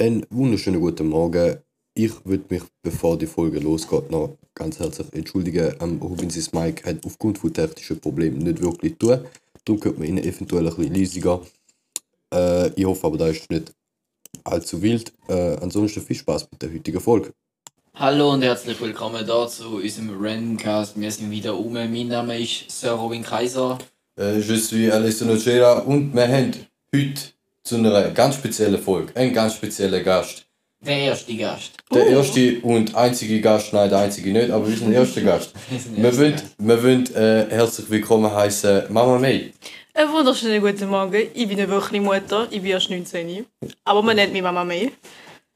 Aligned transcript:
Einen 0.00 0.24
wunderschönen 0.30 0.80
guten 0.80 1.08
Morgen. 1.08 1.56
Ich 1.92 2.12
würde 2.24 2.44
mich, 2.50 2.62
bevor 2.82 3.18
die 3.18 3.26
Folge 3.26 3.58
losgeht, 3.58 4.12
noch 4.12 4.38
ganz 4.54 4.78
herzlich 4.78 5.12
entschuldigen. 5.12 5.74
Ähm, 5.80 5.98
Rubinsis 6.00 6.52
Mike 6.52 6.88
hat 6.88 7.04
aufgrund 7.04 7.38
von 7.38 7.52
technischen 7.52 7.98
Problemen 7.98 8.38
nicht 8.38 8.62
wirklich 8.62 8.96
tun. 8.96 9.24
Darum 9.64 9.82
hört 9.82 9.98
man 9.98 10.06
ihn 10.06 10.18
eventuell 10.18 10.68
ein 10.68 10.76
bisschen 10.76 10.94
leisiger. 10.94 11.40
Äh, 12.32 12.68
ich 12.76 12.84
hoffe 12.84 13.08
aber, 13.08 13.18
das 13.18 13.38
ist 13.38 13.50
nicht 13.50 13.72
allzu 14.44 14.80
wild. 14.80 15.12
Äh, 15.26 15.56
ansonsten 15.56 16.00
viel 16.00 16.14
Spaß 16.14 16.46
mit 16.52 16.62
der 16.62 16.72
heutigen 16.72 17.00
Folge. 17.00 17.32
Hallo 17.94 18.34
und 18.34 18.42
herzlich 18.42 18.80
willkommen 18.80 19.26
da 19.26 19.48
zu 19.48 19.78
unserem 19.78 20.10
Randomcast. 20.16 21.00
Wir 21.00 21.10
sind 21.10 21.32
wieder 21.32 21.58
um. 21.58 21.72
Mein 21.72 22.06
Name 22.06 22.40
ist 22.40 22.70
Sir 22.70 22.92
Robin 22.92 23.24
Kaiser. 23.24 23.78
Äh, 24.16 24.38
je 24.38 24.58
suis 24.58 24.92
Alessio 24.92 25.26
Nocera 25.26 25.80
und 25.80 26.14
wir 26.14 26.28
haben 26.28 26.54
heute 26.94 27.32
zu 27.68 27.76
einer 27.76 28.10
ganz 28.10 28.36
speziellen 28.36 28.80
Folge 28.80 29.14
einen 29.14 29.32
ganz 29.32 29.54
speziellen 29.54 30.02
Gast. 30.04 30.44
Der 30.80 30.96
erste 30.98 31.34
Gast. 31.36 31.72
Der 31.92 32.06
erste 32.06 32.60
und 32.62 32.94
einzige 32.94 33.40
Gast, 33.40 33.72
nein, 33.72 33.90
der 33.90 33.98
einzige 33.98 34.30
nicht, 34.32 34.50
aber 34.50 34.68
wir 34.68 34.76
sind 34.76 34.90
der 34.92 35.00
erste 35.00 35.22
Gast. 35.22 35.52
Wir 35.96 36.16
wollen, 36.16 36.40
wir 36.58 36.82
wollen 36.82 37.14
äh, 37.14 37.46
herzlich 37.50 37.90
willkommen 37.90 38.32
heißen 38.32 38.84
Mama 38.88 39.18
May. 39.18 39.52
Einen 39.94 40.12
wunderschönen 40.12 40.60
guten 40.62 40.88
Morgen. 40.88 41.26
Ich 41.34 41.48
bin 41.48 41.58
eine 41.58 41.68
wirkliche 41.68 42.00
Mutter. 42.04 42.46
Ich 42.50 42.62
bin 42.62 42.70
erst 42.70 42.88
19. 42.90 43.44
Aber 43.84 44.02
man 44.02 44.14
nennt 44.16 44.32
mich 44.32 44.42
Mama 44.42 44.64
May. 44.64 44.92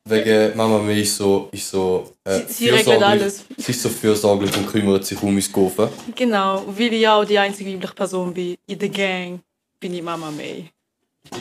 Wegen 0.05 0.56
Mama 0.56 0.78
May 0.80 1.02
ist 1.02 1.16
so, 1.16 1.48
ist 1.52 1.70
so 1.70 2.12
äh, 2.24 2.41
Sie- 2.48 2.52
sie 2.64 2.69
regelt 2.70 3.02
alles. 3.02 3.44
Sie 3.56 3.70
ist 3.70 3.80
so 3.83 3.88
fürsorglich 3.88 4.55
und 4.56 4.66
kümmert 4.66 5.06
sich 5.06 5.22
um 5.22 5.33
mein 5.33 5.44
Gofen. 5.52 5.88
Genau. 6.16 6.64
Weil 6.66 6.92
ich 6.94 7.06
auch 7.08 7.24
die 7.24 7.38
einzige 7.38 7.72
weibliche 7.72 7.94
Person 7.94 8.34
bin 8.34 8.56
in 8.66 8.78
der 8.80 8.88
Gang, 8.88 9.38
bin 9.78 9.94
ich 9.94 10.02
Mama 10.02 10.33
May. 10.33 10.64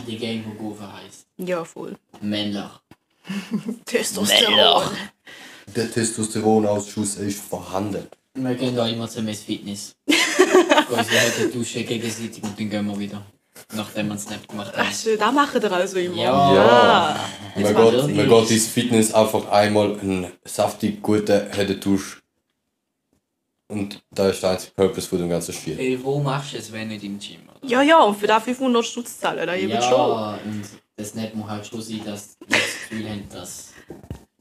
Die 0.07 0.17
Gang, 0.17 0.43
die 0.43 0.57
Gufa 0.57 0.93
heisst. 0.93 1.27
Ja, 1.37 1.63
voll. 1.63 1.95
Männlich. 2.21 2.63
Testosteron. 3.85 4.83
Der 5.75 5.91
Testosteronausschuss 5.91 7.15
ist 7.17 7.41
vorhanden. 7.41 8.07
Wir 8.33 8.55
gehen 8.55 8.75
da 8.75 8.87
immer 8.87 9.09
zum 9.09 9.27
Fitness. 9.27 9.95
Gehen 10.05 11.05
sie 11.05 11.19
heute 11.19 11.49
duschen 11.51 11.85
gegenseitig 11.85 12.41
und 12.43 12.57
dann 12.57 12.69
gehen 12.69 12.87
wir 12.87 12.99
wieder. 12.99 13.25
Nachdem 13.73 14.07
wir 14.07 14.11
einen 14.13 14.19
Snap 14.19 14.47
gemacht 14.47 14.75
haben. 14.75 14.87
Ach, 14.89 15.03
das 15.19 15.33
machen 15.33 15.61
wir 15.61 15.71
also 15.71 15.99
immer. 15.99 16.15
Ja. 16.15 16.55
Ja. 16.55 17.15
Ah. 17.15 17.19
Man 17.55 17.75
geht, 17.75 18.15
man 18.15 18.29
geht 18.29 18.51
ins 18.51 18.67
Fitness 18.67 19.13
einfach 19.13 19.49
einmal 19.49 19.99
einen 19.99 20.31
saftig 20.45 21.01
guten 21.01 21.51
Headentusch. 21.51 22.21
Und 23.67 24.01
da 24.11 24.29
ist 24.29 24.43
der 24.43 24.51
einzige 24.51 24.73
Purpose 24.73 25.07
von 25.07 25.19
dem 25.19 25.29
ganzen 25.29 25.53
Spiel. 25.53 25.77
Hey, 25.77 25.99
wo 26.01 26.19
machst 26.19 26.53
du 26.53 26.57
es, 26.57 26.71
wenn 26.71 26.89
nicht 26.89 27.03
im 27.03 27.19
Gym? 27.19 27.50
Ja, 27.63 27.81
ja, 27.81 28.01
und 28.03 28.15
für 28.15 28.27
das 28.27 28.43
500 28.43 28.85
Stutz 28.85 29.19
zahlen, 29.19 29.45
da 29.45 29.55
eben 29.55 29.71
ja, 29.71 29.81
schon. 29.81 30.51
und 30.51 30.63
das 30.95 31.09
Snap 31.09 31.33
muss 31.35 31.49
halt 31.49 31.65
schon 31.65 31.81
sein, 31.81 32.01
dass 32.05 32.37
wir 32.39 32.57
das 32.57 32.89
Gefühl 32.89 33.09
haben, 33.09 33.27
dass 33.31 33.73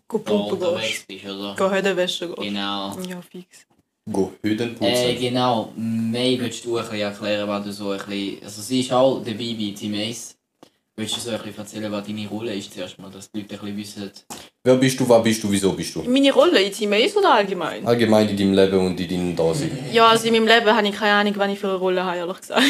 Go 0.08 0.18
du 0.18 0.24
pumpen 0.24 0.52
unterwegs 0.58 1.04
bist, 1.06 1.24
oder? 1.24 1.54
Go 1.56 1.70
heute 1.70 1.96
Wäsche 1.96 2.28
gehen. 2.28 2.54
Genau. 2.54 2.98
Ja, 3.08 3.22
fix. 3.22 3.66
Go 4.10 4.32
Hüden 4.42 4.74
putzen. 4.74 4.92
Äh, 4.92 5.14
genau. 5.14 5.72
May, 5.76 6.38
willst 6.40 6.64
du 6.64 6.76
ein 6.76 6.84
bisschen 6.84 7.00
erklären, 7.00 7.48
was 7.48 7.64
du 7.64 7.72
so 7.72 7.90
ein 7.90 7.98
bisschen... 7.98 8.42
Also 8.42 8.62
sie 8.62 8.80
ist 8.80 8.92
auch 8.92 9.20
dabei 9.20 9.54
bei 9.58 9.74
Team 9.76 9.94
Ace. 9.94 10.36
Willst 11.00 11.16
du 11.16 11.20
so 11.20 11.30
ein 11.30 11.38
bisschen 11.38 11.56
erzählen, 11.56 11.90
was 11.90 12.06
deine 12.06 12.28
Rolle 12.28 12.54
ist 12.54 12.74
zuerst 12.74 12.98
mal, 12.98 13.10
dass 13.10 13.30
die 13.30 13.40
Leute 13.40 13.54
ein 13.54 13.74
bisschen 13.74 14.04
wissen... 14.04 14.12
Wer 14.62 14.74
bist 14.74 15.00
du, 15.00 15.08
was 15.08 15.22
bist 15.22 15.42
du, 15.42 15.50
wieso 15.50 15.72
bist 15.72 15.94
du? 15.94 16.02
Meine 16.02 16.30
Rolle 16.30 16.60
in 16.60 16.70
Team 16.70 16.92
Ace 16.92 17.16
oder 17.16 17.36
allgemein? 17.36 17.86
Allgemein 17.86 18.28
in 18.28 18.36
deinem 18.36 18.52
Leben 18.52 18.86
und 18.86 19.00
in 19.00 19.08
deinem 19.08 19.34
Dasein. 19.34 19.78
Ja, 19.92 20.08
also 20.08 20.26
in 20.26 20.34
meinem 20.34 20.46
Leben 20.46 20.76
habe 20.76 20.86
ich 20.86 20.94
keine 20.94 21.12
Ahnung, 21.12 21.32
was 21.38 21.52
ich 21.52 21.58
für 21.58 21.68
eine 21.68 21.76
Rolle 21.76 22.04
habe, 22.04 22.18
ehrlich 22.18 22.36
gesagt. 22.36 22.62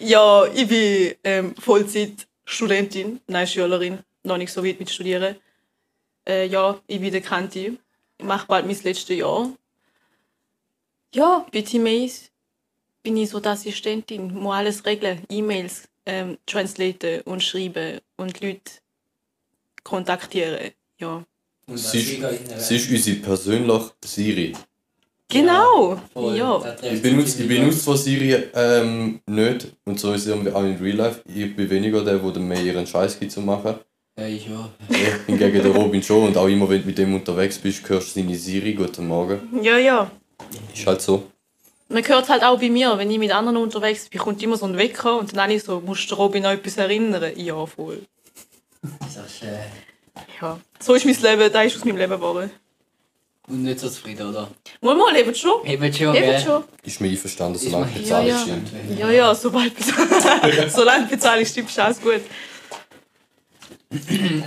Ja, 0.00 0.46
ich 0.54 0.66
bin 0.66 1.14
ähm, 1.24 1.54
Vollzeitstudentin, 1.58 3.20
nein, 3.26 3.46
Schülerin, 3.46 3.98
noch 4.22 4.38
nicht 4.38 4.54
so 4.54 4.64
weit 4.64 4.80
mit 4.80 4.88
Studieren. 4.88 5.36
Äh, 6.26 6.46
ja, 6.46 6.80
ich 6.86 7.00
bin 7.00 7.12
der 7.12 7.20
Kanti, 7.20 7.76
ich 8.16 8.24
mache 8.24 8.46
bald 8.46 8.64
mein 8.64 8.78
letztes 8.82 9.14
Jahr. 9.14 9.50
Ja, 11.14 11.44
bei 11.52 11.60
Team 11.60 11.86
Ace 11.86 12.30
bin 13.06 13.18
ich 13.18 13.30
so 13.30 13.38
die 13.38 13.48
Assistentin, 13.48 14.34
muss 14.34 14.56
alles 14.56 14.84
regeln, 14.84 15.20
E-Mails 15.30 15.84
ähm, 16.06 16.38
translaten 16.44 17.20
und 17.20 17.40
schreiben 17.40 18.00
und 18.16 18.40
Leute 18.40 18.72
kontaktieren. 19.84 20.72
Ja. 20.98 21.24
Und 21.68 21.78
Sie 21.78 22.00
ist, 22.00 22.66
sie 22.66 22.76
ist 22.76 22.90
unsere 22.90 23.16
persönliche 23.18 23.92
Siri. 24.04 24.52
Genau, 25.28 26.00
ja. 26.16 26.76
Ich 26.82 27.00
benutze, 27.00 27.42
ich 27.42 27.48
benutze 27.48 27.78
zwar 27.78 27.96
Siri 27.96 28.48
ähm, 28.54 29.20
nicht, 29.26 29.68
und 29.84 30.00
so 30.00 30.12
ist 30.12 30.26
es 30.26 30.32
auch 30.32 30.64
in 30.64 30.76
Real 30.78 30.96
Life. 30.96 31.22
Ich 31.32 31.54
bin 31.54 31.70
weniger 31.70 32.02
der, 32.04 32.18
der 32.18 32.42
mehr 32.42 32.60
ihren 32.60 32.88
Scheiß 32.88 33.20
gibt 33.20 33.30
zu 33.30 33.40
machen. 33.40 33.76
Ja, 34.18 34.26
ich 34.26 34.48
ja. 34.48 34.68
Ich 34.88 35.26
hingegen 35.26 35.62
der 35.62 35.72
Robin 35.72 36.02
schon 36.02 36.26
und 36.26 36.36
auch 36.36 36.48
immer, 36.48 36.68
wenn 36.68 36.80
du 36.80 36.86
mit 36.88 36.98
dem 36.98 37.14
unterwegs 37.14 37.56
bist, 37.58 37.88
hörst 37.88 38.16
du 38.16 38.20
seine 38.20 38.34
Siri, 38.34 38.74
guten 38.74 39.06
Morgen. 39.06 39.38
Ja, 39.62 39.78
ja. 39.78 40.10
Ist 40.74 40.86
halt 40.88 41.00
so. 41.00 41.22
Man 41.88 42.06
hört 42.06 42.28
halt 42.28 42.42
auch 42.42 42.58
bei 42.58 42.68
mir, 42.68 42.98
wenn 42.98 43.10
ich 43.10 43.18
mit 43.18 43.30
anderen 43.32 43.56
unterwegs 43.58 44.08
bin, 44.08 44.20
kommt 44.20 44.42
immer 44.42 44.56
so 44.56 44.66
ein 44.66 44.76
Wecker 44.76 45.18
und 45.18 45.32
dann 45.32 45.38
alle 45.40 45.60
so, 45.60 45.80
musst 45.80 46.10
du 46.10 46.16
Robin 46.16 46.44
an 46.44 46.58
etwas 46.58 46.76
erinnern? 46.78 47.32
Ja, 47.36 47.64
voll. 47.66 48.02
Sagst, 49.08 49.42
äh, 49.44 49.58
Ja. 50.40 50.58
So 50.80 50.94
ist 50.94 51.04
mein 51.06 51.14
Leben, 51.20 51.52
das 51.52 51.66
ist 51.66 51.76
aus 51.76 51.84
meinem 51.84 51.96
Leben 51.98 52.12
geworden. 52.14 52.50
und 53.48 53.62
nicht 53.62 53.78
so 53.78 53.88
zufrieden, 53.88 54.28
oder? 54.28 54.48
Mal, 54.80 54.96
mal, 54.96 55.12
lebt 55.12 55.36
schon. 55.36 55.64
Eben 55.64 55.92
schon, 55.92 56.12
Lebt 56.12 56.26
gell? 56.26 56.40
schon. 56.40 56.64
Ist 56.82 57.00
mir 57.00 57.08
einverstanden, 57.08 57.54
Ist 57.54 57.64
solange 57.70 57.86
die 57.92 58.00
Ja, 58.02 58.08
Zahl 58.08 58.26
ja. 58.28 58.38
stimmt. 58.38 58.68
Ja, 58.98 59.10
ja, 59.10 59.34
sobald. 59.34 59.72
Solange 60.68 61.06
bezahlst, 61.06 61.52
stimmt 61.52 61.70
ist 61.70 61.78
alles 61.78 62.00
gut. 62.00 62.20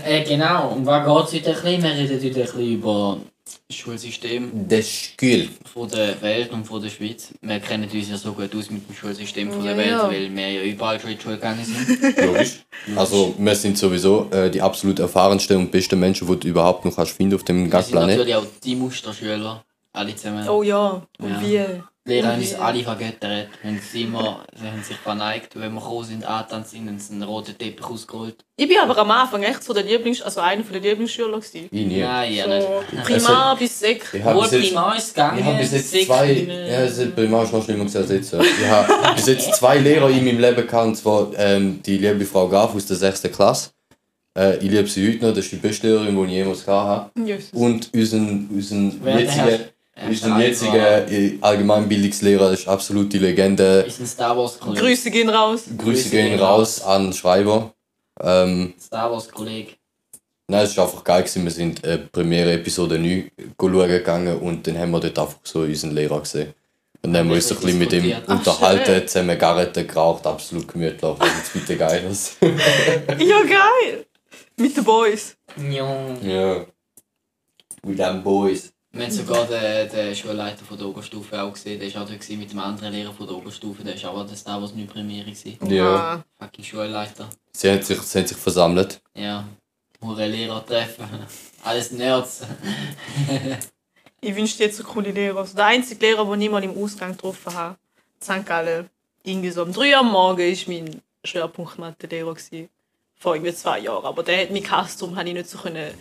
Äh, 0.06 0.24
genau. 0.26 0.72
Und 0.74 0.86
was 0.86 1.32
geht 1.32 1.42
es 1.42 1.48
heute 1.48 1.58
ein 1.58 1.64
bisschen? 1.64 1.84
Wir 1.84 1.90
reden 1.92 2.26
heute 2.26 2.40
ein 2.42 2.46
bisschen 2.46 2.74
über 2.74 3.18
das 3.39 3.39
Schulsystem 3.72 4.68
Das 4.68 4.88
Skill. 4.88 5.50
von 5.74 5.90
der 5.90 6.22
Welt 6.22 6.52
und 6.52 6.66
von 6.66 6.82
der 6.82 6.90
Schweiz. 6.90 7.34
Wir 7.42 7.60
kennen 7.60 7.90
uns 7.92 8.10
ja 8.10 8.18
so 8.18 8.34
gut 8.34 8.54
aus 8.56 8.70
mit 8.70 8.88
dem 8.88 8.96
Schulsystem 8.96 9.52
von 9.52 9.64
der 9.64 9.72
Ja, 9.74 9.78
Welt, 9.78 9.90
ja. 9.90 10.08
weil 10.10 10.36
wir 10.36 10.52
ja 10.52 10.64
überall 10.64 11.00
schon 11.00 11.12
in 11.12 11.18
die 11.18 11.24
Schule 11.24 11.36
gegangen 11.36 11.66
sind. 11.66 12.18
Logisch. 12.26 12.60
Also, 12.96 13.34
wir 13.38 13.56
sind 13.56 13.78
sowieso 13.78 14.30
äh, 14.32 14.50
die 14.50 14.62
absolut 14.62 15.00
erfahrensten 15.00 15.58
und 15.58 15.72
besten 15.72 16.00
Menschen, 16.00 16.28
die 16.28 16.40
du 16.40 16.48
überhaupt 16.48 16.86
noch 16.86 16.96
kannst 16.96 17.14
finden 17.14 17.36
auf 17.36 17.44
dem 17.44 17.64
Wir 17.66 17.70
ganzen 17.70 17.90
sind 17.90 17.98
Planet. 17.98 18.18
natürlich 18.18 18.36
auch 18.36 18.46
die 18.64 18.76
Musterschüler. 18.76 19.64
Alle 19.92 20.16
zusammen. 20.16 20.48
Oh 20.48 20.62
ja, 20.64 21.02
und 21.20 21.30
Ja. 21.30 21.42
wie? 21.42 21.82
Die 22.10 22.16
Lehrer 22.16 22.32
haben 22.34 22.40
uns 22.42 22.56
alle 22.56 22.84
vergöttert. 22.84 23.50
Haben 23.64 23.80
sie 23.92 24.02
immer, 24.04 24.44
sie 24.60 24.68
haben 24.68 24.82
sich 24.84 24.98
verneigt. 24.98 25.54
Wenn 25.54 25.74
wir 25.74 25.80
gekommen 25.80 26.06
sind, 26.06 26.26
angetanzt 26.26 26.72
sind, 26.72 26.88
haben 26.88 26.98
sie 26.98 27.14
einen 27.14 27.24
roten 27.24 27.56
Teppich 27.56 27.86
ausgerollt. 27.86 28.44
Ich 28.56 28.68
bin 28.68 28.78
aber 28.80 28.98
am 28.98 29.12
Anfang 29.12 29.44
echt 29.44 29.64
so 29.64 29.74
der 29.74 29.84
Lieblings-, 29.84 30.24
also 30.24 30.42
einer 30.42 30.64
der 30.64 30.82
Lieblingsschüler 30.82 31.38
gewesen. 31.40 31.68
Ich 31.72 31.86
nie. 31.86 32.00
Nein, 32.02 32.34
ja 32.34 32.46
So 32.46 32.84
nicht. 32.92 33.04
Primar 33.06 33.56
bis 33.58 33.80
Sek. 33.80 34.06
Ich 34.12 34.24
habe 34.24 34.36
Wohl 34.40 34.44
bis 34.44 34.52
jetzt, 34.54 34.70
prima 34.70 34.94
ist 34.96 35.14
gegangen. 35.14 35.40
ich 35.40 35.46
hab 35.46 35.58
bis 35.60 35.72
jetzt 35.72 36.06
zwei. 36.08 36.32
Ja, 36.34 36.82
es 36.82 36.98
ist 36.98 37.16
primär 37.16 37.44
ist 37.44 37.54
noch 37.54 37.64
schlimmer 37.64 37.84
als 37.84 37.94
jetzt. 37.94 38.34
Ich 38.34 38.68
habe 38.68 38.94
bis 39.16 39.28
jetzt 39.28 39.54
zwei 39.54 39.78
Lehrer 39.78 40.10
in 40.10 40.26
meinem 40.26 40.40
Leben 40.40 40.68
gehabt, 40.68 40.88
und 40.88 40.96
zwar 40.96 41.28
ähm, 41.38 41.80
die 41.86 41.98
liebe 41.98 42.26
Frau 42.26 42.48
Graf 42.50 42.74
aus 42.74 42.88
der 42.88 42.98
6. 42.98 43.22
Klasse. 43.32 43.70
Äh, 44.38 44.58
ich 44.58 44.72
liebe 44.72 44.88
sie 44.88 45.08
heute 45.08 45.26
noch, 45.28 45.34
das 45.36 45.46
ist 45.46 45.52
die 45.52 45.58
beste 45.58 45.88
Lehrerin, 45.88 46.16
die 46.16 46.24
ich 46.24 46.32
jemals 46.32 46.66
hatte. 46.68 47.12
Jesus. 47.24 47.52
Und 47.54 47.94
unseren, 47.94 48.50
unseren 48.52 49.00
jetzigen, 49.18 49.60
Unseren 50.08 50.32
Schreiber 50.32 50.44
jetzigen 50.44 50.76
äh, 50.76 51.38
Allgemeinbildungslehrer, 51.42 52.52
das 52.52 52.62
ist 52.62 52.68
absolut 52.68 53.12
die 53.12 53.20
Legende. 53.20 53.84
Ist 53.88 54.00
ein 54.00 54.08
Star 54.08 54.38
Wars 54.38 54.60
Kollege. 54.60 54.86
Grüße 54.86 55.12
gehen 55.12 55.30
raus. 55.30 55.64
Grüße 55.78 56.10
gehen 56.10 56.40
raus 56.40 56.82
an 56.82 57.12
Schreiber. 57.14 57.74
Ähm, 58.22 58.74
Star 58.80 59.12
Wars 59.12 59.30
Kollege. 59.30 59.74
Nein, 60.48 60.64
es 60.66 60.76
war 60.78 60.86
einfach 60.86 61.04
geil. 61.04 61.22
Gewesen. 61.24 61.44
Wir 61.44 61.52
sind 61.52 61.84
äh, 61.84 61.98
Premiere 61.98 62.54
Episode 62.54 62.98
9 62.98 63.30
schauen 63.60 63.88
gegangen 63.88 64.40
und 64.40 64.66
dann 64.66 64.78
haben 64.78 64.92
wir 64.92 65.00
dort 65.00 65.20
einfach 65.20 65.40
so 65.44 65.60
unseren 65.60 65.92
Lehrer 65.92 66.20
gesehen. 66.22 66.54
Und 67.02 67.14
dann 67.14 67.22
haben 67.22 67.30
wir 67.30 67.36
uns 67.36 67.52
ein 67.52 67.58
bisschen 67.58 67.80
mit 67.80 67.94
ihm. 67.94 68.14
Ach, 68.26 68.30
unterhalten, 68.32 68.86
schön. 68.86 69.08
zusammen 69.08 69.38
Garreten 69.38 69.88
geraucht, 69.88 70.26
absolut 70.26 70.68
gemütlich. 70.68 71.02
Was 71.18 71.30
jetzt 71.38 71.54
bitte 71.54 71.78
geil 71.78 72.04
ist. 72.10 72.38
Ja, 72.42 73.42
geil. 73.44 74.06
Mit 74.58 74.76
den 74.76 74.84
Boys. 74.84 75.38
Jung. 75.56 76.18
ja. 76.24 76.66
With 77.84 77.98
them 77.98 78.22
boys. 78.22 78.74
Wir 78.92 79.04
haben 79.04 79.12
sogar 79.12 79.46
den, 79.46 79.90
den 79.90 80.16
Schulleiter 80.16 80.66
von 80.66 80.78
der 80.78 80.88
Oberstufe 80.88 81.42
auch 81.42 81.54
gesehen. 81.54 81.80
Der 81.80 81.94
war 81.94 82.02
auch 82.04 82.08
da 82.08 82.16
gewesen 82.16 82.40
mit 82.40 82.52
dem 82.52 82.60
anderen 82.60 82.92
Lehrer 82.92 83.14
von 83.14 83.28
der 83.28 83.36
Oberstufe. 83.36 83.84
Der 83.84 84.02
war 84.02 84.12
auch 84.12 84.26
der 84.26 84.36
Star 84.36 84.60
Wars 84.60 84.74
9 84.74 84.88
Premiere. 84.88 85.26
gewesen. 85.26 85.58
Ja. 85.70 86.24
Fucking 86.40 86.66
Schulleiter. 86.66 87.30
Sie 87.52 87.70
haben 87.70 87.84
sich, 87.84 88.02
sie 88.02 88.20
haben 88.20 88.28
sich 88.28 88.38
versammelt. 88.38 89.00
Ja. 89.14 89.48
Hure 90.02 90.28
Lehrer 90.28 90.66
treffen. 90.66 91.06
Alles 91.64 91.92
Nerds. 91.92 92.42
Ich 94.22 94.36
wünschte 94.36 94.66
jetzt 94.66 94.76
so 94.76 94.84
coole 94.84 95.12
Lehrer. 95.12 95.40
Also 95.40 95.56
der 95.56 95.68
einzige 95.68 96.06
Lehrer, 96.06 96.26
den 96.30 96.42
ich 96.42 96.50
mal 96.50 96.62
im 96.62 96.78
Ausgang 96.78 97.14
getroffen 97.14 97.54
habe, 97.54 97.78
St. 98.22 98.46
Gallen, 98.46 98.90
irgendwie 99.24 99.50
so 99.50 99.64
um 99.64 99.72
3 99.72 99.92
Uhr 99.92 100.00
am 100.00 100.12
Morgen, 100.12 100.42
war 100.42 100.74
mein 100.74 101.02
Schwerpunkt 101.24 101.80
Mathe-Lehrer. 101.80 102.36
Vor 103.16 103.36
irgendwie 103.36 103.54
zwei 103.54 103.80
Jahren. 103.80 104.04
Aber 104.06 104.22
der 104.24 104.42
hat 104.42 104.52
mich 104.52 104.64
gehasst, 104.64 105.02
darum 105.02 105.16
konnte 105.16 105.30
ich 105.30 105.36
nicht 105.36 105.50
so 105.50 105.58
können 105.58 105.94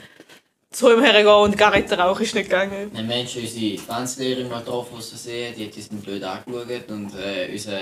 zu 0.71 0.93
ihm 0.93 1.03
hergehen 1.03 1.27
und 1.29 1.57
Garrett 1.57 1.91
rauchen 1.93 2.23
ist 2.23 2.35
nicht 2.35 2.51
gegangen. 2.51 2.91
Ein 2.95 3.07
Mensch, 3.07 3.37
unsere 3.37 3.77
Tanzlehrerin 3.87 4.49
mal 4.49 4.61
getroffen, 4.61 4.97
aus 4.99 5.09
Versehen, 5.11 5.55
die 5.57 5.67
hat 5.67 5.77
uns 5.77 5.89
dann 5.89 6.01
blöd 6.01 6.23
angeschaut. 6.23 6.89
Und 6.91 7.15
äh, 7.15 7.49
unser, 7.53 7.81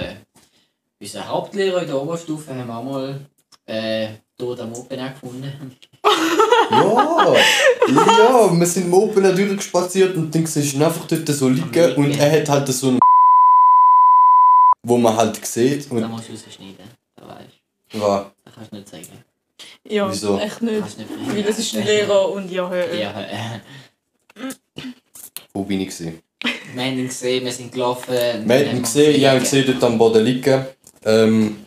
unser 1.01 1.29
Hauptlehrer 1.29 1.83
in 1.83 1.89
der 1.89 2.01
Oberstufe 2.01 2.51
haben 2.55 2.67
wir 2.67 2.77
auch 2.77 2.85
mal 2.85 3.21
Äh, 3.69 4.09
tot 4.39 4.61
am 4.61 4.73
Open 4.75 4.99
gefunden. 4.99 5.53
Ja, 6.69 7.35
ja, 7.89 8.51
wir 8.59 8.67
sind 8.67 8.87
im 8.87 8.95
Open 8.95 9.23
durchgespaziert 9.23 10.17
und 10.17 10.35
du 10.35 10.39
ihn 10.39 10.83
einfach 10.83 11.07
dort 11.07 11.29
so 11.29 11.49
liegen 11.49 11.95
und 11.95 12.11
er 12.19 12.41
hat 12.41 12.49
halt 12.49 12.69
so 12.69 12.89
einen 12.89 12.99
wo 14.83 14.97
man 14.97 15.17
halt 15.17 15.45
sieht 15.47 15.89
Da 15.89 15.95
und 15.95 16.11
musst 16.11 16.29
du 16.29 16.33
rausschneiden. 16.33 16.87
Da 17.17 17.29
weißt 17.29 17.49
du. 17.93 18.01
war 18.01 18.33
Das 18.45 18.55
kannst 18.55 18.73
du 18.73 18.77
nicht 18.77 18.89
sagen. 18.89 19.25
Ja, 19.89 20.11
Wieso? 20.11 20.39
echt 20.39 20.63
nicht. 20.63 20.99
Nicht 20.99 21.09
Weil 21.35 21.43
das 21.43 21.59
ist 21.59 21.75
ein 21.77 21.85
Lehrer 21.85 22.31
und 22.31 22.51
ja, 22.51 22.69
hör. 22.69 22.95
Ja, 22.95 23.15
wo 25.53 25.63
bin 25.63 25.81
ich 25.81 25.89
gewesen? 25.89 26.21
wir 26.75 26.85
haben 26.85 26.99
ihn 26.99 27.09
gesehen, 27.09 27.45
wir 27.45 27.53
sind 27.53 27.73
gelaufen. 27.73 28.13
Wir 28.15 28.59
haben 28.69 28.77
ihn 28.77 28.83
gesehen, 28.83 29.17
ich 29.17 29.25
habe 29.27 29.39
ihn 29.39 29.43
gesehen 29.43 29.65
dort 29.67 29.85
am 29.85 29.99
Boden 29.99 30.25
liegen. 30.25 30.67
Ähm, 31.05 31.65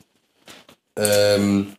ähm, 0.96 1.74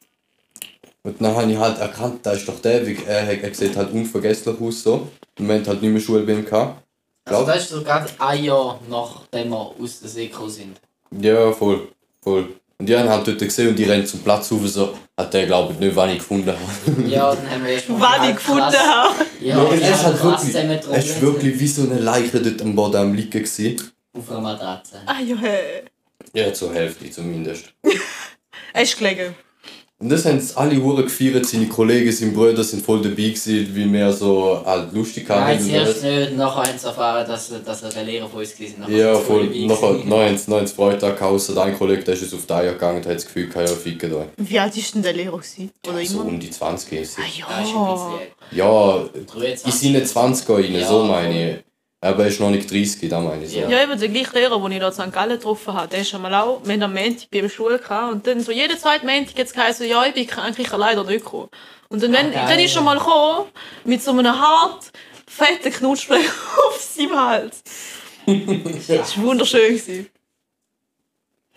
und 1.02 1.20
dann 1.22 1.34
habe 1.36 1.50
ich 1.50 1.58
halt 1.58 1.78
erkannt, 1.78 2.20
da 2.26 2.32
ist 2.32 2.48
doch 2.48 2.60
der, 2.60 2.86
weil 2.86 2.96
er, 3.06 3.26
hat- 3.26 3.42
er 3.42 3.54
sieht 3.54 3.76
halt 3.76 3.92
unvergesslich 3.92 4.60
aus 4.60 4.82
so. 4.82 5.08
Und 5.38 5.48
wir 5.48 5.54
hatten 5.54 5.66
halt 5.66 5.82
nicht 5.82 5.90
mehr 5.92 6.00
Schule 6.00 6.22
bei 6.24 6.32
ihm 6.32 6.44
gehabt. 6.44 6.82
Also 7.24 7.46
das 7.46 7.58
ist 7.64 7.68
so 7.70 7.82
gerade 7.82 8.08
ein 8.18 8.44
Jahr 8.44 8.80
nachdem 8.88 9.50
wir 9.50 9.74
aus 9.80 10.00
der 10.00 10.08
See 10.08 10.26
gekommen 10.26 10.50
sind. 10.50 10.80
Ja, 11.20 11.52
voll, 11.52 11.88
voll. 12.22 12.59
Und 12.80 12.88
die 12.88 12.96
haben 12.96 13.10
halt 13.10 13.28
dort 13.28 13.38
gesehen 13.38 13.68
und 13.68 13.78
die 13.78 13.84
rennen 13.84 14.06
zum 14.06 14.20
Platz 14.20 14.50
rauf, 14.50 14.66
so 14.66 14.96
hat 15.14 15.34
der 15.34 15.44
glaube 15.44 15.74
ich 15.74 15.78
nicht, 15.78 15.94
wann 15.94 16.08
ich 16.08 16.18
gefunden 16.18 16.48
habe. 16.48 17.06
Ja, 17.06 17.34
dann 17.34 17.50
haben 17.50 17.66
wir 17.66 17.76
Was 17.76 18.28
ich 18.28 18.34
gefunden 18.36 18.62
habe. 18.62 19.14
Ja, 19.38 19.58
Ja, 19.58 19.70
es 19.70 19.80
ja, 19.82 19.88
ist 19.90 20.04
halt 20.04 20.18
krass 20.18 20.54
wirklich, 20.54 20.80
es 20.90 21.04
ist 21.04 21.20
wirklich 21.20 21.60
wie 21.60 21.66
so 21.66 21.82
eine 21.82 21.98
Leiche 22.00 22.40
dort 22.40 22.62
am 22.62 22.74
Boden 22.74 22.96
am 22.96 23.12
liegen 23.12 23.30
gewesen. 23.30 23.92
Auf 24.16 24.30
einer 24.30 24.40
Matratze. 24.40 24.96
Ah 25.04 25.20
ja, 25.20 25.36
hör. 25.36 25.58
Ja, 26.32 26.54
zur 26.54 26.72
Hälfte 26.72 27.10
zumindest. 27.10 27.66
Er 28.72 28.82
ist 28.82 28.96
gelegen. 28.96 29.34
Und 30.02 30.08
das 30.08 30.24
haben 30.24 30.40
sie 30.40 30.56
alle 30.56 30.82
Hure 30.82 31.02
gefeiert, 31.04 31.44
seine 31.44 31.66
Kollegen, 31.66 32.10
seine 32.10 32.32
Brüder 32.32 32.64
sind 32.64 32.82
voll 32.82 33.02
dabei 33.02 33.16
gewesen, 33.16 33.68
wie 33.74 33.92
wir 33.92 34.10
so 34.14 34.62
halt 34.64 34.94
lustig 34.94 35.28
haben. 35.28 35.40
Nein, 35.44 35.60
zuerst 35.60 36.02
nicht, 36.02 36.36
nachher 36.38 36.70
haben 36.70 36.78
sie 36.78 36.86
erfahren, 36.86 37.28
dass, 37.28 37.52
dass 37.62 37.82
er 37.82 37.90
der 37.90 38.04
Lehrer 38.04 38.26
von 38.26 38.40
uns 38.40 38.58
war. 38.58 38.66
Nachher 38.78 38.96
Ja, 38.96 39.14
sind 39.14 39.24
voll. 39.26 39.46
dabei 39.46 39.58
Nachher, 39.66 39.88
gewesen. 39.92 40.08
nachher 40.08 40.36
nachher 40.38 40.56
haben 40.58 40.66
sie 40.66 40.74
Freitag 40.74 41.18
gehabt, 41.18 41.32
ausser 41.34 41.62
ein 41.62 41.76
Kollege, 41.76 42.02
der 42.02 42.14
ist 42.14 42.22
jetzt 42.22 42.32
auf 42.32 42.46
die 42.46 42.52
Eier 42.54 42.72
gegangen 42.72 42.96
und 42.96 43.06
hat 43.06 43.14
das 43.16 43.26
Gefühl, 43.26 43.48
kein 43.50 43.66
ja, 43.66 43.72
ficken 43.72 44.10
da. 44.10 44.26
Wie 44.38 44.58
alt 44.58 44.74
ist 44.74 44.94
denn 44.94 45.02
der 45.02 45.12
Lehrer? 45.12 45.36
Gewesen? 45.36 45.70
Oder 45.86 46.04
So 46.06 46.20
immer? 46.22 46.28
um 46.30 46.40
die 46.40 46.50
20 46.50 46.92
ist. 46.98 47.18
Ah 47.18 47.22
Ja, 47.22 47.60
ist 47.62 47.70
ja. 47.70 47.92
bisschen 47.92 48.20
älter. 48.20 48.32
Ja, 48.52 49.04
23. 49.38 49.66
in 49.66 50.06
seine 50.06 50.32
20er 50.34 50.54
rein, 50.54 50.72
Ja, 50.80 50.88
so 50.88 51.04
meine 51.04 51.34
voll. 51.34 51.42
ich. 51.58 51.69
Aber 52.02 52.22
er 52.22 52.28
ist 52.28 52.40
noch 52.40 52.50
nicht 52.50 52.70
30, 52.70 53.08
da 53.10 53.20
meine 53.20 53.44
ich 53.44 53.50
so. 53.50 53.58
Ja. 53.58 53.68
Ja, 53.68 53.82
eben 53.82 53.98
der 53.98 54.08
gleiche 54.08 54.32
Lehrer, 54.38 54.58
den 54.58 54.72
ich 54.72 54.78
da 54.80 54.86
in 54.88 54.92
St. 54.94 55.12
Gallen 55.12 55.30
getroffen 55.36 55.74
habe, 55.74 55.88
der 55.88 56.00
ist 56.00 56.14
einmal 56.14 56.34
auch, 56.34 56.60
wir 56.64 56.72
haben 56.72 56.82
am 56.82 56.94
Montag 56.94 57.30
bei 57.30 57.40
der 57.42 57.48
Schule 57.50 57.78
gehabt 57.78 58.12
und 58.12 58.26
dann 58.26 58.40
so 58.40 58.52
jeden 58.52 58.78
zweiten 58.78 59.06
Montag 59.06 59.36
jetzt 59.36 59.52
geheißen, 59.54 59.86
ja, 59.86 60.04
ich 60.06 60.14
bin 60.14 60.26
krank, 60.26 60.58
ich 60.58 60.66
kann 60.66 60.80
leider 60.80 61.04
nicht 61.04 61.24
kommen. 61.24 61.48
Und 61.90 62.02
dann, 62.02 62.12
wenn, 62.12 62.28
Ah, 62.28 62.32
geil. 62.32 62.46
dann 62.48 62.58
ist 62.60 62.74
er 62.74 62.82
mal 62.82 62.96
gekommen, 62.98 63.48
mit 63.84 64.02
so 64.02 64.12
einem 64.12 64.26
hart, 64.28 64.90
fetten 65.26 65.70
Knutschblech 65.72 66.24
auf 66.68 66.80
seinem 66.80 67.16
Hals. 67.18 67.62
Das 68.88 69.16
war 69.18 69.24
wunderschön. 69.24 69.76
Gewesen. 69.76 70.08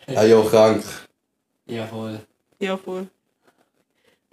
Ah 0.07 0.24
ja, 0.24 0.42
krank. 0.42 0.84
Ja, 2.60 2.78
voll. 2.78 3.07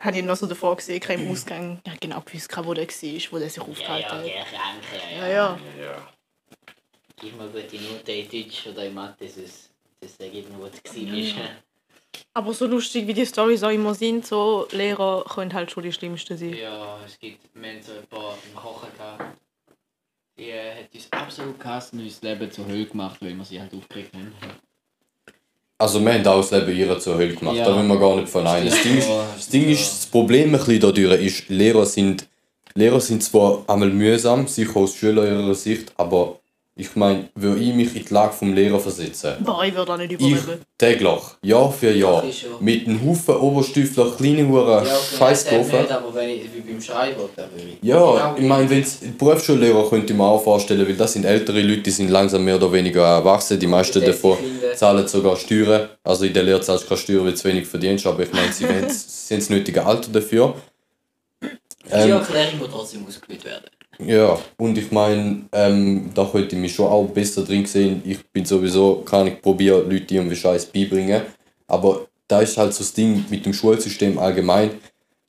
Ja, 0.02 0.11
ich 0.11 0.17
ihn 0.17 0.26
noch 0.26 0.37
so 0.37 0.47
davor 0.47 0.76
gesehen, 0.76 1.00
kein 1.00 1.20
im 1.20 1.31
Ausgang. 1.31 1.81
Ja, 1.87 1.93
genau 2.00 2.20
gewusst, 2.20 2.50
wo 2.64 2.75
der 2.75 2.87
war, 2.87 3.32
wo 3.32 3.38
der 3.38 3.50
sich 3.50 3.62
Ja, 3.62 3.69
aufgehalten 3.69 4.08
ja, 4.11 4.19
hat. 4.19 4.26
ja, 4.26 4.44
krank, 4.44 4.82
Ja, 5.19 5.29
ja. 5.29 6.08
Gib 7.20 7.37
mir 7.37 7.49
gute 7.49 7.76
Note 7.76 8.12
in 8.12 8.29
Deutsch 8.31 8.67
oder 8.67 8.87
in 8.87 8.94
Mathe, 8.94 9.29
sonst 9.29 9.70
das 10.00 10.17
sage 10.17 10.31
ich 10.31 10.49
nur, 10.49 10.70
was 10.70 10.82
gewesen 10.82 11.19
ist. 11.19 11.35
Aber 12.32 12.55
so 12.55 12.67
lustig 12.67 13.06
wie 13.06 13.12
die 13.14 13.26
Storys 13.26 13.62
auch 13.62 13.70
immer 13.70 13.94
sind, 13.94 14.25
so 14.26 14.67
Lehrer 14.73 15.25
können 15.29 15.52
halt 15.52 15.70
schon 15.70 15.82
die 15.82 15.93
schlimmsten 15.93 16.37
sein. 16.38 16.55
Ja, 16.55 16.99
es 17.05 17.19
gibt, 17.19 17.43
wir 17.55 17.70
haben 17.70 17.82
so 17.82 17.93
ein 17.93 18.06
paar 18.06 18.35
im 18.49 18.55
Kochen 18.56 18.88
gehabt. 18.97 19.37
Die 20.38 20.49
äh, 20.50 20.85
hat 20.85 20.94
uns 20.94 21.08
absolut 21.12 21.61
gehasst 21.61 21.93
und 21.93 22.00
uns 22.00 22.19
das 22.20 22.23
Leben 22.23 22.50
zur 22.50 22.67
Hölle 22.67 22.87
gemacht, 22.87 23.20
weil 23.20 23.35
wir 23.35 23.44
sie 23.44 23.61
halt 23.61 23.75
aufgeregt 23.75 24.14
haben. 24.14 24.35
Also 25.81 25.99
wir 26.05 26.12
haben 26.12 26.27
auch 26.27 26.37
das 26.47 26.50
Leben 26.50 26.77
ihrer 26.77 26.99
zur 26.99 27.17
Hölle 27.17 27.35
gemacht, 27.35 27.56
Ja. 27.56 27.65
da 27.65 27.75
will 27.77 27.85
man 27.85 27.99
gar 27.99 28.17
nicht 28.17 28.29
verneinen. 28.29 28.69
Das 28.69 28.82
Ding, 28.82 28.99
ist, 28.99 29.09
das 29.37 29.49
Ding 29.49 29.69
ist, 29.69 29.81
das 29.81 30.06
Problem 30.06 30.55
ein 30.55 30.59
bisschen 30.59 30.81
dadurch 30.81 31.23
ist, 31.23 31.49
Lehrer 31.49 31.87
sind, 31.87 32.27
Lehrer 32.75 33.00
sind 33.00 33.23
zwar 33.23 33.65
einmal 33.67 33.88
mühsam, 33.88 34.47
sicher 34.47 34.77
aus 34.77 34.94
Schüler 34.94 35.25
ihrer 35.27 35.55
Sicht, 35.55 35.93
aber 35.97 36.40
ich 36.81 36.97
meine, 36.97 37.29
würde 37.35 37.61
ich 37.62 37.75
mich 37.75 37.94
in 37.94 38.05
die 38.05 38.12
Lage 38.15 38.32
vom 38.32 38.53
Lehrer 38.55 38.81
versetzen, 38.81 39.35
Boah, 39.41 39.62
ich 39.65 39.75
würde 39.75 39.93
auch 39.93 39.97
nicht 39.99 40.12
ich 40.12 40.19
überleben. 40.21 40.62
täglich, 40.79 41.21
Jahr 41.43 41.71
für 41.73 41.93
Jahr, 41.93 42.23
schon. 42.32 42.50
mit 42.65 42.87
einem 42.88 43.06
Haufen 43.06 43.37
Oberstüfler, 43.37 44.11
kleine 44.17 44.49
Huren, 44.49 44.85
Ja, 44.87 44.97
Scheißgruppen. 45.19 45.81
nicht, 45.81 45.93
aber 45.93 46.15
wenn 46.15 46.29
ich 46.31 46.43
wie 46.55 46.61
beim 46.61 46.81
Schreiben, 46.81 47.17
würde 47.19 47.31
ich. 47.56 47.79
Ja, 47.87 47.99
Genau 47.99 48.35
ich 48.37 48.44
meine, 48.44 48.71
wenn's 48.71 48.99
Berufsschullehrer 49.19 49.88
könnte 49.88 50.12
ich 50.12 50.19
mir 50.19 50.25
auch 50.25 50.43
vorstellen, 50.43 50.87
weil 50.87 50.94
das 50.97 51.12
sind 51.12 51.25
ältere 51.25 51.61
Leute, 51.62 51.82
die 51.82 51.91
sind 51.91 52.11
langsam 52.11 52.44
mehr 52.44 52.56
oder 52.56 52.73
weniger 52.73 53.05
erwachsen. 53.05 53.59
Die 53.61 53.67
meisten 53.67 54.00
Die 54.00 54.06
davon 54.06 54.37
zahlen 54.75 55.06
sogar 55.06 55.37
Steuern. 55.37 55.88
Also 56.03 56.25
in 56.25 56.33
der 56.33 56.43
Lehre 56.43 56.61
zahlst 56.61 56.85
du 56.85 56.88
keine 56.88 57.00
Steuern, 57.00 57.25
weil 57.25 57.33
du 57.33 57.37
zu 57.37 57.49
wenig 57.49 57.67
verdienst, 57.67 58.06
aber 58.06 58.23
ich 58.23 58.33
meine, 58.33 58.53
sie 58.53 58.65
haben 58.69 58.87
das 58.87 59.50
nötige 59.50 59.85
Alter 59.85 60.11
dafür. 60.11 60.55
Die 61.43 61.93
Ähm, 61.93 62.11
Erklärung 62.12 62.59
muss 62.59 62.69
trotzdem 62.71 63.06
ausgeführt 63.06 63.44
werden. 63.44 63.65
Ja, 64.06 64.38
und 64.56 64.79
ich 64.79 64.91
meine, 64.91 65.43
ähm, 65.52 66.11
da 66.14 66.25
könnte 66.25 66.56
ich 66.56 66.61
mich 66.61 66.75
schon 66.75 66.87
auch 66.87 67.06
besser 67.06 67.44
drin 67.44 67.67
sehen. 67.67 68.02
Ich 68.05 68.25
bin 68.29 68.44
sowieso, 68.44 69.02
kann 69.02 69.26
ich 69.26 69.41
probieren, 69.41 69.88
Leute 69.91 70.14
irgendwie 70.14 70.37
Scheiß 70.37 70.67
beibringen. 70.67 71.23
Aber 71.67 72.06
da 72.26 72.41
ist 72.41 72.56
halt 72.56 72.73
so 72.73 72.81
das 72.81 72.93
Ding 72.93 73.25
mit 73.31 73.44
dem 73.47 73.52
Schulsystem 73.52 74.19
allgemein. 74.19 74.70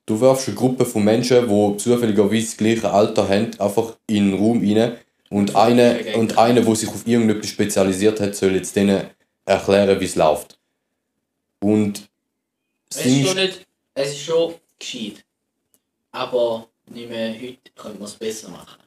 Du 0.06 0.20
wirfst 0.20 0.48
eine 0.48 0.56
Gruppe 0.56 0.84
von 0.84 1.04
Menschen, 1.04 1.48
die 1.48 1.76
zufälligerweise 1.76 2.46
das 2.46 2.56
gleiche 2.56 2.90
Alter 2.90 3.28
haben, 3.28 3.50
einfach 3.58 3.96
in 4.06 4.32
einen 4.32 4.34
Raum 4.34 4.58
rein. 4.58 4.96
Und 5.30 5.56
einer, 5.56 5.96
und 6.16 6.36
einer, 6.36 6.60
der 6.60 6.74
sich 6.74 6.88
auf 6.88 7.06
irgendetwas 7.06 7.48
spezialisiert 7.48 8.20
hat, 8.20 8.34
soll 8.34 8.54
jetzt 8.54 8.76
denen 8.76 9.04
erklären, 9.46 9.98
wie 10.00 10.04
es 10.04 10.16
läuft. 10.16 10.58
Und 11.60 12.08
Es 12.90 13.06
ist, 13.06 13.26
schon 13.26 13.36
nicht, 13.36 13.66
es 13.94 14.10
ist 14.10 14.20
schon 14.20 14.54
gescheit. 14.78 15.24
Aber 16.10 16.68
nicht 16.90 17.08
mehr 17.08 17.32
heute 17.34 17.58
könnte 17.76 17.98
man 17.98 18.08
es 18.08 18.14
besser 18.14 18.48
machen. 18.50 18.78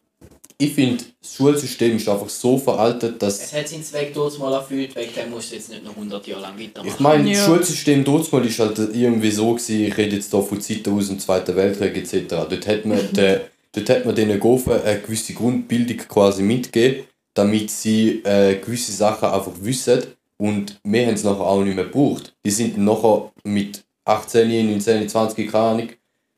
ich 0.57 0.74
finde, 0.74 1.03
das 1.21 1.36
Schulsystem 1.36 1.97
ist 1.97 2.07
einfach 2.07 2.30
so 2.30 2.57
veraltet, 2.57 3.21
dass 3.21 3.42
Es 3.44 3.53
hat 3.53 3.68
seinen 3.68 3.83
Zweck 3.83 4.13
dort 4.13 4.38
mal 4.39 4.53
erfüllt, 4.53 4.95
wegen 4.95 5.13
dem 5.13 5.30
musst 5.31 5.51
du 5.51 5.56
jetzt 5.56 5.69
nicht 5.69 5.83
noch 5.83 5.95
100 5.95 6.25
Jahre 6.27 6.42
lang 6.44 6.59
weitermachen. 6.59 6.94
Ich 6.94 7.00
meine, 7.00 7.30
das 7.30 7.39
Ja. 7.39 7.45
Schulsystem 7.45 8.03
dort 8.03 8.31
mal 8.31 8.45
ist 8.45 8.59
halt 8.59 8.77
irgendwie 8.94 9.31
so 9.31 9.53
gewesen, 9.53 9.86
ich 9.86 9.97
rede 9.97 10.15
jetzt 10.15 10.33
da 10.33 10.42
von 10.42 10.62
Zeiten 10.62 10.94
aus 10.97 11.07
dem 11.07 11.19
Zweiten 11.19 11.56
Weltkrieg 11.56 11.97
etc. 11.97 12.27
Dort 12.30 12.68
hat 12.68 12.86
man, 12.86 13.00
den, 13.13 13.42
dort 13.73 13.90
hat 13.90 14.06
man 14.06 14.16
den 14.16 14.40
Gofen 14.40 14.73
eine 14.81 14.99
gewisse 15.02 15.33
Grundbildung 15.33 15.97
quasi 16.07 16.42
mitgegeben, 16.42 17.06
damit 17.33 17.69
sie 17.69 18.21
äh, 18.23 18.56
gewisse 18.56 18.94
Sachen 18.94 19.28
einfach 19.28 19.52
wissen 19.61 20.04
und 20.37 20.80
wir 20.83 21.06
haben 21.06 21.16
es 21.16 21.23
nachher 21.23 21.42
auch 21.47 21.64
nicht 21.64 21.75
mehr 21.75 21.85
gebraucht. 21.85 22.33
Die 22.45 22.52
sind 22.52 22.78
dann 22.78 22.85
nachher 22.85 23.31
mit 23.44 23.83
18, 24.06 24.71
19, 24.71 25.09
20, 25.09 25.52
keine 25.52 25.64
Ahnung, 25.66 25.90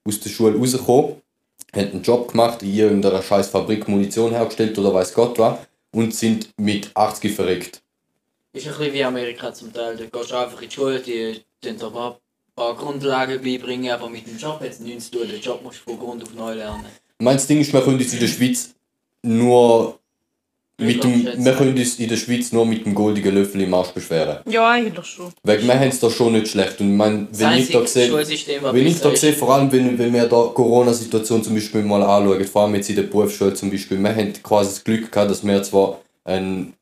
aus 0.06 0.20
der 0.20 0.30
Schule 0.30 0.58
rausgekommen, 0.58 1.16
haben 1.78 1.92
einen 1.92 2.02
Job 2.04 2.32
gemacht, 2.32 2.62
in 2.64 2.74
irgendeiner 2.74 3.22
scheiß 3.22 3.50
Fabrik 3.50 3.88
Munition 3.88 4.32
hergestellt 4.32 4.78
oder 4.78 4.94
weiß 4.94 5.14
Gott 5.14 5.38
was 5.40 5.60
und 5.92 6.14
sind 6.14 6.50
mit 6.58 6.92
80 6.94 7.34
verreckt. 7.34 7.82
Ist 8.54 8.68
ein 8.68 8.78
bisschen 8.78 8.94
wie 8.94 9.04
Amerika 9.04 9.54
zum 9.54 9.72
Teil. 9.74 9.96
Da 9.98 10.06
gehst 10.06 10.32
du 10.32 10.36
einfach 10.36 10.62
in 10.62 10.70
die 10.70 10.76
Schule, 10.76 11.00
die 11.00 11.42
tun 11.62 11.78
dir 11.78 11.86
ein 11.86 11.94
paar, 11.94 12.20
paar 12.56 12.76
Grundlagen 12.76 13.42
beibringen, 13.42 13.92
aber 13.92 14.10
mit 14.10 14.26
dem 14.28 14.38
Job 14.38 14.62
es 14.62 14.80
nichts 14.80 15.12
zu 15.12 15.20
tun. 15.20 15.28
Den 15.28 15.42
Job 15.42 15.64
musst 15.64 15.80
du 15.80 15.92
von 15.92 16.00
Grund 16.00 16.24
auf 16.24 16.34
neu 16.34 16.54
lernen. 16.54 16.86
Mein 17.20 17.38
Ding 17.48 17.62
ist, 17.62 17.74
wir 17.74 17.82
können 17.82 17.98
uns 17.98 18.14
in 18.14 18.20
der 18.20 18.28
Schweiz 18.28 18.74
nur 19.24 20.00
mit 20.80 21.04
dem, 21.04 21.28
wir 21.44 21.54
können 21.54 21.76
uns 21.76 21.98
in 21.98 22.08
der 22.08 22.18
Schweiz 22.18 22.52
nur 22.52 22.66
mit 22.66 22.86
dem 22.86 22.94
goldigen 22.94 23.34
Löffel 23.34 23.62
im 23.62 23.74
Arsch 23.74 23.90
beschweren. 23.90 24.38
Ja, 24.48 24.70
eigentlich 24.70 25.06
schon. 25.08 25.34
Weil 25.44 25.62
wir 25.66 25.74
haben 25.74 25.88
es 25.88 26.00
da 26.00 26.10
schon 26.10 26.34
nicht 26.34 26.50
schlecht. 26.50 26.80
Und 26.80 26.92
ich 26.92 26.96
mein, 26.98 27.28
Das 27.32 27.40
wenn 27.40 27.58
ich 27.58 27.72
da 27.72 27.88
sehe, 27.88 28.14
wenn 28.14 28.88
ich 28.88 29.02
da 29.02 29.16
sehe, 29.16 29.34
vor 29.34 29.56
allem 29.56 29.72
wenn, 29.72 29.98
wenn 29.98 30.14
wir 30.14 30.28
da 30.28 30.48
die 30.48 30.54
Corona-Situation 30.54 31.44
zum 31.44 31.56
Beispiel 31.56 31.82
mal 31.82 32.04
anschauen, 32.04 32.46
vor 32.46 32.64
allem 32.64 32.76
jetzt 32.76 32.90
in 32.90 32.96
der 32.96 33.04
Berufsschule 33.04 33.56
zum 33.56 33.72
Beispiel, 33.72 33.98
wir 33.98 34.16
haben 34.16 34.34
quasi 34.44 34.70
das 34.70 34.84
Glück 34.84 35.12
gehabt, 35.12 35.32
dass 35.32 35.46
wir 35.46 35.64
zwar 35.64 36.00
einen 36.24 36.74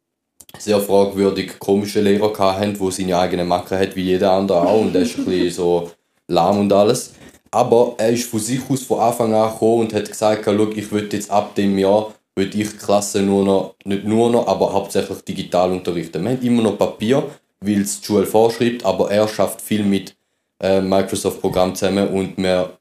sehr 0.58 0.80
fragwürdig 0.82 1.58
komischen 1.60 2.04
Lehrer 2.04 2.34
gehabt 2.34 2.60
haben, 2.60 2.78
der 2.78 2.92
seine 2.92 3.18
eigenen 3.18 3.48
Macken 3.48 3.80
hat, 3.80 3.96
wie 3.96 4.04
jeder 4.04 4.32
andere 4.32 4.62
auch, 4.62 4.82
und 4.82 4.94
der 4.94 5.04
ist 5.04 5.18
ein 5.18 5.26
bisschen 5.26 5.52
so 5.52 5.92
lahm 6.28 6.60
und 6.60 6.74
alles. 6.74 7.14
Aber 7.50 7.96
er 7.98 8.10
ist 8.10 8.30
von 8.30 8.42
sich 8.42 8.60
aus 8.70 8.84
von 8.84 9.00
Anfang 9.00 9.34
an 9.34 9.54
gekommen 9.54 9.82
und 9.82 9.94
hat 9.94 10.10
gesagt, 10.10 10.42
schau, 10.44 10.68
ich 10.76 10.92
will 10.92 11.08
jetzt 11.10 11.32
ab 11.32 11.56
dem 11.56 11.78
Jahr 11.78 12.14
will 12.36 12.48
ich 12.54 12.70
die 12.72 12.78
Klasse 12.78 13.22
nur 13.22 13.44
noch, 13.44 13.76
nicht 13.86 14.04
nur 14.04 14.30
noch, 14.30 14.48
aber 14.48 14.74
hauptsächlich 14.74 15.22
digital 15.22 15.72
unterrichten. 15.72 16.24
Wir 16.24 16.32
haben 16.32 16.42
immer 16.42 16.64
noch 16.64 16.78
Papier, 16.78 17.24
weil 17.62 17.82
es 17.82 18.02
die 18.02 18.06
Schule 18.06 18.26
vorschreibt, 18.26 18.86
aber 18.86 19.10
er 19.10 19.28
schafft 19.28 19.62
viel 19.62 19.84
mit 19.84 20.16
äh, 20.60 20.82
Microsoft-Programm 20.82 21.76
zusammen 21.76 22.10
und 22.10 22.38
wir 22.38 22.78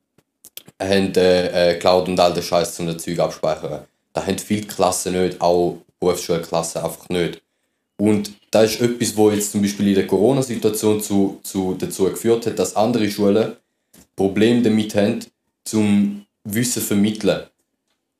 haben 0.80 1.14
äh, 1.14 1.72
äh, 1.72 1.78
Cloud 1.78 2.08
und 2.08 2.18
all 2.18 2.34
den 2.34 2.42
Scheiß 2.42 2.74
zum 2.74 2.98
Zeug 2.98 3.18
abspeichern. 3.20 3.84
Da 4.12 4.26
haben 4.26 4.38
viele 4.38 4.66
Klassen 4.66 5.20
nicht, 5.20 5.40
auch 5.40 5.78
Berufsschulklassen 6.00 6.82
einfach 6.82 7.08
nicht. 7.08 7.40
Und 7.96 8.32
das 8.50 8.72
ist 8.72 8.80
etwas, 8.80 9.16
wo 9.16 9.30
jetzt 9.30 9.52
zum 9.52 9.62
Beispiel 9.62 9.88
in 9.88 9.94
der 9.94 10.06
Corona-Situation 10.06 11.00
zu, 11.00 11.40
zu, 11.42 11.76
dazu 11.78 12.04
geführt 12.04 12.46
hat, 12.46 12.58
dass 12.58 12.76
andere 12.76 13.08
Schulen 13.08 13.56
Probleme 14.16 14.62
damit 14.62 14.94
haben, 14.94 15.20
zum 15.64 16.26
Wissen 16.44 16.82
vermitteln. 16.82 17.44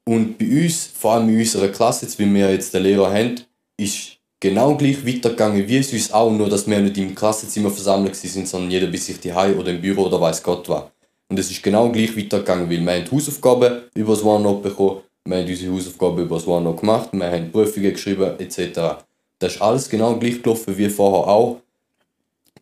Und 0.04 0.38
bei 0.38 0.64
uns, 0.64 0.86
vor 0.94 1.14
allem 1.14 1.30
in 1.30 1.38
unserer 1.38 1.68
Klasse, 1.68 2.04
jetzt, 2.04 2.18
wie 2.18 2.32
wir 2.32 2.52
jetzt 2.52 2.74
den 2.74 2.82
Lehrer 2.82 3.12
haben, 3.12 3.40
ist 3.76 4.18
genau 4.38 4.76
gleich 4.76 5.06
weitergegangen 5.06 5.66
wie 5.66 5.78
es 5.78 5.92
uns 5.92 6.12
auch, 6.12 6.30
nur 6.30 6.50
dass 6.50 6.68
wir 6.68 6.78
nicht 6.78 6.98
im 6.98 7.14
Klassenzimmer 7.14 7.70
versammelt 7.70 8.14
sind, 8.14 8.46
sondern 8.46 8.70
jeder 8.70 8.86
bei 8.88 8.98
sich 8.98 9.18
daheim 9.18 9.58
oder 9.58 9.70
im 9.70 9.80
Büro 9.80 10.02
oder 10.02 10.20
weiß 10.20 10.42
Gott 10.42 10.68
was. 10.68 10.84
Und 11.28 11.38
es 11.38 11.50
ist 11.50 11.62
genau 11.62 11.88
gleich 11.88 12.14
weitergegangen, 12.14 12.68
weil 12.68 12.84
wir 12.84 12.92
haben 12.92 13.10
Hausaufgaben 13.10 13.84
über 13.94 14.12
das 14.12 14.22
OneNote 14.22 14.68
bekommen, 14.68 15.00
wir 15.24 15.38
haben 15.38 15.48
unsere 15.48 15.72
Hausaufgaben 15.72 16.18
über 16.18 16.36
das 16.36 16.46
OneNote 16.46 16.80
gemacht, 16.80 17.08
wir 17.12 17.30
haben 17.30 17.50
Prüfungen 17.50 17.92
geschrieben 17.92 18.38
etc. 18.38 19.02
Das 19.38 19.54
ist 19.54 19.62
alles 19.62 19.88
genau 19.88 20.16
gleich 20.16 20.42
gelaufen 20.42 20.76
wie 20.76 20.90
vorher 20.90 21.26
auch, 21.26 21.60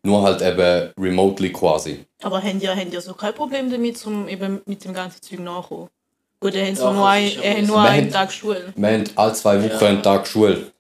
nur 0.04 0.22
halt 0.22 0.40
eben 0.40 0.92
remotely 0.96 1.50
quasi. 1.50 2.04
Aber 2.22 2.40
haben 2.40 2.61
die, 2.61 2.68
haben 2.68 2.90
die 2.90 3.00
so 3.00 3.14
kein 3.14 3.34
Problem 3.34 3.68
damit, 3.70 4.06
um 4.06 4.28
eben 4.28 4.61
mit 4.66 4.84
dem 4.84 4.94
ganzen 4.94 5.20
Zeug 5.20 5.40
nachzukommen? 5.40 5.88
Gut, 6.42 6.54
ihr 6.54 6.66
habt 6.66 6.78
Doch, 6.80 6.92
nur, 6.92 7.08
ein, 7.08 7.25
ja 7.25 7.54
so. 7.61 7.66
nur 7.72 7.76
Wir 7.76 7.90
einen 7.90 8.06
haben- 8.06 8.12
Tag 8.12 8.32
Schule. 8.32 8.72
Wir 8.75 8.88
haben 8.88 9.04
alle 9.14 9.32
zwei 9.32 9.62
Wochen 9.62 9.70
Ja. 9.80 9.88
einen 9.88 10.02
Tag 10.02 10.26
Schule. 10.26 10.72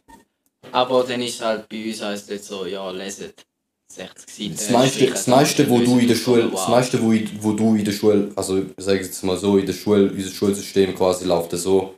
Aber 0.72 1.04
dann 1.04 1.22
ist 1.22 1.40
halt 1.40 1.68
bei 1.68 1.84
uns 1.86 2.02
heisst 2.02 2.30
es 2.32 2.48
so, 2.48 2.66
ja, 2.66 2.90
leset 2.90 3.46
60 3.86 4.34
Seiten. 4.34 4.54
Das 4.56 4.70
meiste, 4.70 5.06
das 5.06 5.26
meiste, 5.28 5.70
wo 5.70 5.78
du 5.78 5.98
in 5.98 6.08
der 6.08 6.16
Schule, 6.16 6.44
Wow. 6.50 6.52
das 6.60 6.68
meiste, 6.68 7.00
wo, 7.02 7.12
ich- 7.12 7.28
wo 7.40 7.52
du 7.52 7.76
in 7.76 7.84
der 7.84 7.92
Schule, 7.92 8.32
also 8.34 8.58
ich 8.58 8.64
sage 8.84 9.02
jetzt 9.04 9.22
mal 9.22 9.36
so, 9.36 9.56
in 9.56 9.66
der 9.66 9.72
Schule, 9.74 10.10
unser 10.10 10.30
Schulsystem 10.30 10.96
quasi 10.96 11.26
läuft 11.26 11.52
so, 11.52 11.94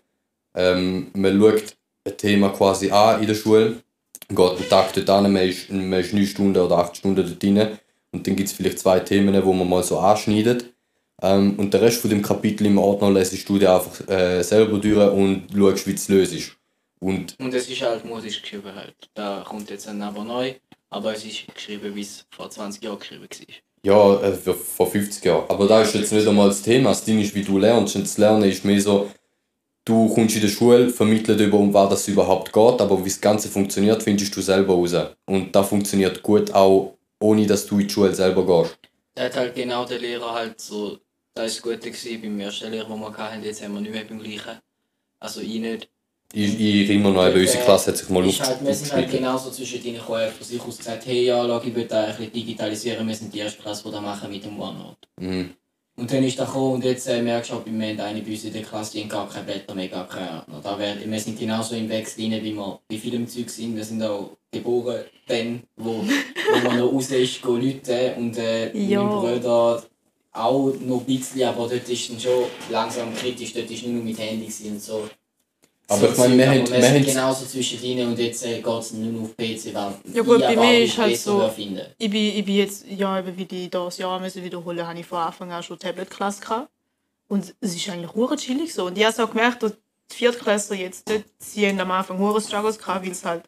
ähm, 0.54 1.10
man 1.14 1.40
schaut 1.40 1.62
ein 2.06 2.16
Thema 2.18 2.50
quasi 2.50 2.90
an 2.90 3.20
in 3.22 3.26
der 3.28 3.34
Schule, 3.34 3.76
geht 4.28 4.38
einen 4.38 4.68
Tag 4.68 4.92
dort 4.92 5.08
an, 5.08 5.32
man 5.32 5.48
ist, 5.48 5.70
man 5.70 5.92
ist 6.00 6.12
9 6.12 6.26
Stunden 6.26 6.58
oder 6.60 6.76
8 6.78 6.96
Stunden 6.98 7.24
dort 7.26 7.42
drin 7.42 7.78
und 8.12 8.26
dann 8.26 8.36
gibt 8.36 8.48
es 8.50 8.54
vielleicht 8.54 8.80
zwei 8.80 9.00
Themen, 9.00 9.42
wo 9.44 9.52
man 9.54 9.68
mal 9.68 9.82
so 9.82 9.98
anschneidet. 10.00 10.66
Ähm, 11.24 11.54
und 11.58 11.72
den 11.72 11.80
Rest 11.80 12.02
von 12.02 12.10
dem 12.10 12.20
Kapitel 12.20 12.66
im 12.66 12.76
Ordner 12.76 13.10
lässt 13.10 13.48
du 13.48 13.58
dir 13.58 13.74
einfach 13.74 14.06
äh, 14.08 14.42
selber 14.42 14.78
durch 14.78 15.10
und 15.10 15.46
schaust, 15.56 15.86
wie 15.86 15.92
du 15.92 15.96
es 15.96 16.08
löst. 16.08 16.56
Und 17.00 17.34
Und 17.40 17.54
es 17.54 17.68
ist 17.68 17.80
halt 17.80 18.04
modisch 18.04 18.42
geschrieben 18.42 18.74
halt. 18.74 18.94
Da 19.14 19.42
kommt 19.48 19.70
jetzt 19.70 19.88
ein 19.88 20.02
aber 20.02 20.22
neu, 20.22 20.52
aber 20.90 21.14
es 21.14 21.24
ist 21.24 21.46
geschrieben, 21.54 21.94
wie 21.94 22.02
es 22.02 22.26
vor 22.30 22.50
20 22.50 22.82
Jahren 22.84 22.98
geschrieben 22.98 23.22
war. 23.22 23.56
Ja, 23.84 24.20
äh, 24.22 24.34
vor 24.34 24.86
50 24.86 25.24
Jahren. 25.24 25.44
Aber 25.48 25.66
da 25.66 25.80
ist 25.80 25.94
jetzt 25.94 26.12
nicht 26.12 26.28
einmal 26.28 26.48
das 26.48 26.62
Thema. 26.62 26.90
Das 26.90 27.04
Ding 27.04 27.20
ist, 27.20 27.34
wie 27.34 27.42
du 27.42 27.58
lernst. 27.58 27.96
Und 27.96 28.04
das 28.04 28.18
Lernen 28.18 28.44
ist 28.44 28.64
mehr 28.64 28.80
so, 28.80 29.10
du 29.86 30.12
kommst 30.14 30.36
in 30.36 30.42
der 30.42 30.48
Schule, 30.48 30.90
vermittelt 30.90 31.40
über, 31.40 31.58
um 31.58 31.72
was 31.72 31.88
das 31.90 32.08
überhaupt 32.08 32.52
geht, 32.52 32.80
aber 32.80 32.98
wie 33.00 33.08
das 33.08 33.20
Ganze 33.20 33.48
funktioniert, 33.48 34.02
findest 34.02 34.36
du 34.36 34.42
selber 34.42 34.74
raus. 34.74 34.94
Und 35.26 35.54
das 35.54 35.68
funktioniert 35.68 36.22
gut 36.22 36.52
auch, 36.52 36.96
ohne 37.20 37.46
dass 37.46 37.66
du 37.66 37.78
in 37.78 37.88
die 37.88 37.92
Schule 37.92 38.14
selber 38.14 38.44
gehst. 38.46 38.78
Da 39.14 39.24
hat 39.24 39.36
halt 39.36 39.54
genau 39.54 39.84
der 39.84 40.00
Lehrer 40.00 40.32
halt 40.32 40.60
so, 40.60 40.98
das 41.34 41.64
war 41.64 41.72
das 41.76 41.82
Gute 41.82 42.18
beim 42.18 42.40
ersten 42.40 42.70
Lehrer, 42.70 42.88
den 42.88 43.00
wir 43.00 43.16
hatten, 43.16 43.42
jetzt 43.42 43.62
haben 43.62 43.74
wir 43.74 43.80
nicht 43.80 43.92
mehr 43.92 44.04
beim 44.04 44.20
gleichen. 44.20 44.58
Also 45.18 45.40
ich 45.40 45.58
nicht. 45.60 45.88
Ich, 46.32 46.58
ich 46.58 46.88
erinnere 46.88 47.12
noch, 47.12 47.28
eben, 47.28 47.40
unsere 47.40 47.62
Klasse 47.64 47.90
hat 47.90 47.98
sich 47.98 48.08
mal 48.08 48.26
Ist 48.28 48.40
halt, 48.40 48.64
wir 48.64 48.74
sind 48.74 48.92
halt 48.92 49.10
genauso 49.10 49.50
zwischen 49.50 49.82
denen 49.82 49.98
gekommen, 49.98 50.28
von 50.30 50.46
sich 50.46 50.60
aus 50.60 50.78
gesagt, 50.78 51.06
hey 51.06 51.26
ja, 51.26 51.44
schau, 51.46 51.62
ich 51.62 51.74
will 51.74 51.84
da 51.86 52.04
ein 52.04 52.16
bisschen 52.16 52.32
digitalisieren, 52.32 53.06
wir 53.06 53.14
sind 53.14 53.32
die 53.32 53.38
erste 53.38 53.62
Klasse, 53.62 53.84
die 53.84 53.92
das 53.92 54.00
machen 54.00 54.30
mit 54.30 54.44
dem 54.44 54.58
OneNote. 54.60 54.96
Mhm. 55.20 55.50
Und 55.96 56.12
dann 56.12 56.24
ist 56.24 56.38
er 56.40 56.46
gekommen 56.46 56.74
und 56.74 56.84
jetzt 56.84 57.06
äh, 57.06 57.22
merkst 57.22 57.52
du, 57.52 57.62
wir 57.64 57.72
haben 57.88 58.00
eine 58.00 58.20
bei 58.20 58.32
uns 58.32 58.44
in 58.44 58.52
der 58.52 58.62
Klasse, 58.62 58.92
die 58.92 59.02
haben 59.02 59.08
gar 59.08 59.28
keine 59.28 59.44
Blätter 59.44 59.74
mehr, 59.76 59.86
gar 59.86 60.08
keine 60.08 60.38
Ordner. 60.38 60.60
Da 60.60 60.76
wär, 60.76 60.96
wir 61.08 61.20
sind 61.20 61.38
genauso 61.38 61.76
im 61.76 61.88
Wechsel 61.88 62.24
rein, 62.24 62.42
wie 62.42 62.52
wir 62.52 62.80
bei 62.88 62.98
vielem 62.98 63.28
Zeug 63.28 63.48
sind. 63.48 63.76
Wir 63.76 63.84
sind 63.84 64.02
auch 64.02 64.36
geboren 64.50 65.04
dann, 65.28 65.62
wo, 65.76 66.02
wo 66.02 66.68
man 66.68 66.78
noch 66.78 66.92
raus 66.92 67.10
ist, 67.12 67.40
gehen 67.40 67.62
Leute 67.62 68.14
und 68.16 68.36
äh, 68.38 68.76
Ja. 68.76 69.04
mein 69.04 69.38
Bruder 69.38 69.84
auch 70.34 70.72
noch 70.80 71.00
ein 71.00 71.04
bisschen, 71.06 71.44
aber 71.44 71.68
dort 71.68 71.88
ist 71.88 72.10
dann 72.10 72.20
schon 72.20 72.44
langsam 72.70 73.14
kritisch, 73.14 73.52
dort 73.54 73.70
ist 73.70 73.84
nur 73.86 73.94
noch 73.94 74.04
mit 74.04 74.18
Handy 74.18 74.52
und 74.68 74.82
so. 74.82 75.08
Aber 75.86 76.00
So 76.00 76.06
ich 76.08 76.16
meine, 76.18 76.38
wir 76.38 76.50
haben- 76.50 76.70
wir 76.72 76.82
sind 76.82 77.06
genauso 77.06 77.44
zwischen 77.46 77.82
ihnen 77.82 78.08
und 78.08 78.18
jetzt 78.18 78.44
äh, 78.44 78.60
geht 78.60 78.66
es 78.80 78.92
nur 78.94 79.12
noch 79.12 79.22
auf 79.24 79.36
PC, 79.36 79.72
weil 79.74 79.94
Ja 80.12 80.22
gut, 80.22 80.40
ich 80.40 80.46
bei 80.46 80.56
mir 80.56 80.78
ist 80.84 80.98
halt 80.98 81.18
so- 81.18 81.48
finden. 81.50 81.86
Ich 81.98 82.10
bin, 82.10 82.36
ich 82.38 82.44
bin 82.44 82.56
jetzt, 82.56 82.84
ja, 82.88 83.18
eben 83.18 83.36
wie 83.36 83.44
die 83.44 83.70
das 83.70 83.98
Jahr 83.98 84.18
müssen 84.18 84.42
wiederholen, 84.42 84.86
habe 84.86 84.98
ich 84.98 85.06
von 85.06 85.18
Anfang 85.18 85.52
an 85.52 85.62
schon 85.62 85.78
Tablet-Klasse 85.78 86.40
gehabt. 86.40 86.68
Und 87.28 87.54
es 87.60 87.74
ist 87.76 87.88
eigentlich 87.88 88.14
hure 88.14 88.36
chillig 88.36 88.72
so. 88.74 88.86
Und 88.86 88.98
ich 88.98 89.04
habe 89.04 89.12
es 89.12 89.20
auch 89.20 89.30
gemerkt, 89.30 89.62
dass 89.62 89.72
die 90.10 90.16
Viertklässler 90.16 90.76
jetzt 90.76 91.08
dort, 91.08 91.24
sie 91.38 91.66
haben 91.68 91.78
am 91.80 91.90
Anfang 91.90 92.18
hure 92.18 92.40
Struggles 92.40 92.78
gehabt, 92.78 93.04
weil 93.04 93.12
es 93.12 93.24
halt 93.24 93.44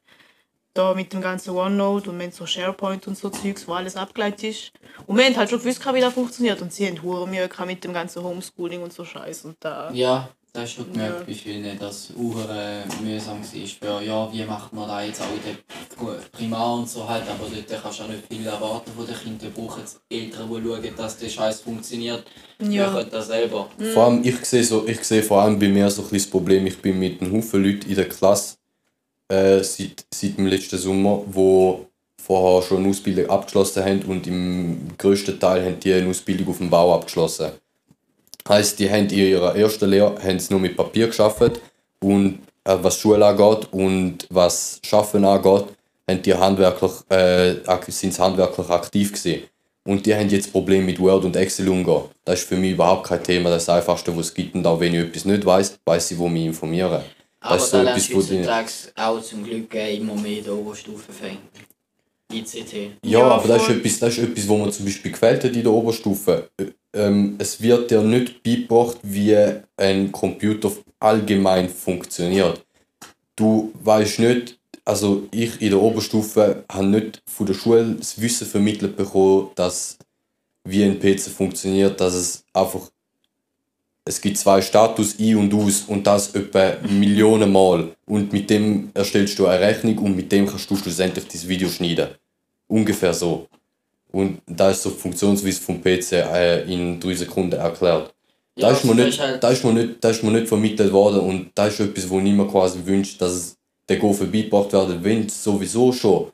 da 0.77 0.95
mit 0.95 1.13
dem 1.13 1.21
ganzen 1.21 1.51
OneNote 1.51 2.11
und 2.11 2.19
wir 2.19 2.27
haben 2.27 2.33
so 2.33 2.47
SharePoint 2.47 3.07
und 3.09 3.17
so 3.19 3.31
Zeugs, 3.31 3.67
wo 3.67 3.73
alles 3.73 3.97
abgeleitet 3.97 4.45
ist. 4.45 4.73
Und 5.07 5.17
wir 5.17 5.25
haben 5.25 5.37
halt 5.37 5.51
schon 5.51 5.59
gewusst, 5.59 5.85
wie 5.95 6.01
das 6.01 6.15
funktioniert. 6.15 6.61
Und 6.63 6.73
sie 6.73 6.87
haben 6.87 7.03
hure 7.03 7.27
Mühe 7.29 7.49
mit 7.67 7.85
dem 7.85 7.93
ganzen 7.93 8.23
Homeschooling 8.23 8.83
und 8.83 8.93
so 8.93 9.05
Scheiß. 9.05 9.45
Und 9.45 9.57
da, 9.61 9.91
Ja, 9.93 10.29
das 10.53 10.63
hast 10.65 10.79
du 10.79 10.83
schon 10.83 10.93
gemerkt, 10.93 11.21
Ja. 11.21 11.27
wie 11.27 11.35
vielen 11.35 11.79
das 11.79 12.11
uhr 12.17 12.35
mühsam 13.03 13.41
war. 13.43 14.01
Für, 14.01 14.03
ja, 14.05 14.33
wie 14.33 14.45
macht 14.45 14.73
man 14.73 14.89
das 14.89 15.07
jetzt 15.07 15.21
auch 15.21 15.27
in 15.27 16.07
der 16.07 16.21
Primar 16.33 16.75
und 16.77 16.89
so 16.89 17.07
halt, 17.09 17.25
aber 17.29 17.47
dort 17.55 17.83
kannst 17.83 17.99
du 17.99 18.05
auch 18.05 18.09
nicht 18.09 18.27
viel 18.31 18.47
erwarten 18.47 18.91
von 18.97 19.07
den 19.07 19.17
Kindern. 19.17 19.53
Die 19.55 19.61
brauchen 19.61 19.83
Eltern, 20.09 20.49
die 20.49 20.69
schauen, 20.69 20.97
dass 20.97 21.19
der 21.19 21.29
Scheiß 21.29 21.61
funktioniert. 21.61 22.25
Ja. 22.61 22.91
Machen 22.91 23.07
das 23.11 23.27
selber. 23.27 23.69
Vor 23.93 24.05
allem, 24.05 24.25
ich 24.25 24.43
sehe, 24.45 24.65
so, 24.65 24.87
ich 24.87 25.03
sehe 25.05 25.23
vor 25.23 25.43
allem 25.43 25.59
bei 25.59 25.69
mir 25.69 25.91
so 25.91 26.03
ein 26.03 26.09
bisschen 26.09 26.25
das 26.25 26.31
Problem, 26.31 26.67
ich 26.67 26.81
bin 26.81 26.99
mit 26.99 27.21
einem 27.21 27.35
Haufen 27.37 27.63
Leuten 27.63 27.89
in 27.91 27.95
der 27.97 28.09
Klasse 28.09 28.57
äh, 29.29 29.63
seit, 29.63 30.05
seit 30.13 30.39
dem 30.39 30.47
letzten 30.47 30.79
Sommer, 30.79 31.23
wo 31.27 31.87
vorher 32.17 32.67
schon 32.67 32.79
eine 32.79 32.89
Ausbildung 32.89 33.31
abgeschlossen 33.31 33.85
haben 33.85 34.03
und 34.03 34.27
im 34.27 34.89
grössten 34.99 35.39
Teil 35.39 35.65
haben 35.65 35.81
die 35.81 35.93
eine 35.93 36.09
Ausbildung 36.09 36.49
auf 36.49 36.59
dem 36.59 36.71
Bau 36.71 36.95
abgeschlossen. 36.95 37.53
Heißt, 38.49 38.79
die 38.79 38.91
haben 38.91 39.09
in 39.09 39.19
ihrer 39.19 39.57
ersten 39.57 39.91
Lehre 39.91 40.21
haben 40.23 40.41
nur 40.51 40.61
mit 40.61 40.77
Papier 40.77 41.07
geschafft 41.09 41.61
und 42.01 42.39
äh, 42.65 42.77
was 42.81 42.99
Schule 42.99 43.25
angeht 43.25 43.69
und 43.73 44.27
was 44.31 44.81
Schaffen 44.85 45.25
angeht, 45.25 45.65
haben 46.09 46.23
die 46.23 46.35
handwerklich, 46.35 46.93
äh, 47.09 47.57
sind 47.89 48.15
sie 48.15 48.23
handwerklich 48.23 48.69
aktiv 48.69 49.13
gewesen. 49.13 49.43
Und 49.85 50.05
die 50.05 50.15
haben 50.15 50.29
jetzt 50.29 50.51
Probleme 50.51 50.85
mit 50.85 50.99
Word 50.99 51.25
und 51.25 51.37
Excel 51.37 51.69
umgehen. 51.69 52.03
Das 52.25 52.41
ist 52.41 52.49
für 52.49 52.57
mich 52.57 52.73
überhaupt 52.73 53.07
kein 53.07 53.23
Thema. 53.23 53.51
Das 53.51 53.63
ist 53.63 53.69
das 53.69 53.77
Einfachste, 53.77 54.17
was 54.17 54.27
es 54.27 54.35
gibt. 54.35 54.57
Und 54.57 54.67
auch 54.67 54.81
wenn 54.81 54.93
ich 54.93 55.01
etwas 55.01 55.25
nicht 55.25 55.47
weiß, 55.47 55.79
weiß 55.85 56.11
ich, 56.11 56.19
wo 56.19 56.29
mich 56.29 56.47
informieren. 56.47 57.03
Aber 57.41 57.57
da 57.71 57.83
etwas, 57.83 58.09
du 58.09 58.15
wo 58.17 58.21
die- 58.23 58.39
heutzutage 58.39 58.71
auch 58.97 59.23
zum 59.23 59.45
Glück 59.45 59.75
äh, 59.75 59.97
immer 59.97 60.15
mehr 60.15 60.39
in 60.39 60.45
der 60.45 60.55
Oberstufe 60.55 61.13
fängt. 61.13 61.39
ICT. 62.33 62.73
Ja, 63.05 63.21
Ja, 63.21 63.29
aber 63.31 63.47
das 63.49 63.63
ist, 63.63 63.69
etwas, 63.71 63.99
das 64.01 64.19
ist 64.19 64.25
etwas, 64.25 64.49
wo 64.49 64.57
man 64.59 64.73
zum 64.73 64.85
Beispiel 64.85 65.13
gefällt 65.13 65.45
hat 65.45 65.55
in 65.55 65.63
der 65.63 65.73
Oberstufe. 65.73 66.49
Ä- 66.61 66.73
Ähm, 66.95 67.37
es 67.39 67.61
wird 67.61 67.91
dir 67.91 68.01
nicht 68.01 68.43
beigebracht, 68.43 68.97
wie 69.03 69.37
ein 69.77 70.11
Computer 70.11 70.73
allgemein 70.99 71.69
funktioniert. 71.69 72.65
Du 73.37 73.71
weißt 73.83 74.19
nicht, 74.21 74.59
also 74.83 75.29
ich 75.31 75.61
in 75.61 75.71
der 75.71 75.81
Oberstufe 75.83 76.65
habe 76.73 76.87
nicht 76.87 77.23
von 77.29 77.45
der 77.47 77.53
Schule 77.55 77.97
das 77.99 78.19
Wissen 78.19 78.47
vermittelt 78.47 78.97
bekommen, 78.97 79.51
dass 79.57 79.99
wie 80.67 80.83
ein 80.85 80.99
PC 80.99 81.29
funktioniert, 81.31 82.01
dass 82.01 82.15
es 82.15 82.45
einfach 82.55 82.89
es 84.09 84.21
gibt 84.21 84.39
zwei 84.39 84.63
Status 84.63 85.17
ein 85.19 85.37
und 85.37 85.53
aus 85.53 85.83
und 85.89 86.07
das 86.07 86.33
etwa 86.35 86.77
Millionen 86.89 87.51
Mal 87.53 87.89
und 88.07 88.33
mit 88.33 88.49
dem 88.49 88.91
erstellst 88.95 89.37
du 89.39 89.47
eine 89.47 89.61
Rechnung 89.61 89.99
und 89.99 90.17
mit 90.17 90.31
dem 90.31 90.47
kannst 90.47 90.71
du 90.71 90.77
schlussendlich 90.77 91.27
das 91.27 91.47
Video 91.47 91.69
schneiden. 91.69 92.11
Ungefähr 92.69 93.13
so. 93.13 93.49
Und 94.13 94.41
da 94.47 94.71
ist 94.71 94.83
so 94.83 94.91
die 94.91 94.97
Funktionsweise 94.99 95.61
vom 95.61 95.83
PC 95.83 96.13
äh, 96.13 96.73
in 96.73 97.01
drei 97.01 97.15
Sekunden 97.15 97.57
erklärt. 97.59 98.15
Ja, 98.55 98.69
da, 98.69 98.77
ist 98.77 98.85
mir 98.85 98.95
nicht, 98.95 99.19
das 99.19 99.27
halt- 99.27 99.43
da, 99.43 99.51
ist 99.51 99.65
mir 99.65 99.73
nicht, 99.73 99.95
da 100.01 100.11
ist 100.11 100.23
mir 100.23 100.31
nicht 100.31 100.47
vermittelt 100.47 100.93
worden 100.93 101.21
und 101.21 101.51
da 101.57 101.67
ist 101.67 101.81
etwas, 101.81 102.09
wo 102.09 102.21
mir 102.21 102.47
quasi 102.47 102.79
wünsche, 102.85 103.19
dass 103.19 103.33
es 103.33 103.57
der 103.89 103.97
Go 103.97 104.13
vorbeigebracht 104.13 104.73
wird, 104.73 105.03
wenn 105.03 105.27
es 105.27 105.43
sowieso 105.43 105.93
schon 105.93 106.29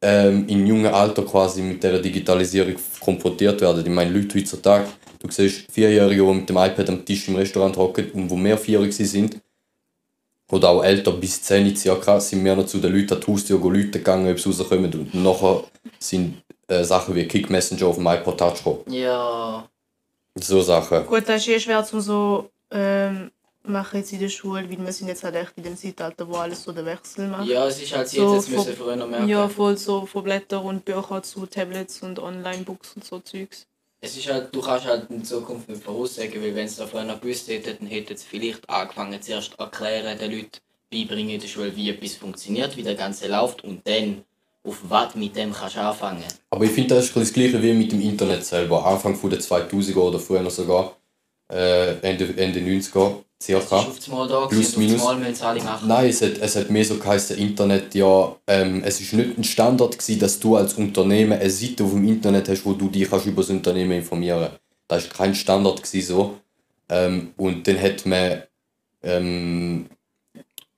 ähm, 0.00 0.48
im 0.48 0.66
jungen 0.66 0.92
Alter 0.92 1.22
quasi 1.22 1.60
mit 1.60 1.82
der 1.82 1.98
Digitalisierung 2.00 2.74
konfrontiert 2.98 3.60
werden. 3.60 3.84
Ich 3.84 3.92
meine, 3.92 4.10
Leute 4.10 4.38
heutzutage, 4.38 4.86
du 5.22 5.30
siehst 5.30 5.70
Vierjährige, 5.70 6.22
die 6.24 6.32
mit 6.34 6.48
dem 6.48 6.56
iPad 6.56 6.88
am 6.90 7.04
Tisch 7.04 7.28
im 7.28 7.36
Restaurant 7.36 7.76
hocken 7.76 8.10
und 8.12 8.30
wo 8.30 8.36
mehr 8.36 8.58
vierjährig 8.58 8.94
sie 8.94 9.04
sind, 9.04 9.40
oder 10.50 10.68
auch 10.68 10.84
älter, 10.84 11.12
bis 11.12 11.42
10 11.42 11.74
circa, 11.76 12.20
sind 12.20 12.44
wir 12.44 12.54
noch 12.54 12.66
zu 12.66 12.78
den 12.78 12.92
Leuten 12.94 13.14
an 13.14 13.20
die 13.20 13.32
Haustür 13.32 13.58
Leute 13.58 13.90
gegangen, 13.92 14.30
ob 14.30 14.38
sie 14.38 14.50
rauskommen. 14.50 14.92
Und 14.92 15.14
nachher 15.14 15.64
sind 15.98 16.42
äh, 16.68 16.84
Sachen 16.84 17.14
wie 17.14 17.26
Kick 17.26 17.48
Messenger 17.48 17.86
auf 17.86 17.96
dem 17.96 18.06
iPod 18.06 18.36
Touch 18.38 18.58
gekommen. 18.58 18.80
Ja, 18.88 19.66
So 20.38 20.60
Sachen. 20.60 21.06
Gut, 21.06 21.26
das 21.26 21.40
ist 21.42 21.48
eh 21.48 21.58
schwer 21.58 21.82
zum 21.84 22.00
so 22.02 22.50
ähm, 22.70 23.30
machen 23.62 23.98
jetzt 24.00 24.12
in 24.12 24.18
der 24.20 24.28
Schule, 24.28 24.68
weil 24.68 24.78
wir 24.84 24.92
sind 24.92 25.08
jetzt 25.08 25.24
halt 25.24 25.36
echt 25.36 25.52
in 25.56 25.62
dem 25.62 25.76
Zeitalter, 25.76 26.28
wo 26.28 26.34
alles 26.36 26.62
so 26.64 26.72
den 26.72 26.84
Wechsel 26.84 27.28
macht. 27.28 27.48
ja, 27.48 27.66
es 27.66 27.80
ist 27.80 27.94
halt 27.96 28.08
So 28.08 28.34
jetzt 28.34 28.48
von- 28.48 28.56
müssen 28.56 28.76
früher 28.76 28.96
noch 28.96 29.08
merken. 29.08 29.28
Ja, 29.28 29.48
voll 29.48 29.78
so 29.78 30.04
von 30.04 30.22
Blätter 30.24 30.62
und 30.62 30.84
Bücher 30.84 31.22
zu 31.22 31.46
Tablets 31.46 32.02
und 32.02 32.18
Online-Books 32.18 32.92
und 32.96 33.04
so 33.04 33.20
Zeugs. 33.20 33.66
Es 34.04 34.16
ist 34.16 34.28
halt, 34.28 34.52
du 34.52 34.60
kannst 34.60 34.84
halt 34.84 35.08
in 35.10 35.24
Zukunft 35.24 35.68
nicht 35.68 35.84
voraussagen, 35.84 36.42
weil 36.42 36.56
wenn 36.56 36.66
es 36.66 36.74
da 36.74 36.88
vorher 36.88 37.08
noch 37.08 37.20
gewusst 37.20 37.46
hätten, 37.46 37.76
dann 37.78 37.88
hätten 37.88 38.16
sie 38.16 38.26
vielleicht 38.28 38.68
angefangen, 38.68 39.22
zuerst 39.22 39.56
erklären, 39.60 40.18
den 40.18 40.32
Leuten 40.32 40.58
beibringen 40.90 41.30
in 41.30 41.40
der 41.40 41.46
Schule, 41.46 41.76
wie 41.76 41.90
etwas 41.90 42.16
funktioniert, 42.16 42.76
wie 42.76 42.82
der 42.82 42.96
Ganze 42.96 43.28
läuft 43.28 43.62
und 43.62 43.86
dann 43.86 44.24
auf 44.64 44.78
was 44.88 45.12
du 45.12 45.20
mit 45.20 45.36
dem 45.36 45.52
kannst 45.52 45.76
anfangen 45.76 46.24
Aber 46.50 46.64
ich 46.64 46.72
finde, 46.72 46.96
das 46.96 47.04
ist 47.04 47.16
das 47.16 47.32
gleiche 47.32 47.62
wie 47.62 47.72
mit 47.74 47.92
dem 47.92 48.00
Internet 48.00 48.44
selber. 48.44 48.84
Anfang 48.84 49.16
der 49.30 49.38
2000er 49.38 49.96
oder 49.96 50.18
früher 50.18 50.50
sogar, 50.50 50.96
äh, 51.48 51.92
Ende, 52.00 52.24
Ende 52.36 52.58
90er, 52.58 53.22
Es 53.22 53.31
ist 53.31 53.31
circa. 53.42 53.84
das 53.84 54.08
Mal 54.08 54.28
da 54.28 54.46
Plus, 54.46 54.74
gewesen 54.74 54.78
minus. 54.78 55.02
Mal 55.02 55.34
alle 55.42 55.62
machen. 55.62 55.88
Nein, 55.88 56.08
es 56.08 56.22
hat, 56.22 56.38
es 56.38 56.56
hat 56.56 56.70
mehr 56.70 56.84
so 56.84 56.96
geheißen, 56.96 57.36
Internet, 57.36 57.94
ja, 57.94 58.36
ähm, 58.46 58.82
es 58.84 59.00
ist 59.00 59.12
nicht 59.12 59.36
ein 59.36 59.44
Standard 59.44 59.98
gewesen, 59.98 60.20
dass 60.20 60.38
du 60.38 60.56
als 60.56 60.74
Unternehmen 60.74 61.38
eine 61.38 61.50
Seite 61.50 61.84
auf 61.84 61.90
dem 61.90 62.06
Internet 62.06 62.48
hast, 62.48 62.64
wo 62.64 62.72
du 62.72 62.88
dich 62.88 63.10
kannst 63.10 63.26
über 63.26 63.42
das 63.42 63.50
Unternehmen 63.50 63.92
informieren 63.92 64.50
Das 64.88 65.04
war 65.04 65.16
kein 65.16 65.34
Standard 65.34 65.82
gewesen, 65.82 66.06
so. 66.06 66.38
Ähm, 66.88 67.32
und 67.36 67.66
dann 67.66 67.80
hat 67.80 68.06
man, 68.06 68.42
ähm, 69.02 69.86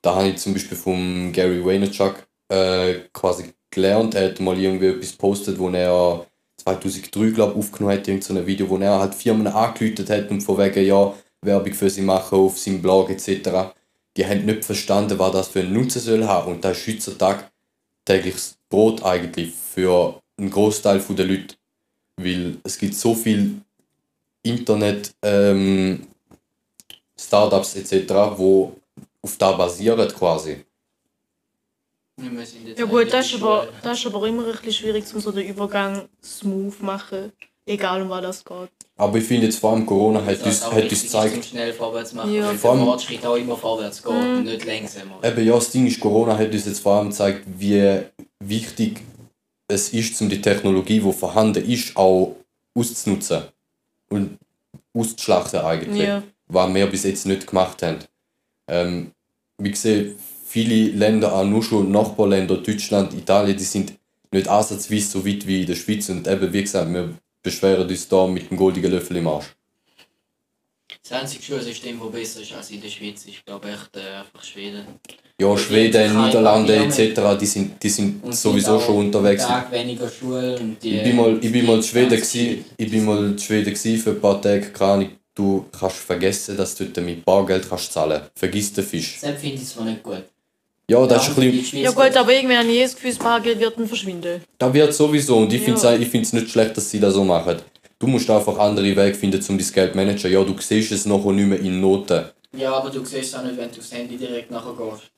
da 0.01 0.17
habe 0.17 0.29
ich 0.29 0.37
zum 0.37 0.55
Beispiel 0.55 0.77
vom 0.77 1.33
Gary 1.33 1.65
Vaynerchuk 1.65 2.27
äh, 2.49 2.95
quasi 3.13 3.53
gelernt, 3.71 4.15
er 4.15 4.31
hat 4.31 4.41
mal 4.41 4.59
irgendwie 4.59 4.87
etwas 4.87 5.13
gepostet, 5.13 5.59
wo 5.59 5.69
er 5.69 6.27
2003, 6.57 7.31
glaube 7.31 7.59
aufgenommen 7.59 7.99
hat, 7.99 8.09
irgend 8.09 8.25
so 8.25 8.47
Video, 8.47 8.69
wo 8.69 8.79
er 8.79 9.01
halt 9.01 9.15
Firmen 9.15 9.47
angeläutet 9.47 10.09
hat 10.09 10.31
und 10.31 10.41
von 10.41 10.57
wegen, 10.59 10.87
ja, 10.87 11.13
Werbung 11.45 11.75
für 11.75 11.91
sie 11.91 12.03
machen 12.03 12.39
auf 12.39 12.59
seinem 12.59 12.83
Blog 12.83 13.11
etc 13.11 13.73
die 14.17 14.27
haben 14.27 14.45
nicht 14.45 14.65
verstanden, 14.65 15.19
was 15.19 15.33
das 15.33 15.49
für 15.49 15.61
einen 15.61 15.73
Nutzen 15.73 16.01
soll 16.01 16.25
haben. 16.25 16.53
Und 16.53 16.65
das 16.65 16.79
ist 16.79 16.87
heutzutage 16.87 17.45
tägliches 18.05 18.57
Brot 18.69 19.03
eigentlich 19.03 19.53
für 19.55 20.21
einen 20.37 20.51
Großteil 20.51 21.01
der 21.01 21.25
Leute. 21.25 21.57
Weil 22.17 22.59
es 22.63 22.79
gibt 22.79 22.95
so 22.95 23.15
viel 23.15 23.61
Internet, 24.43 25.15
ähm, 25.23 26.07
Startups 27.19 27.77
etc., 27.77 28.13
wo 28.37 28.77
auf 29.23 29.37
da 29.37 29.53
basieren 29.53 30.09
quasi. 30.09 30.65
Ja 32.77 32.85
gut, 32.85 33.13
das 33.13 33.27
ist, 33.27 33.43
aber, 33.43 33.69
das 33.83 33.99
ist 33.99 34.07
aber 34.07 34.29
immer 34.29 34.47
ein 34.47 34.53
bisschen 34.53 34.73
schwierig, 34.73 35.05
um 35.13 35.21
so 35.21 35.33
den 35.33 35.49
Übergang 35.49 36.09
smooth 36.23 36.81
machen. 36.81 37.33
Egal 37.67 38.03
um 38.03 38.11
was 38.11 38.23
das 38.23 38.45
geht. 38.45 38.84
Aber 38.97 39.19
ich 39.19 39.25
finde 39.25 39.47
jetzt 39.47 39.59
vor 39.59 39.73
allem 39.73 39.85
Corona 39.85 40.25
hat 40.25 40.41
Das 40.41 40.63
uns, 40.63 40.73
hat 40.73 40.83
uns 40.85 41.03
gezeigt, 41.03 41.45
schnell 41.47 41.73
vorwärts 41.73 42.13
machen, 42.13 42.33
Ja. 42.33 42.47
weil 42.49 42.57
Vor 42.57 42.77
der 42.77 42.85
Fortschritt 42.85 43.27
auch 43.27 43.35
immer 43.35 43.57
vorwärts 43.57 44.03
geht 44.03 44.13
Mhm. 44.13 44.37
und 44.37 44.45
nicht 44.45 44.65
langsamer. 44.65 45.19
Eben, 45.23 45.47
ja, 45.47 45.55
das 45.55 45.71
Ding 45.71 45.87
ist, 45.87 45.99
Corona 45.99 46.39
hat 46.39 46.53
uns 46.53 46.65
jetzt 46.67 46.79
vor 46.81 46.95
allem 46.99 47.09
gezeigt, 47.09 47.43
wie 47.59 48.01
wichtig 48.39 49.01
es 49.67 49.89
ist, 49.89 50.21
um 50.23 50.29
die 50.29 50.41
Technologie, 50.41 51.01
die 51.01 51.13
vorhanden 51.13 51.65
ist, 51.69 51.97
auch 51.97 52.37
auszunutzen 52.75 53.43
und 54.11 54.39
auszuschlachten 54.93 55.61
eigentlich. 55.61 56.07
Ja. 56.07 56.23
Was 56.47 56.73
wir 56.73 56.87
bis 56.87 57.03
jetzt 57.05 57.27
nicht 57.27 57.47
gemacht 57.49 57.83
haben. 57.83 57.99
Ähm, 58.69 59.11
wie 59.59 59.75
sehen, 59.75 60.15
viele 60.47 60.91
Länder, 60.97 61.35
auch 61.35 61.45
nur 61.45 61.63
schon 61.65 61.91
Nachbarländer, 61.91 62.59
Deutschland, 62.59 63.13
Italien, 63.15 63.57
die 63.57 63.65
sind 63.65 63.95
nicht 64.31 64.47
ansatzweise 64.47 65.09
so 65.09 65.27
weit 65.27 65.47
wie 65.47 65.63
in 65.63 65.67
der 65.67 65.75
Schweiz 65.75 66.09
und 66.11 66.29
eben, 66.29 66.53
wie 66.53 66.63
gesagt, 66.63 66.93
wir 66.93 67.09
beschweren 67.45 67.89
uns 67.89 68.09
da 68.09 68.27
mit 68.27 68.51
dem 68.51 68.57
goldigen 68.57 68.91
Löffel 68.91 69.17
im 69.19 69.29
Arsch. 69.29 69.55
Das 71.03 71.21
einzige 71.21 71.43
Schulsystem, 71.43 72.01
das 72.01 72.11
besser 72.11 72.41
ist 72.41 72.53
als 72.55 72.71
in 72.71 72.81
der 72.81 72.89
Schweiz, 72.89 73.25
ist 73.27 73.45
glaube 73.45 73.69
ich 73.69 73.75
echt, 73.75 73.97
äh, 73.97 74.17
einfach 74.21 74.43
Schweden. 74.43 74.85
Ja, 75.39 75.55
die 75.55 75.61
Schweden, 75.61 76.25
Niederlande 76.25 76.77
etc., 76.77 77.21
die 77.39 77.47
sind, 77.47 77.83
die 77.83 77.89
sind 77.89 78.25
Und 78.25 78.35
sowieso 78.35 78.77
auch 78.77 78.87
schon 78.87 78.97
unterwegs. 78.97 79.47
Tag 79.47 79.71
weniger 79.71 80.09
Schule 80.09 80.59
und 80.59 80.83
die, 80.83 80.97
Ich 80.97 81.03
bin 81.03 81.17
mal, 81.17 81.39
ich 81.41 81.53
bin 81.53 81.67
mal 81.67 81.75
in 81.75 81.83
die 81.83 81.89
Schweden, 81.89 82.11
ganze 82.11 82.25
gsi, 82.25 82.65
ich 82.77 82.91
bin 82.91 83.05
mal 83.05 83.25
in 83.25 83.39
Schweden 83.39 83.75
gsi 83.75 83.99
für 83.99 84.11
ein 84.11 84.21
paar 84.21 84.41
Tage. 84.41 84.71
Keine 84.71 85.11
du 85.35 85.67
kannst 85.79 85.97
vergessen, 85.97 86.57
dass 86.57 86.75
du 86.77 86.85
mit 87.01 87.25
Bargeld 87.25 87.69
kannst 87.69 87.93
zahlen 87.93 88.23
Vergiss 88.35 88.73
den 88.73 88.85
Fisch. 88.85 89.19
Selbst 89.19 89.41
finde 89.41 89.57
ich 89.57 89.63
es 89.63 89.71
zwar 89.71 89.85
nicht 89.85 90.03
gut. 90.03 90.25
Ja, 90.91 91.07
das 91.07 91.29
ist 91.29 91.39
ein 91.39 91.45
Ja, 91.45 91.51
bisschen, 91.51 91.79
die 91.79 91.83
Ja 91.83 91.91
gut, 91.93 92.17
aber 92.17 92.33
irgendwie 92.33 92.57
habe 92.57 92.69
ich 92.69 92.83
das 92.83 92.95
Gefühl, 92.95 93.11
das 93.11 93.19
Bargeld 93.19 93.59
wird 93.59 93.79
dann 93.79 93.87
verschwinden. 93.89 94.43
da 94.59 94.73
wird 94.73 94.93
sowieso. 94.93 95.39
Und 95.39 95.53
ich 95.53 95.61
Ja. 95.61 95.75
finde 95.75 95.89
es 95.95 96.01
ich 96.01 96.09
find's 96.09 96.33
nicht 96.33 96.51
schlecht, 96.51 96.77
dass 96.77 96.91
sie 96.91 97.01
das 97.01 97.15
so 97.15 97.25
machen. 97.25 97.57
Du 97.99 98.07
musst 98.07 98.29
einfach 98.29 98.59
andere 98.59 98.95
Wege 98.95 99.15
finden, 99.15 99.41
um 99.49 99.57
dein 99.59 99.73
Geld 99.73 99.93
zu 99.93 99.97
managen. 99.97 100.31
Ja, 100.33 100.45
du 100.45 100.55
siehst 100.61 100.93
es 100.93 101.07
nachher 101.07 101.33
nicht 101.33 101.47
mehr 101.49 101.61
in 101.61 101.81
Noten. 101.81 102.25
Ja, 102.57 102.75
aber 102.75 102.91
du 102.91 103.03
siehst 103.05 103.33
es 103.33 103.35
auch 103.35 103.43
nicht, 103.43 103.57
wenn 103.57 103.71
du 103.71 103.79
aufs 103.79 103.93
Handy 103.93 104.17
direkt 104.17 104.51
nachher 104.51 104.75
gehst. 104.77 105.11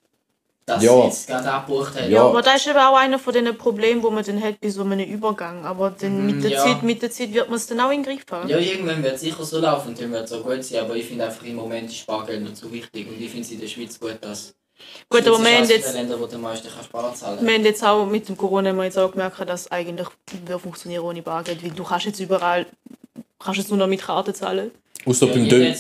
Dass 0.67 0.83
Ja. 0.83 0.93
sie 1.01 1.07
jetzt 1.07 1.27
gerade 1.29 1.51
abgebucht 1.51 1.95
hat. 1.95 2.09
Ja. 2.11 2.25
Aber 2.25 2.43
das 2.43 2.57
ist 2.57 2.67
eben 2.69 2.79
auch 2.79 2.97
einer 2.97 3.19
von 3.19 3.33
den 3.33 3.57
Problemen, 3.57 4.03
wo 4.03 4.11
man 4.11 4.25
dann 4.25 4.41
hat 4.43 4.61
bei 4.61 4.69
so 4.69 4.83
einem 4.83 5.01
Übergang. 5.01 5.65
Aber 5.65 5.91
dann 6.01 6.27
mit, 6.27 6.45
der 6.45 6.51
ja. 6.53 6.59
Zeit, 6.65 6.83
mit 6.83 7.03
der 7.03 7.11
Zeit 7.11 7.33
wird 7.33 7.49
man 7.49 7.57
es 7.57 7.67
dann 7.67 7.81
auch 7.81 7.91
in 7.91 8.03
den 8.03 8.17
Griff 8.17 8.25
haben. 8.31 8.49
Ja, 8.49 8.59
irgendwann 8.59 9.03
wird 9.03 9.15
es 9.17 9.21
sicher 9.23 9.45
so 9.45 9.59
laufen 9.61 9.89
und 9.89 10.01
dann 10.01 10.13
wird 10.13 10.25
es 10.27 10.33
auch 10.33 10.43
gut 10.45 10.63
sein, 10.65 10.81
aber 10.85 10.95
ich 10.97 11.07
finde 11.07 11.25
einfach 11.25 11.45
im 11.45 11.57
Moment 11.57 11.91
ist 11.91 12.07
Bargeld 12.07 12.43
noch 12.45 12.55
zu 12.55 12.71
wichtig 12.73 13.07
und 13.09 13.21
ich 13.21 13.31
finde 13.31 13.47
es 13.47 13.51
in 13.53 13.61
der 13.61 13.69
Schweiz 13.69 13.99
gut, 13.99 14.19
dass 14.21 14.55
Gut, 15.09 15.27
aber 15.27 15.39
wir 15.39 15.51
ist 15.51 15.57
haben 15.57 15.69
jetzt, 15.69 15.95
Länder, 15.95 16.21
wo 16.21 16.27
du 16.27 16.35
am 16.37 16.43
meisten 16.43 16.69
kannst 16.75 16.93
Bar 16.93 17.15
zahlen 17.15 17.47
wir 17.47 17.55
haben 17.55 17.65
jetzt 17.65 17.85
auch 17.85 18.07
mit 18.07 18.29
dem 18.29 18.37
Corona 18.37 18.71
haben 18.71 18.77
wir 18.77 18.85
jetzt 18.85 18.99
auch 18.99 19.11
gemerkt, 19.11 19.39
dass 19.49 19.63
es 19.63 19.71
eigentlich 19.71 20.09
funktionieren 20.61 21.05
ohne 21.05 21.23
Bargeld. 21.23 21.63
Weil 21.63 21.71
du 21.71 21.85
kannst 21.85 22.07
jetzt 22.07 22.21
überall 22.21 22.67
kannst 23.39 23.59
jetzt 23.59 23.71
nur 23.71 23.79
noch 23.79 23.87
mit 23.87 24.03
Karte 24.03 24.33
zahlen. 24.35 24.71
Außer 25.05 25.27
Ja, 25.27 25.33
beim, 25.35 25.49
Dön 25.49 25.75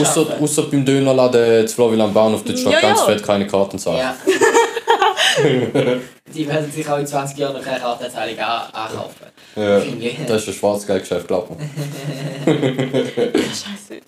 ausser, 0.00 0.40
ausser 0.40 0.62
beim 0.62 0.84
Dönerladen 0.84 1.66
zu 1.66 1.74
Florian 1.74 2.14
Bahnhof, 2.14 2.44
dort 2.44 2.58
steht 2.58 2.72
Ja, 2.72 2.80
ganz 2.80 3.00
ja. 3.00 3.06
fett 3.06 3.22
keine 3.22 3.46
Karten 3.46 3.78
zahlen. 3.78 3.98
Ja. 3.98 4.16
Die 6.34 6.46
werden 6.46 6.70
sich 6.70 6.88
auch 6.88 6.98
in 6.98 7.06
20 7.06 7.38
Jahren 7.38 7.54
noch 7.54 7.62
keine 7.62 7.80
Kartenzahlung 7.80 8.38
an 8.38 8.70
ankaufen. 8.72 9.26
Ja, 9.56 9.78
ich. 9.78 10.18
das 10.26 10.42
ist 10.42 10.48
ein 10.48 10.54
Schwarzgeldgeschäft, 10.54 11.26
glaub 11.26 11.50
mir. 11.50 11.56
Scheiße. 13.34 14.02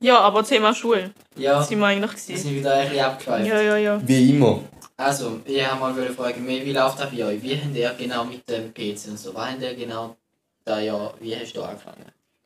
Ja, 0.00 0.20
aber 0.20 0.44
Thema 0.44 0.74
Schule. 0.74 1.10
Ja, 1.36 1.54
Das 1.58 1.68
sind 1.68 1.78
wir 1.80 1.86
eigentlich 1.86 2.10
wir 2.12 2.16
gewesen. 2.16 2.36
sind 2.42 2.54
wieder 2.56 2.72
ein 2.74 2.88
bisschen 2.88 3.04
abgeschweift. 3.04 3.46
Ja, 3.48 3.60
ja, 3.60 3.76
ja. 3.76 4.00
Wie 4.06 4.30
immer. 4.30 4.60
Also, 4.96 5.40
ich 5.44 5.64
habe 5.66 5.80
mal 5.80 5.92
eine 5.92 6.10
Frage, 6.10 6.36
wie 6.46 6.64
wie 6.64 6.72
läuft 6.72 7.00
das 7.00 7.10
bei 7.10 7.24
euch? 7.24 7.42
Wie 7.42 7.54
habt 7.56 7.74
ihr 7.74 7.94
genau 7.98 8.24
mit 8.24 8.48
dem 8.48 8.72
PC 8.74 9.08
und 9.08 9.18
so? 9.18 9.34
Was 9.34 9.50
habt 9.52 9.62
ihr 9.62 9.74
genau 9.74 10.16
da 10.64 10.80
ja, 10.80 11.12
wie 11.20 11.34
hast 11.36 11.52
du 11.52 11.62
angefangen? 11.62 12.04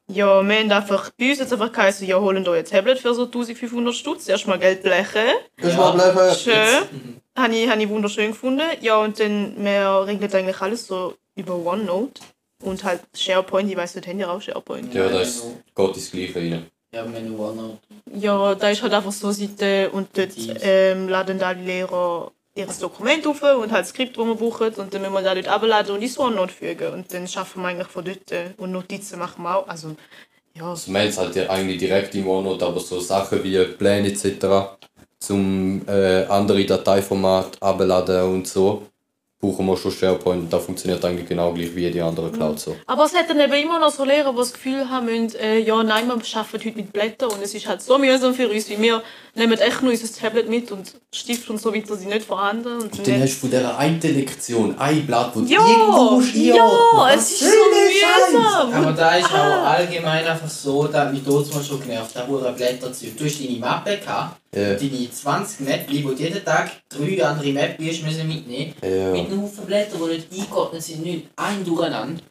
Ja, 0.08 0.42
wir 0.42 0.58
haben 0.58 0.70
einfach 0.72 1.10
bei 1.18 1.30
uns 1.30 1.38
jetzt 1.38 1.52
einfach 1.52 1.72
geheißen, 1.72 2.06
ja, 2.06 2.18
holen 2.20 2.46
euch 2.46 2.58
ein 2.58 2.64
Tablet 2.64 2.98
für 2.98 3.14
so 3.14 3.24
1500 3.24 3.94
Stutz. 3.94 4.28
Erstmal 4.28 4.58
Geld 4.58 4.82
blechen. 4.82 5.22
Kannst 5.56 5.76
Ja. 5.76 5.92
mal 5.94 6.12
bleiben? 6.12 6.34
Schön. 6.34 7.20
Habe 7.36 7.54
ich, 7.54 7.68
habe 7.70 7.82
ich 7.82 7.88
wunderschön 7.88 8.28
gefunden. 8.32 8.66
Ja, 8.82 8.96
und 8.98 9.18
dann, 9.18 9.54
wir 9.64 10.04
regeln 10.06 10.32
eigentlich 10.34 10.60
alles 10.60 10.86
so 10.86 11.14
über 11.36 11.54
OneNote. 11.64 12.20
Und 12.62 12.84
halt 12.84 13.00
SharePoint, 13.16 13.70
ich 13.70 13.76
weiß 13.76 13.94
nicht, 13.94 14.06
haben 14.06 14.20
ihr 14.20 14.30
auch 14.30 14.40
SharePoint? 14.40 14.92
Ja, 14.92 15.08
das 15.08 15.28
ist, 15.36 15.44
geht 15.74 15.96
ins 15.96 16.10
Gleiche 16.10 16.34
rein. 16.38 16.66
Ja, 16.94 17.04
Menü 17.04 17.38
OneNote. 17.38 17.78
Ja, 18.14 18.54
da 18.54 18.68
ist 18.68 18.82
halt 18.82 18.92
einfach 18.92 19.12
so 19.12 19.28
eine 19.28 19.34
Seite 19.34 19.90
und 19.90 20.08
dort 20.16 20.32
ähm, 20.62 21.08
laden 21.08 21.38
da 21.38 21.54
die 21.54 21.64
Lehrer 21.64 22.30
ihr 22.54 22.66
Dokument 22.66 23.26
auf 23.26 23.42
und 23.42 23.72
halt 23.72 23.82
das 23.82 23.88
Skript, 23.90 24.18
das 24.18 24.26
wir 24.26 24.34
brauchen. 24.34 24.74
Und 24.74 24.92
dann 24.92 25.00
müssen 25.02 25.14
wir 25.14 25.22
das 25.22 25.34
dort 25.34 25.48
abladen 25.48 25.94
und 25.96 26.02
ins 26.02 26.18
OneNote 26.18 26.52
fügen. 26.52 26.92
Und 26.92 27.12
dann 27.12 27.26
schaffen 27.26 27.62
wir 27.62 27.68
eigentlich 27.68 27.88
von 27.88 28.04
dort. 28.04 28.30
äh, 28.30 28.50
Und 28.58 28.72
Notizen 28.72 29.18
machen 29.18 29.42
wir 29.42 29.56
auch. 29.56 29.68
Also, 29.68 29.96
ja, 30.54 30.68
Also 30.68 30.90
Mails 30.90 31.16
halt 31.16 31.34
ja 31.34 31.48
eigentlich 31.48 31.78
direkt 31.78 32.14
im 32.14 32.28
OneNote, 32.28 32.66
aber 32.66 32.80
so 32.80 33.00
Sachen 33.00 33.42
wie 33.42 33.56
Pläne 33.64 34.08
etc. 34.08 34.76
zum 35.18 35.80
äh, 35.88 36.24
andere 36.26 36.64
Dateiformat 36.66 37.56
abladen 37.62 38.22
und 38.34 38.46
so, 38.46 38.82
brauchen 39.42 39.66
wir 39.66 39.76
schon 39.76 39.90
SharePoint. 39.90 40.52
Das 40.52 40.64
funktioniert 40.64 41.04
eigentlich 41.04 41.28
genau 41.28 41.52
gleich 41.52 41.74
wie 41.74 41.90
die 41.90 42.00
andere 42.00 42.30
Cloud 42.30 42.60
so. 42.60 42.76
Aber 42.86 43.04
es 43.04 43.14
hat 43.14 43.28
dann 43.28 43.40
eben 43.40 43.52
immer 43.52 43.80
noch 43.80 43.90
so 43.90 44.04
Lehrer, 44.04 44.30
die 44.30 44.38
das 44.38 44.52
Gefühl 44.52 44.88
haben, 44.88 45.06
müssen, 45.06 45.36
äh, 45.36 45.58
ja, 45.58 45.82
nein, 45.82 46.06
wir 46.06 46.14
arbeiten 46.14 46.52
heute 46.52 46.76
mit 46.76 46.92
Blättern 46.92 47.30
und 47.30 47.42
es 47.42 47.52
ist 47.52 47.66
halt 47.66 47.82
so 47.82 47.98
mühsam 47.98 48.34
für 48.34 48.48
uns, 48.48 48.70
wie 48.70 48.80
wir 48.80 49.02
nehmen 49.34 49.58
echt 49.58 49.82
nur 49.82 49.90
unser 49.90 50.20
Tablet 50.20 50.48
mit 50.48 50.70
und 50.70 50.94
Stift 51.12 51.50
und 51.50 51.60
so 51.60 51.74
weiter 51.74 51.96
sind 51.96 52.10
nicht 52.10 52.24
vorhanden. 52.24 52.82
Und 52.82 53.06
Dann 53.06 53.20
hast 53.20 53.34
du 53.34 53.40
von 53.40 53.50
dieser 53.50 53.76
einen 53.76 54.00
Lektion 54.00 54.78
ein 54.78 55.04
Blatt, 55.06 55.32
wo 55.34 55.40
du 55.40 55.46
ja, 55.46 55.58
irgendwo 55.58 56.10
musst 56.16 56.34
ja, 56.36 56.54
einordnen. 56.54 57.18
es 57.18 57.32
ist 57.32 57.40
so 57.40 57.46
mühsam. 57.46 58.72
Aber 58.74 58.92
da 58.92 59.16
ist 59.16 59.26
auch 59.26 59.66
allgemein 59.66 60.24
einfach 60.24 60.48
so, 60.48 60.86
dass 60.86 61.12
mich 61.12 61.22
dort 61.24 61.52
mal 61.52 61.64
schon 61.64 61.80
genervt, 61.80 62.14
da 62.14 62.28
wurde 62.28 62.52
Blätterzeug. 62.52 63.16
Du 63.18 63.24
hast 63.24 63.40
deine 63.40 63.58
Mappe 63.58 63.98
gehabt, 63.98 64.36
Ja. 64.54 64.74
deine 64.74 65.10
20 65.10 65.60
Mäppli, 65.60 66.04
wo 66.04 66.10
du 66.10 66.16
jeden 66.22 66.44
Tag 66.44 66.70
drei 66.90 67.24
andere 67.24 67.52
müssen 68.04 68.28
mitnehmen. 68.28 68.74
Ja. 68.82 69.12
Mit 69.12 69.26
einem 69.26 69.42
Haufen 69.42 69.64
Blätter, 69.64 69.96
die 69.96 70.14
nicht 70.14 70.32
eingeordnet 70.32 70.82
sind, 70.82 71.02
nicht 71.02 71.28
ein 71.36 71.64
durcheinander. 71.64 72.22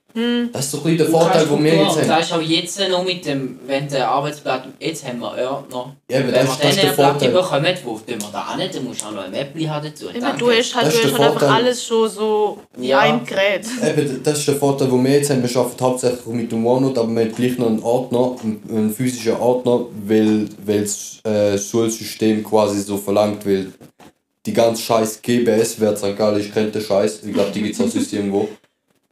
Das 0.52 0.66
ist 0.66 0.72
so 0.72 0.84
ein 0.84 0.98
der 0.98 1.08
Vorteil, 1.08 1.46
den 1.46 1.64
wir 1.64 1.74
jetzt 1.76 1.98
haben. 1.98 2.08
das 2.08 2.26
ist 2.26 2.34
auch 2.34 2.42
jetzt 2.42 2.90
noch 2.90 3.04
mit 3.06 3.26
dem, 3.26 3.60
wenn 3.66 3.88
der 3.88 4.10
Arbeitsblatt, 4.10 4.68
jetzt 4.80 5.06
haben 5.08 5.20
wir 5.20 5.28
Ordner. 5.50 5.96
Eben, 6.10 6.28
wenn 6.28 6.34
das 6.34 6.44
wir 6.48 6.52
ist- 6.52 6.64
das 6.64 6.70
ist 6.70 6.76
dann 6.76 6.76
der 6.76 6.90
ein 6.90 6.96
Blatt 6.96 7.12
Vorteil. 7.12 7.32
bekommen, 7.32 7.76
wo 7.86 8.00
wir 8.06 8.18
da 8.32 8.56
nicht, 8.58 8.76
dann 8.76 8.84
musst 8.86 9.02
du 9.02 9.06
auch 9.06 9.12
noch 9.12 9.24
ein 9.24 9.32
Mäppli 9.32 9.64
haben 9.66 9.86
dazu. 9.88 10.10
Eben, 10.10 10.20
Danke. 10.22 10.38
du 10.40 10.52
hast 10.52 10.76
halt, 10.76 10.88
Das 10.88 10.94
du 10.94 11.00
hast 11.04 11.12
halt 11.14 11.22
einfach 11.22 11.40
Vorteil. 11.40 11.50
alles 11.64 11.86
schon 11.86 12.10
so 12.10 12.58
Ja. 12.80 13.00
einem 13.00 13.26
Gerät. 13.26 13.66
Eben, 13.88 14.24
das 14.24 14.40
ist 14.40 14.48
der 14.48 14.56
Vorteil, 14.56 14.88
den 14.90 15.04
wir 15.04 15.12
jetzt 15.12 15.30
haben. 15.30 15.44
Wir 15.48 15.60
arbeiten 15.60 15.84
hauptsächlich 15.84 16.26
mit 16.28 16.52
dem 16.52 16.66
OneNote, 16.66 17.00
aber 17.00 17.10
wir 17.16 17.22
haben 17.26 17.36
gleich 17.36 17.58
noch 17.58 17.68
einen 17.68 17.84
Ordner, 17.84 18.36
einen, 18.44 18.62
einen 18.70 18.94
physischen 18.94 19.36
Ordner, 19.38 19.86
weil, 20.06 20.48
weil 20.66 20.82
das 20.82 21.20
äh, 21.24 21.58
Schulsystem 21.58 22.44
quasi 22.44 22.82
so 22.82 22.98
verlangt, 22.98 23.46
weil 23.46 23.68
die 24.46 24.54
ganze 24.54 24.82
scheiß 24.82 25.22
GBS, 25.22 25.76
wer 25.80 25.96
St. 25.96 26.18
Gallen 26.18 26.40
ist, 26.40 26.52
kennt 26.54 26.74
den 26.74 26.82
Scheiß. 26.82 27.22
Ich 27.26 27.32
glaube, 27.34 27.52
die 27.52 27.62
gibt 27.62 27.76
es 27.76 27.82
auch 27.82 27.88
sonst 27.92 28.12
irgendwo. 28.14 28.48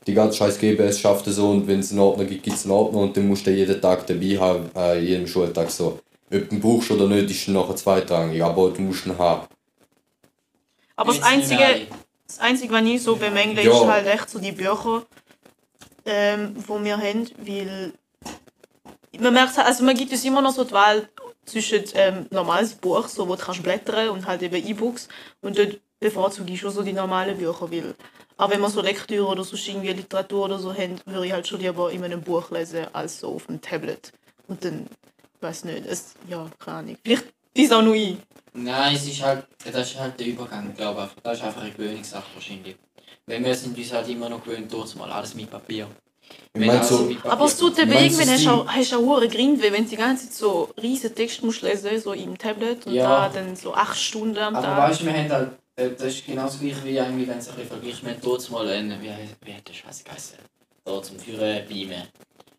Die 0.08 0.14
ganze 0.14 0.38
scheiß 0.38 0.58
GBS 0.60 1.00
schafft 1.00 1.28
es 1.28 1.36
so 1.36 1.50
und 1.52 1.68
wenn 1.68 1.80
es 1.80 1.92
einen 1.92 2.00
Ordner 2.00 2.26
gibt, 2.26 2.44
gibt 2.44 2.56
es 2.58 2.64
einen 2.64 2.72
Ordner 2.72 3.00
und 3.02 3.16
den 3.16 3.28
musst 3.28 3.46
du 3.46 3.52
jeden 3.52 3.80
Tag 3.82 4.08
dabei 4.08 4.38
haben, 4.40 4.70
äh, 4.76 5.00
jeden 5.00 5.28
Schultag 5.28 5.70
so. 5.70 6.00
Ob 6.32 6.50
du 6.50 6.60
brauchst 6.60 6.92
oder 6.92 7.08
nicht, 7.08 7.30
ist 7.30 7.48
dann 7.48 7.56
nachher 7.56 7.76
zweitrangig, 7.76 8.44
aber 8.44 8.70
du 8.72 8.82
musst 8.82 9.06
ihn 9.06 9.18
haben. 9.18 9.48
Aber 10.96 11.14
das 11.14 11.24
Einzige. 11.24 11.88
Das 12.28 12.40
Einzige, 12.40 12.72
was 12.72 12.84
ich 12.84 13.02
so 13.02 13.16
bemängle, 13.16 13.64
Ja. 13.64 13.72
ist 13.72 13.88
halt 13.88 14.06
echt 14.06 14.30
so 14.30 14.38
die 14.38 14.52
Bücher, 14.52 15.04
ähm, 16.06 16.54
die 16.56 16.84
wir 16.86 16.98
haben, 16.98 17.28
weil 17.38 17.94
man 19.20 19.34
merkt, 19.34 19.58
halt- 19.58 19.66
also 19.68 19.84
man 19.84 19.96
gibt 19.96 20.12
uns 20.12 20.24
immer 20.24 20.42
noch 20.42 20.54
so 20.54 20.64
die 20.64 20.72
Wahl 20.72 21.10
zwischen 21.46 21.84
ähm, 21.96 22.28
normales 22.30 22.76
Buch, 22.76 23.08
so, 23.08 23.28
wo 23.28 23.36
du 23.36 23.42
kannst 23.42 23.64
blättern 23.64 24.10
und 24.10 24.28
halt 24.28 24.44
eben 24.44 24.56
E-Books 24.56 25.08
und 25.42 25.58
dort 25.58 25.80
bevorzuge 26.00 26.54
ich 26.54 26.60
schon 26.60 26.72
so 26.72 26.84
die 26.84 26.94
normalen 26.94 27.36
Bücher, 27.38 27.72
weil 27.72 27.96
auch 28.40 28.50
wenn 28.50 28.62
wir 28.62 28.70
so 28.70 28.82
Lektüre 28.82 29.28
oder 29.28 29.44
so 29.44 29.58
irgendwie 29.58 29.92
Literatur 29.92 30.46
oder 30.46 30.60
so 30.60 30.74
haben, 30.74 30.96
würde 31.06 31.26
ich 31.28 31.34
halt 31.34 31.46
schon 31.48 31.60
lieber 31.60 31.92
in 31.92 32.04
einem 32.04 32.22
Buch 32.22 32.50
lesen, 32.52 32.88
als 32.94 33.20
so 33.20 33.36
auf 33.36 33.46
dem 33.48 33.60
Tablet. 33.62 34.14
Und 34.48 34.64
dann, 34.64 34.88
ich 35.36 35.42
weiß 35.42 35.66
nicht, 35.66 35.86
es, 35.86 36.14
ja, 36.28 36.50
keine 36.58 36.78
Ahnung. 36.78 36.98
Vielleicht 37.04 37.26
ist 37.54 37.74
auch 37.74 37.82
nur 37.82 37.96
ich. 37.96 38.16
Nein, 38.54 38.96
es 38.96 39.06
ist 39.08 39.22
halt, 39.22 39.46
das 39.64 39.92
ist 39.92 40.00
halt 40.00 40.18
der 40.20 40.28
Übergang, 40.28 40.74
glaube 40.74 41.10
ich. 41.14 41.22
Das 41.22 41.38
ist 41.38 41.44
einfach 41.44 41.62
eine 41.62 41.72
Gewöhnungssache 41.72 42.26
wahrscheinlich. 42.34 42.78
Weil 43.28 43.44
wir 43.44 43.54
sind 43.54 43.78
uns 43.78 43.94
halt 43.94 44.08
immer 44.08 44.30
noch 44.30 44.44
gewöhnt, 44.44 44.72
dort 44.72 44.96
mal 44.96 45.12
alles 45.12 45.36
mit 45.36 45.52
Papier. 45.52 45.88
Ich 46.54 46.66
meine 46.66 46.84
so, 46.84 47.12
Aber 47.26 47.46
es 47.46 47.58
tut 47.58 47.78
dir 47.78 47.86
Du 47.86 47.92
weh, 47.92 47.96
wenn 48.18 48.30
hast 48.30 48.46
du 48.46 48.68
hast 48.68 48.94
auch 48.94 49.00
hohe 49.00 49.28
Grindweh, 49.28 49.72
wenn 49.72 49.84
du 49.84 49.90
die 49.90 49.96
ganze 49.98 50.26
Zeit 50.26 50.34
so 50.34 50.70
riesen 50.82 51.14
Text 51.14 51.44
musst 51.44 51.62
lesen, 51.62 52.00
so 52.00 52.14
im 52.14 52.38
Tablet 52.38 52.88
und 52.88 52.94
Ja. 52.94 53.28
da 53.28 53.30
dann 53.30 53.56
so 53.56 53.74
acht 53.74 53.98
Stunden 53.98 54.38
am 54.38 54.56
Aber 54.56 54.66
Tag. 54.66 54.90
weißt 54.90 55.02
du, 55.02 55.06
wir 55.06 55.14
haben 55.14 55.32
halt, 55.32 55.52
das 55.98 56.08
ist 56.08 56.26
genau 56.26 56.44
das 56.44 56.60
gleiche 56.60 56.84
wie 56.84 56.98
irgendwie, 56.98 57.28
wenn 57.28 57.38
es 57.38 57.48
ein 57.50 57.56
bisschen 57.56 57.70
vergleicht, 57.70 58.04
wir 58.04 58.12
haben 58.12 58.22
dort 58.22 58.50
mal 58.52 58.68
einen, 58.70 59.02
wie, 59.02 59.08
heißt- 59.10 59.38
wie 59.46 59.54
hat 59.54 59.68
der 59.68 59.74
Scheiße 59.74 60.04
geheißen? 60.04 60.38
Da 60.86 61.02
zum 61.04 61.20
Führen 61.20 61.68
Beamen. 61.68 62.04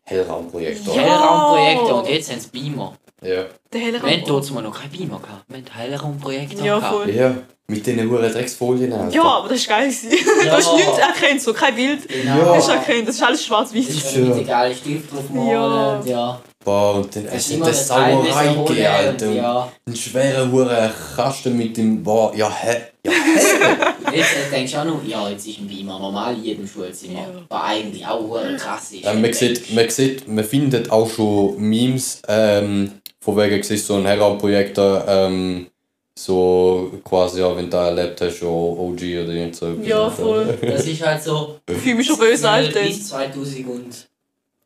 Hellraumprojektor. 0.03 0.95
Ja. 0.95 1.01
Hellraumprojekte 1.03 1.93
und 1.95 2.07
jetzt 2.09 2.31
haben 2.31 2.39
sie 2.39 2.49
Beamer. 2.49 2.93
Ja. 3.23 3.45
Der 3.71 3.79
helle 3.81 4.01
Wir 4.03 4.11
haben 4.11 4.23
dort 4.25 4.51
mal 4.51 4.63
noch 4.63 4.79
keinen 4.79 4.91
Beamer 4.91 5.19
gehabt. 5.19 5.45
Wir 5.47 5.57
haben 5.57 5.65
Hellraumprojekte 5.71 6.65
Ja, 6.65 6.79
gehabt. 6.79 6.93
voll. 6.95 7.09
Ja, 7.11 7.35
mit 7.67 7.85
diesen 7.85 8.09
huren 8.09 8.31
Drecksfolien. 8.31 8.91
Alter. 8.93 9.13
Ja, 9.15 9.23
aber 9.23 9.49
das 9.49 9.69
war 9.69 9.77
geil. 9.79 9.91
Ja. 10.01 10.43
Du 10.43 10.51
hast 10.51 10.75
nichts 10.75 10.97
erkannt, 10.97 11.41
so 11.41 11.53
kein 11.53 11.75
Bild. 11.75 12.07
Genau. 12.07 12.37
Ja. 12.39 12.55
Hast 12.55 12.69
erkannt, 12.69 13.07
das 13.07 13.15
ist 13.15 13.23
alles 13.23 13.39
Das 13.39 13.45
schwarz-weiß. 13.47 13.89
ist 13.89 14.15
Ja. 14.15 14.21
mit 14.21 14.47
geile 14.47 14.75
Stift 14.75 15.13
drauf 15.13 15.29
malen 15.29 15.49
Ja. 15.49 16.01
ja. 16.05 16.41
Boah, 16.63 16.95
und 16.95 17.15
dann 17.15 17.27
eine 17.27 17.39
der 17.39 17.59
Teil 17.59 17.73
Sauerei 17.73 18.53
gegeben, 18.53 18.85
Alter. 18.85 19.25
und 19.25 19.31
Und 19.31 19.35
Ja. 19.35 19.71
Ein 19.87 19.95
schwerer 19.95 20.51
huren 20.51 20.91
Kasten 21.15 21.57
mit 21.57 21.75
dem, 21.75 22.03
boah, 22.03 22.31
ja, 22.35 22.51
hä? 22.51 22.77
Ja, 23.05 23.11
Jetzt 24.13 24.29
äh, 24.35 24.51
denkst 24.51 24.73
du 24.73 24.77
auch 24.79 24.85
noch, 24.85 25.03
ja, 25.05 25.29
jetzt 25.29 25.47
ist 25.47 25.59
ein 25.59 25.67
Beamer 25.67 25.97
normal 25.97 26.35
in 26.35 26.43
jedem 26.43 26.67
Schulzimmer. 26.67 27.19
Ja. 27.19 27.27
Was 27.49 27.63
eigentlich 27.63 28.05
auch 28.05 28.21
hure 28.21 28.55
krass 28.57 28.91
ist. 28.91 29.05
Ja, 29.05 29.13
man, 29.13 29.33
sieht, 29.33 29.73
man 29.73 29.89
sieht, 29.89 30.27
man 30.27 30.43
findet 30.43 30.91
auch 30.91 31.09
schon 31.09 31.57
Memes, 31.57 32.21
ähm, 32.27 32.91
von 33.19 33.37
wegen 33.37 33.59
es 33.59 33.87
so 33.87 33.95
ein 33.95 34.05
Hellraumprojektor, 34.05 35.05
ähm, 35.07 35.67
so 36.17 36.91
quasi, 37.03 37.39
ja, 37.39 37.55
wenn 37.55 37.65
du 37.65 37.71
da 37.71 37.87
erlebt 37.87 38.21
hast, 38.21 38.41
ja, 38.41 38.47
OG 38.47 38.99
oder 38.99 39.29
irgend 39.29 39.55
so. 39.55 39.73
Ja, 39.81 40.09
voll. 40.09 40.57
Das 40.61 40.85
ist 40.85 41.05
halt 41.05 41.23
so. 41.23 41.59
Ich 41.71 41.77
fühle 41.77 41.95
mich 41.95 42.07
schon 42.07 42.19
böse, 42.19 42.49
Alter. 42.49 42.81
Bis 42.81 43.07
2000 43.07 44.10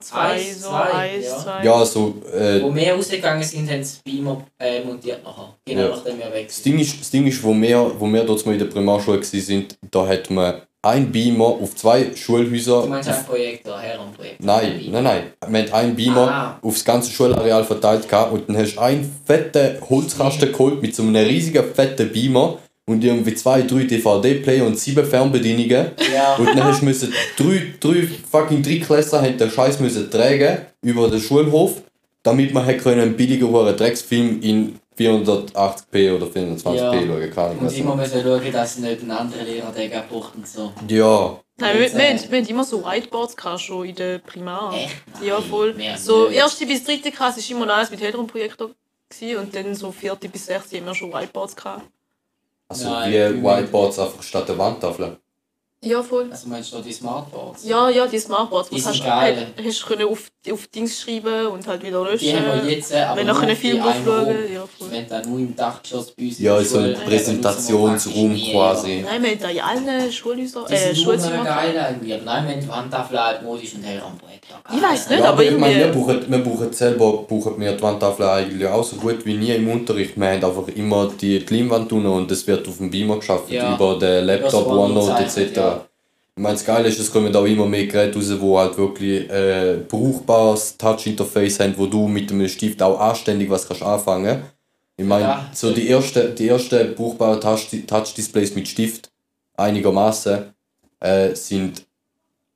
Zwei, 0.03 0.39
so 0.53 0.69
eins, 0.69 1.25
ja. 1.25 1.37
zwei. 1.37 1.63
Ja, 1.63 1.85
so, 1.85 2.15
äh, 2.33 2.61
Wo 2.61 2.75
wir 2.75 2.93
rausgegangen 2.93 3.43
sind, 3.43 3.69
haben 3.71 3.83
sie 3.83 3.97
Beamer 4.03 4.45
äh, 4.59 4.83
montiert 4.83 5.23
nachher. 5.23 5.55
Genau 5.65 5.81
Ja. 5.81 5.89
nachdem 5.89 6.19
wir 6.19 6.31
weg 6.33 6.47
das 6.47 6.57
sind. 6.61 6.65
Ding 6.73 6.79
ist, 6.79 6.99
das 6.99 7.09
Ding 7.09 7.25
ist 7.27 7.41
wo, 7.43 7.53
wir, 7.53 7.91
wo 7.97 8.05
wir 8.07 8.23
dort 8.25 8.45
mal 8.45 8.51
in 8.53 8.59
der 8.59 8.65
Primarschule 8.65 9.21
waren, 9.21 9.65
da 9.89 10.05
hat 10.07 10.29
man 10.29 10.61
ein 10.81 11.11
Beamer 11.11 11.45
auf 11.45 11.75
zwei 11.75 12.15
Schulhäuser. 12.15 12.83
Du 12.83 12.89
meinst 12.89 13.09
ein 13.09 13.25
Projektor, 13.25 13.79
Herrenprojektor? 13.79 14.45
Nein, 14.45 14.85
nein, 14.91 15.03
nein. 15.03 15.23
Wir 15.47 15.59
haben 15.63 15.73
einen 15.73 15.95
Beamer 15.95 16.29
Ah. 16.29 16.59
aufs 16.61 16.85
ganze 16.85 17.09
Schulareal 17.11 17.63
verteilt 17.63 18.07
gehabt 18.07 18.33
und 18.33 18.47
dann 18.47 18.57
hast 18.57 18.75
du 18.75 18.81
einen 18.81 19.19
fetten 19.25 19.79
Holzkasten 19.89 20.51
geholt 20.51 20.81
mit 20.83 20.93
so 20.93 21.01
einem 21.01 21.15
riesigen 21.15 21.63
fetten 21.73 22.11
Beamer 22.11 22.59
und 22.87 23.03
irgendwie 23.03 23.33
zwei, 23.33 23.61
drei 23.63 23.83
DVD-Player 23.83 24.65
und 24.65 24.77
sieben 24.79 25.05
Fernbedienungen. 25.05 25.91
Ja. 26.13 26.35
Und 26.35 26.55
dann 26.55 26.83
müssen 26.83 27.11
drei, 27.37 27.73
drei 27.79 28.07
fucking 28.31 28.61
Drittklässler 28.61 29.21
haben 29.23 29.37
den 29.37 29.49
Scheiß 29.49 29.79
müssen 29.79 30.09
tragen 30.11 30.59
über 30.81 31.09
den 31.09 31.19
Schulhof, 31.19 31.81
damit 32.23 32.53
man 32.53 32.65
hätte 32.65 32.83
können 32.83 33.01
einen 33.01 33.17
billigen 33.17 33.47
hohen 33.49 33.75
Drecksfilm 33.75 34.39
in 34.41 34.79
480p 34.97 36.15
oder 36.15 36.27
420p 36.27 36.75
Ja. 36.75 36.91
schauen 36.93 37.31
kann. 37.33 37.57
Und 37.57 37.77
immer 37.77 37.95
müssen 37.95 38.21
schauen, 38.23 38.51
dass 38.51 38.77
nicht 38.77 39.01
ein 39.01 39.11
anderer 39.11 39.43
Lehrer 39.43 39.71
den 39.71 39.91
abbucht 39.93 40.35
und 40.35 40.47
so. 40.47 40.71
Ja, 40.87 41.39
Nein, 41.57 41.79
wir, 41.79 41.93
wir, 41.93 42.07
haben- 42.09 42.31
wir 42.31 42.37
haben 42.39 42.47
immer 42.47 42.63
so 42.65 42.83
Whiteboards 42.83 43.35
schon 43.57 43.85
in 43.87 43.95
der 43.95 44.19
Primar. 44.19 44.73
Echt? 44.75 44.95
Ja, 45.25 45.39
voll. 45.41 45.73
So, 45.97 46.27
erste 46.27 46.65
bis 46.65 46.83
dritte 46.83 47.11
Klasse 47.11 47.39
war 47.39 47.57
immer 47.57 47.65
noch 47.65 47.75
alles 47.75 47.91
mit 47.91 48.01
Hellraumprojektor. 48.01 48.71
Und 49.39 49.55
dann 49.55 49.73
so 49.75 49.91
vierte 49.91 50.27
bis 50.27 50.45
sechste 50.47 50.77
haben 50.77 50.85
wir 50.85 50.95
schon 50.95 51.13
Whiteboards 51.13 51.55
gehabt. 51.55 51.83
Also 52.67 52.89
Nein, 52.89 53.11
wie 53.11 53.15
ich- 53.37 53.43
Whiteboards 53.43 53.99
einfach 53.99 54.23
statt 54.23 54.47
der 54.49 54.57
Wandtafel. 54.57 55.17
Ja, 55.83 56.01
voll. 56.01 56.31
Also 56.31 56.47
meinst 56.49 56.71
du 56.71 56.77
da 56.77 56.81
die 56.81 56.93
Smartboards? 56.93 57.63
Ja, 57.65 57.89
ja, 57.89 58.07
die 58.07 58.17
Smartboards. 58.17 58.69
Die 58.69 58.79
sind 58.79 58.93
hast, 58.93 59.03
geil. 59.03 59.53
hast, 59.57 59.65
hast 59.65 59.81
du 59.83 59.87
können 59.87 60.07
auf, 60.09 60.27
auf 60.51 60.67
Dings 60.67 61.01
schreiben 61.01 61.47
und 61.47 61.65
halt 61.67 61.83
wieder 61.83 62.03
löschen. 62.03 62.25
Die 62.25 62.35
haben 62.35 62.63
wir 62.65 62.71
jetzt, 62.71 62.91
äh, 62.91 62.97
aber 62.97 63.19
Wenn 63.19 63.27
nachher 63.27 63.39
nur 63.41 63.49
einen 63.49 63.57
Film 63.57 63.81
einen 63.81 64.07
aufschauen. 64.07 64.35
Ja, 64.53 64.63
voll. 64.77 64.87
Wenn 64.91 65.07
dann 65.07 65.29
nur 65.29 65.39
im 65.39 65.55
Dachgeschoss 65.55 66.11
bei 66.11 66.23
uns 66.23 66.39
in 66.39 66.45
Ja, 66.45 66.55
der 66.57 66.65
so 66.65 66.77
ein 66.79 66.93
Präsentationsraum 66.93 68.35
wir 68.35 68.51
quasi. 68.51 69.05
Nein, 69.05 69.23
wir 69.23 69.29
haben 69.31 69.39
da 69.39 69.49
in 69.49 69.59
allen 69.61 70.11
Schulhäusern, 70.11 70.65
äh, 70.69 70.93
nur 70.93 71.17
gehabt. 71.17 71.45
geil 71.45 71.73
nein, 71.75 72.47
wir 72.47 72.53
haben 72.53 72.61
die 72.61 72.67
Wandtafel 72.67 73.17
altmodisch 73.17 73.75
und 73.75 73.83
Hellraumprojektor. 73.83 74.57
Ich 74.75 74.81
weiss 74.81 75.09
nicht. 75.09 75.19
Ja, 75.19 75.25
aber 75.29 75.35
aber 75.35 75.43
ich 75.43 75.57
meine, 75.57 75.75
wir 75.75 75.87
brauchen, 75.91 76.31
wir 76.31 76.37
brauchen 76.39 76.73
selber 76.73 77.25
brauchen 77.27 77.59
wir 77.59 77.71
die 77.73 77.81
Wandtafel 77.81 78.25
eigentlich 78.25 78.67
auch 78.67 78.83
so 78.83 78.95
gut 78.97 79.25
wie 79.25 79.35
nie 79.35 79.51
im 79.51 79.67
Unterricht. 79.69 80.17
Wir 80.17 80.27
haben 80.31 80.43
einfach 80.43 80.67
immer 80.75 81.11
die, 81.19 81.39
Leinwand 81.39 81.91
und 81.91 82.31
es 82.31 82.45
wird 82.47 82.67
auf 82.67 82.77
dem 82.77 82.89
Beamer 82.89 83.17
geschafft, 83.17 83.49
Ja. 83.49 83.75
über 83.75 83.97
den 83.99 84.25
Laptop, 84.25 84.67
OneNote 84.67 85.23
etc. 85.23 85.55
ja. 85.55 85.85
Ich 86.37 86.41
meine, 86.41 86.55
das 86.55 86.65
Geile 86.65 86.89
ist, 86.89 86.99
es 86.99 87.09
kommen 87.11 87.33
auch 87.33 87.45
immer 87.45 87.65
mehr 87.65 87.85
Geräte 87.87 88.17
raus, 88.17 88.27
die 88.27 88.57
halt 88.57 88.77
wirklich 88.77 89.29
äh, 89.29 89.77
brauchbares 89.87 90.75
Touch-Interface 90.77 91.61
haben, 91.61 91.73
wo 91.77 91.85
du 91.85 92.09
mit 92.09 92.29
dem 92.29 92.45
Stift 92.49 92.81
auch 92.83 92.99
anständig 92.99 93.49
was 93.49 93.65
kannst 93.65 93.81
anfangen 93.83 94.43
Ich 94.97 95.05
meine, 95.05 95.23
Ja. 95.23 95.49
so 95.53 95.71
die 95.71 95.89
ersten 95.89 96.35
die 96.35 96.47
erste 96.47 96.83
brauchbaren 96.85 97.39
Touch- 97.39 97.85
Touch-Displays 97.87 98.53
mit 98.53 98.67
Stift, 98.67 99.09
einigermaßen, 99.55 100.53
äh, 100.99 101.33
sind 101.35 101.85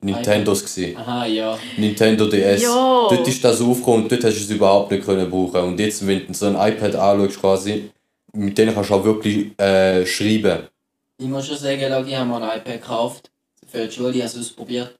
Nintendos 0.02 0.60
gewesen. 0.64 0.96
Aha, 0.98 1.24
ja. 1.26 1.58
Nintendo 1.78 2.26
DS. 2.26 2.62
Ja. 2.62 3.06
Dort 3.10 3.26
ist 3.28 3.42
das 3.44 3.60
aufgekommen 3.62 4.02
und 4.04 4.12
dort 4.12 4.24
hast 4.24 4.36
du 4.38 4.44
es 4.44 4.50
überhaupt 4.50 4.90
nicht 4.90 5.04
können 5.06 5.30
brauchen. 5.30 5.60
Und 5.62 5.80
jetzt, 5.80 6.06
wenn 6.06 6.26
du 6.26 6.32
so 6.34 6.46
ein 6.46 6.54
iPad 6.54 6.96
anschaust, 6.96 7.40
quasi, 7.40 7.90
mit 8.34 8.56
denen 8.58 8.74
kannst 8.74 8.90
du 8.90 8.94
auch 8.94 9.04
wirklich 9.04 9.58
äh, 9.58 10.04
schreiben. 10.06 10.68
Ich 11.18 11.28
muss 11.28 11.46
schon 11.46 11.56
sagen, 11.58 11.90
Logi, 11.90 12.12
haben 12.12 12.28
wir 12.30 12.36
ein 12.42 12.58
iPad 12.60 12.80
gekauft. 12.80 13.29
Für 13.70 13.90
Schule, 13.90 14.14
habe 14.14 14.22
es 14.24 14.36
ausprobiert. 14.36 14.94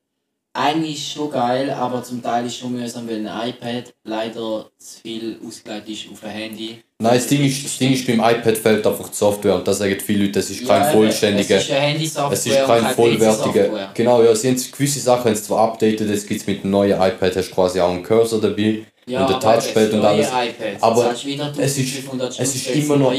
Eigentlich 0.53 0.97
ist 0.97 1.13
schon 1.13 1.31
geil, 1.31 1.71
aber 1.71 2.03
zum 2.03 2.21
Teil 2.21 2.45
ist 2.47 2.55
es 2.55 2.59
schon 2.59 2.73
mühsam, 2.73 3.09
weil 3.09 3.25
ein 3.27 3.49
iPad 3.51 3.95
leider 4.05 4.69
zu 4.79 5.01
viel 5.01 5.39
ausgelegt 5.47 5.89
ist 5.89 6.07
auf 6.13 6.25
ein 6.25 6.31
Handy. 6.31 6.83
Nein, 7.01 7.15
das 7.15 7.29
Ding 7.29 7.45
ist, 7.45 7.65
das 7.65 7.79
Ding 7.79 7.93
ist 7.93 8.05
beim 8.07 8.19
iPad 8.19 8.59
fehlt 8.59 8.85
einfach 8.85 9.09
die 9.09 9.15
Software 9.17 9.55
und 9.55 9.67
das 9.69 9.79
sagen 9.79 9.97
viele 10.05 10.25
Leute, 10.25 10.33
das 10.41 10.51
ist 10.51 10.67
kein 10.67 10.83
Ja, 10.83 10.91
vollständiger. 10.91 11.57
Es 11.57 11.63
ist 11.65 11.71
eine 11.71 11.81
Handy-Software 11.81 12.33
Es 12.33 12.47
ist 12.47 12.67
kein 12.67 12.95
vollwertiger. 12.95 13.91
Genau, 13.95 14.23
ja, 14.25 14.35
sie 14.35 14.49
haben 14.49 14.57
gewisse 14.73 14.99
Sachen 15.01 15.25
haben 15.27 15.35
sie 15.37 15.43
zwar 15.45 15.71
updated, 15.73 16.11
jetzt 16.11 16.27
gibt 16.27 16.41
es 16.41 16.47
mit 16.49 16.65
dem 16.65 16.71
neuen 16.73 17.01
iPad 17.01 17.37
hast 17.37 17.49
du 17.51 17.55
quasi 17.55 17.81
auch 17.81 17.91
einen 17.91 18.03
Cursor 18.03 18.41
dabei 18.41 18.85
Ja, 19.07 19.25
und 19.25 19.33
ein 19.35 19.41
Touchpad 19.41 19.93
und 19.93 20.05
alles. 20.05 20.27
iPad, 20.27 20.83
Aber 20.83 21.13
es 21.13 21.79
ist- 21.79 21.97
1500 21.97 22.41
es 22.41 22.55
ist 22.57 22.67
immer 22.71 22.97
noch-. 22.97 23.15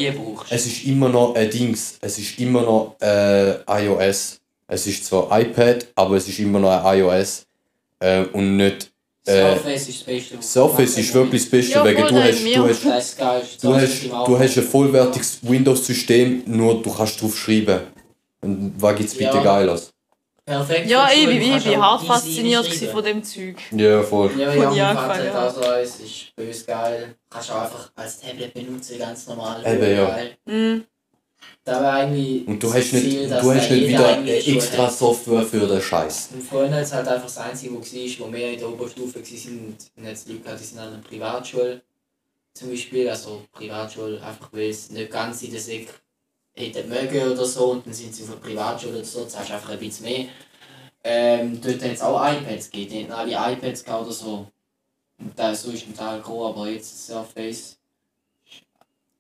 Es 0.50 0.66
ist 0.66 0.84
immer 0.86 1.08
noch 1.08 1.34
ein 1.36 1.50
Dings, 1.50 1.98
es 2.02 2.18
ist 2.20 2.38
immer 2.40 2.62
noch 2.62 2.96
äh, 3.02 3.54
iOS. 3.86 4.41
Es 4.74 4.88
ist 4.88 5.06
zwar 5.06 5.38
iPad, 5.38 5.86
aber 5.96 6.16
es 6.16 6.30
ist 6.30 6.40
immer 6.40 6.58
noch 6.58 6.72
ein 6.86 7.00
iOS 7.00 7.46
äh, 8.00 8.24
und 8.32 8.56
nicht. 8.56 8.90
Äh, 9.26 9.54
Surface 9.54 9.90
ist 9.90 10.00
das 10.00 10.04
Beste. 10.06 10.38
Surface 10.42 10.98
ist 10.98 11.14
wirklich 11.14 11.42
das 11.42 11.52
Beste, 11.52 11.74
Ja, 11.74 11.86
wegen 11.86 12.08
du 12.08 12.16
hast, 12.16 12.42
du 12.42 12.70
hast, 12.70 13.20
Das 13.20 13.58
du 13.58 13.76
hast, 13.76 14.04
du 14.06 14.40
hast 14.40 14.58
ein 14.58 14.64
vollwertiges 14.64 15.40
Windows-System, 15.42 16.44
nur 16.46 16.82
du 16.82 16.90
kannst 16.90 17.22
drauf 17.22 17.38
schreiben. 17.38 17.82
Und 18.40 18.74
was 18.78 18.96
gibt's 18.96 19.14
bitte 19.14 19.36
Ja. 19.36 19.44
Geiles? 19.44 19.92
Perfekt. 20.46 20.90
Ja, 20.90 21.10
ich, 21.14 21.28
ich, 21.28 21.56
ich 21.58 21.64
bin 21.66 21.82
hart 21.82 22.04
fasziniert 22.06 22.64
gewesen 22.64 22.90
von 22.90 23.04
dem 23.04 23.24
Zeug. 23.24 23.58
Ja, 23.72 24.02
voll. 24.04 24.32
Ja, 24.38 24.52
Von 24.52 24.62
ja, 24.62 24.70
mein 24.70 24.78
Jahr 24.78 24.96
Vater 24.96 25.14
angefangen, 25.14 25.34
hat 25.34 25.58
auch 25.58 25.64
so 25.64 25.70
eins, 25.70 26.00
ist 26.00 26.36
bös 26.38 26.66
geil. 26.66 27.16
Kannst 27.30 27.50
du 27.50 27.54
auch 27.54 27.62
einfach 27.64 27.92
als 27.96 28.22
Tablet 28.22 28.54
benutzen, 28.54 28.98
ganz 28.98 29.28
normal. 29.28 29.62
Eben, 29.66 29.96
ja. 29.98 30.06
Geil. 30.06 30.38
Mhm. 30.46 30.86
Da 31.64 31.82
war 31.82 31.94
eigentlich 31.94 32.48
Und 32.48 32.62
du 32.62 32.68
das 32.68 32.78
hast 32.78 32.94
nicht, 32.94 33.04
Ziel, 33.04 33.30
dass 33.30 33.44
du 33.44 33.54
hast 33.54 33.70
nicht 33.70 33.88
wieder 33.88 34.26
extra 34.26 34.84
hat. 34.88 34.94
Software 34.94 35.44
für 35.44 35.68
den 35.68 35.82
Scheiß. 35.82 36.30
Und 36.34 36.42
vorhin 36.42 36.74
es 36.74 36.92
halt 36.92 37.08
einfach 37.08 37.28
das 37.28 37.38
Einzige, 37.38 37.80
was 37.80 37.94
war, 37.94 38.28
wo 38.28 38.34
wir 38.34 38.52
in 38.54 38.60
der 38.60 38.70
Oberstufe 38.70 39.20
waren, 39.20 39.78
und 39.96 40.06
jetzt 40.06 40.28
Leute 40.28 40.42
gehabt, 40.42 40.60
die 40.60 40.66
sind 40.66 40.80
an 40.80 40.88
einer 40.88 41.04
Privatschule 41.04 41.82
zum 42.54 42.70
Beispiel, 42.70 43.08
also 43.10 43.44
Privatschule, 43.52 44.22
einfach 44.22 44.52
weil 44.52 44.70
es 44.70 44.90
nicht 44.90 45.12
ganz 45.12 45.42
in 45.44 45.52
der 45.52 45.60
Sek 45.60 45.88
hätten 46.54 46.90
mögen 46.90 47.32
oder 47.32 47.46
so, 47.46 47.72
und 47.72 47.86
dann 47.86 47.94
sind 47.94 48.14
sie 48.14 48.24
auf 48.24 48.32
einer 48.32 48.42
Privatschule 48.42 48.98
oder 48.98 49.06
so, 49.06 49.26
zahlst 49.26 49.50
du 49.50 49.54
einfach 49.54 49.70
ein 49.70 49.80
bisschen 49.80 50.06
mehr. 50.06 50.26
Ähm, 51.04 51.60
dort 51.62 51.84
hat 51.84 51.92
es 51.92 52.02
auch 52.02 52.22
iPads 52.24 52.70
gegeben, 52.72 53.08
die 53.08 53.14
hatten 53.14 53.34
alle 53.34 53.54
iPads 53.54 53.88
oder 53.88 54.12
so. 54.12 54.48
Und 55.18 55.38
da 55.38 55.54
so 55.54 55.72
ist 55.72 55.88
ein 55.88 55.96
Teil 55.96 56.18
gekommen, 56.18 56.44
aber 56.44 56.68
jetzt 56.68 57.08
Surface 57.08 57.78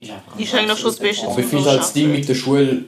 ein 0.10 0.42
Ist 0.42 0.54
eigentlich 0.54 0.80
schon 0.80 0.90
das 0.90 1.00
Beste 1.00 1.28
Aber 1.28 1.40
ich 1.40 1.46
finde 1.46 1.70
halt 1.70 1.80
das 1.80 1.94
Ding 1.94 2.12
mit 2.12 2.28
der 2.28 2.36
Schule 2.36 2.86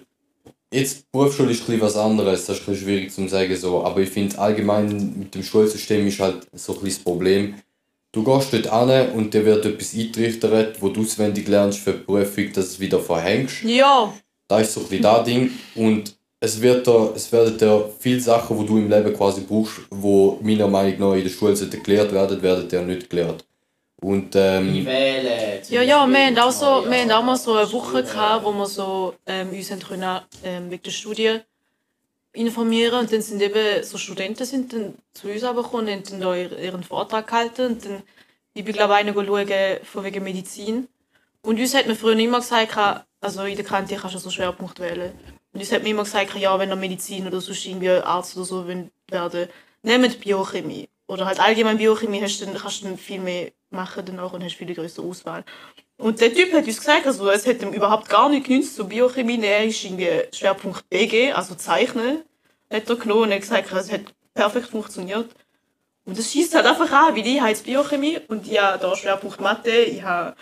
jetzt 0.74 1.12
Berufsschule 1.12 1.52
ist 1.52 1.62
ein 1.62 1.66
bisschen 1.66 1.82
was 1.82 1.96
anderes, 1.96 2.46
das 2.46 2.60
ist 2.60 2.68
ein 2.68 2.76
schwierig 2.76 3.12
zu 3.12 3.28
sagen 3.28 3.56
so, 3.56 3.84
aber 3.84 4.02
ich 4.02 4.10
finde 4.10 4.38
allgemein 4.40 5.14
mit 5.18 5.36
dem 5.36 5.44
Schulsystem 5.44 6.08
ist 6.08 6.20
halt 6.20 6.48
so 6.54 6.74
ein 6.74 6.86
das 6.86 7.00
Problem. 7.00 7.56
Du 8.12 8.24
gehst 8.24 8.54
dort 8.54 8.68
an 8.68 9.12
und 9.12 9.34
dir 9.34 9.44
wird 9.46 9.66
etwas 9.66 9.94
eingetrichtert, 9.94 10.82
wo 10.82 10.90
du 10.90 11.02
auswendig 11.02 11.48
lernst 11.48 11.80
für 11.80 11.94
die 11.94 12.00
Prüfung, 12.00 12.46
dass 12.54 12.66
du 12.66 12.72
es 12.74 12.80
wieder 12.80 13.00
verhängst. 13.00 13.64
Ja, 13.64 14.14
Das 14.48 14.62
ist 14.64 14.74
so 14.74 14.82
ein 14.82 14.88
bisschen 14.88 15.02
das 15.02 15.24
Ding. 15.24 15.52
Und 15.74 16.16
es, 16.40 16.62
wird 16.62 16.86
da, 16.86 17.10
es 17.16 17.32
werden 17.32 17.58
da 17.58 17.90
viele 18.00 18.20
Sachen, 18.20 18.60
die 18.60 18.66
du 18.68 18.78
im 18.78 18.90
Leben 18.90 19.16
quasi 19.16 19.42
brauchst, 19.42 19.80
die 19.92 20.32
meiner 20.42 20.68
Meinung 20.68 21.00
nach 21.00 21.16
in 21.16 21.24
der 21.24 21.32
Schule 21.32 21.56
sollten 21.56 21.82
gelehrt 21.82 22.12
werden, 22.14 22.40
werden 22.44 22.70
dir 22.70 22.84
nicht 22.84 23.10
gelehrt. 23.10 23.44
Und 24.04 24.36
ähm, 24.36 24.86
ja, 25.70 25.82
ja, 25.82 26.06
wir 26.06 26.26
haben 26.26 26.38
auch, 26.38 26.52
so, 26.52 26.86
wir 26.90 27.02
haben 27.02 27.12
auch 27.12 27.24
mal 27.24 27.38
so 27.38 27.54
eine. 27.54 27.72
Woche 27.72 28.04
gehabt, 28.04 28.44
wo 28.44 28.52
wir 28.52 28.66
so, 28.66 29.16
ähm, 29.26 29.52
uns 29.52 29.72
haben 29.72 29.80
können, 29.80 30.20
ähm, 30.44 30.70
wegen 30.70 30.84
der 30.84 30.92
Studie 30.92 31.40
informieren. 32.34 33.00
Und 33.00 33.14
dann 33.14 33.22
sind 33.22 33.42
eben 33.42 33.82
so 33.82 33.98
Studenten 33.98 34.44
sind 34.46 34.74
dann 34.74 34.96
zu 35.14 35.30
uns 35.30 35.46
aber 35.46 35.64
gekommen 35.64 35.88
und 35.88 35.94
haben 35.94 36.04
dann 36.10 36.20
da 36.20 36.36
ihren, 36.36 36.84
Vortrag 36.84 37.28
gehalten. 37.28 37.66
Und 37.68 37.86
dann 37.86 38.04
ich 38.54 38.66
bin 38.66 38.74
glaube 38.74 38.94
ich 38.94 39.00
einer 39.00 39.14
schauen 39.14 39.78
von 39.84 40.04
wegen 40.04 40.24
Medizin. 40.24 40.90
Und 41.42 41.58
uns 41.58 41.74
hat 41.74 41.88
man 41.88 41.96
früher 41.96 42.20
immer 42.20 42.42
gesagt, 42.42 43.06
also 43.22 43.44
in 43.44 43.56
der 43.56 43.64
Kante 43.64 43.96
kannst 43.96 44.16
du 44.16 44.20
so 44.20 44.30
Schwerpunkt 44.30 44.82
wählen. 44.82 45.14
Und 45.54 45.62
uns 45.62 45.72
hat 45.72 45.82
man 45.82 45.92
immer 45.92 46.04
gesagt, 46.04 46.36
ja 46.36 46.60
wenn 46.60 46.70
ihr 46.70 46.76
Medizin 46.76 47.26
oder 47.26 47.40
sonst 47.40 47.66
irgendwie 47.66 47.90
Arzt 47.90 48.36
oder 48.36 48.46
so 48.46 48.68
werden, 48.68 49.48
nehmt 49.82 50.20
Biochemie. 50.20 50.90
Oder 51.08 51.26
halt 51.26 51.40
allgemein 51.40 51.78
Biochemie 51.78 52.22
hast 52.22 52.42
du 52.42 52.46
dann, 52.46 52.56
kannst 52.56 52.82
du 52.82 52.88
dann 52.88 52.98
viel 52.98 53.22
mehr 53.22 53.52
machen 53.74 54.04
danach 54.06 54.34
und 54.34 54.44
hast 54.44 54.56
viel 54.56 54.74
größere 54.74 55.06
Auswahl. 55.06 55.44
Und 55.98 56.22
der 56.22 56.34
Typ 56.34 56.54
hat 56.54 56.66
uns 56.66 56.78
gesagt, 56.78 57.06
also 57.06 57.30
es 57.30 57.46
hat 57.46 57.62
ihm 57.62 57.74
überhaupt 57.74 58.10
gar 58.10 58.30
nicht 58.30 58.48
genützt, 58.48 58.76
so 58.76 58.86
Biochemie, 58.86 59.42
er 59.44 59.66
ist 59.66 59.84
irgendwie 59.84 60.10
Schwerpunkt 60.34 60.88
BG, 60.90 61.32
also 61.34 61.56
Zeichnen, 61.56 62.24
hat 62.72 62.90
er 62.90 62.96
genommen 62.96 63.24
und 63.24 63.32
hat 63.32 63.42
gesagt, 63.42 63.72
es 63.72 63.92
hat 63.92 64.14
perfekt 64.34 64.68
funktioniert. 64.68 65.30
Und 66.06 66.18
das 66.18 66.32
schießt 66.32 66.56
halt 66.56 66.66
einfach 66.66 66.92
an, 66.92 67.16
weil 67.16 67.26
ich 67.26 67.40
habe 67.40 67.56
Biochemie 67.56 68.20
und 68.28 68.48
ich 68.48 68.60
habe 68.60 68.80
da 68.80 68.96
Schwerpunkt 68.96 69.40
Mathe, 69.40 69.72
ich 69.72 70.04
habe 70.04 70.36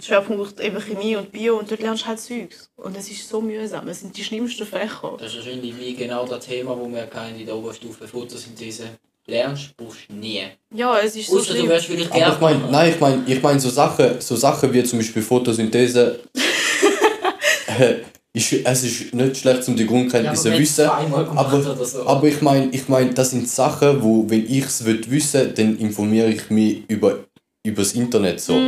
Schwerpunkt 0.00 0.60
eben 0.60 0.80
Chemie 0.80 1.16
und 1.16 1.30
Bio 1.30 1.58
und 1.58 1.70
dort 1.70 1.80
lernst 1.80 2.04
du 2.04 2.08
halt 2.08 2.20
Zeugs. 2.20 2.70
Und 2.76 2.96
es 2.96 3.10
ist 3.10 3.28
so 3.28 3.40
mühsam, 3.40 3.88
es 3.88 4.00
sind 4.00 4.16
die 4.16 4.24
schlimmsten 4.24 4.66
Fächer. 4.66 5.16
Das 5.18 5.32
ist 5.32 5.36
wahrscheinlich 5.36 5.96
genau 5.96 6.26
das 6.26 6.46
Thema, 6.46 6.74
das 6.74 7.12
wir 7.14 7.38
in 7.38 7.46
der 7.46 7.56
Oberstufe 7.56 8.08
Photosynthese 8.08 8.90
lernst, 9.26 9.76
brauchst 9.76 10.08
du 10.08 10.14
nie. 10.14 10.42
Ja, 10.74 10.98
es 10.98 11.16
ist 11.16 11.28
so 11.28 11.38
Außer 11.38 11.52
du 11.52 11.58
schlimm. 11.58 11.68
wirst 11.68 11.86
vielleicht 11.86 12.12
aber 12.12 12.34
ich 12.34 12.40
meine, 12.40 12.58
Gärtner. 12.58 12.78
nein, 12.78 12.92
ich 12.92 13.00
meine, 13.00 13.22
ich 13.26 13.42
mein, 13.42 13.60
so 13.60 13.70
Sachen, 13.70 14.20
so 14.20 14.36
Sachen 14.36 14.72
wie 14.72 14.84
zum 14.84 14.98
Beispiel 14.98 15.22
Photosynthese, 15.22 16.20
äh, 17.78 17.94
ist, 18.34 18.52
es 18.52 18.84
ist 18.84 19.14
nicht 19.14 19.36
schlecht, 19.36 19.66
um 19.68 19.76
die 19.76 19.86
Grundkenntnisse 19.86 20.50
zu 20.50 20.58
wissen. 20.58 20.86
Aber, 20.86 21.84
so. 21.84 22.06
aber 22.06 22.26
ich 22.26 22.42
meine, 22.42 22.68
ich 22.72 22.88
mein, 22.88 23.14
das 23.14 23.30
sind 23.30 23.48
Sachen, 23.48 24.02
wo, 24.02 24.28
wenn 24.28 24.44
ich 24.44 24.64
es 24.64 24.84
wissen 24.84 25.40
will, 25.40 25.52
dann 25.52 25.78
informiere 25.78 26.30
ich 26.30 26.50
mich 26.50 26.82
über, 26.88 27.24
über 27.64 27.82
das 27.82 27.92
Internet. 27.92 28.40
So. 28.40 28.60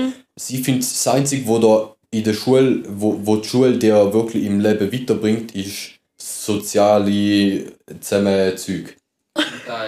Ich 0.48 0.62
finde, 0.62 0.80
das 0.80 1.06
Einzige, 1.08 1.46
wo 1.48 1.58
da 1.58 1.96
in 2.12 2.22
der 2.22 2.34
Schule, 2.34 2.84
wo, 2.88 3.18
wo 3.24 3.36
die 3.36 3.48
Schule 3.48 3.76
dir 3.76 4.12
wirklich 4.12 4.44
im 4.44 4.60
Leben 4.60 4.92
weiterbringt, 4.92 5.54
ist 5.56 5.94
soziale 6.16 7.72
Zusammenzeug. 8.00 8.96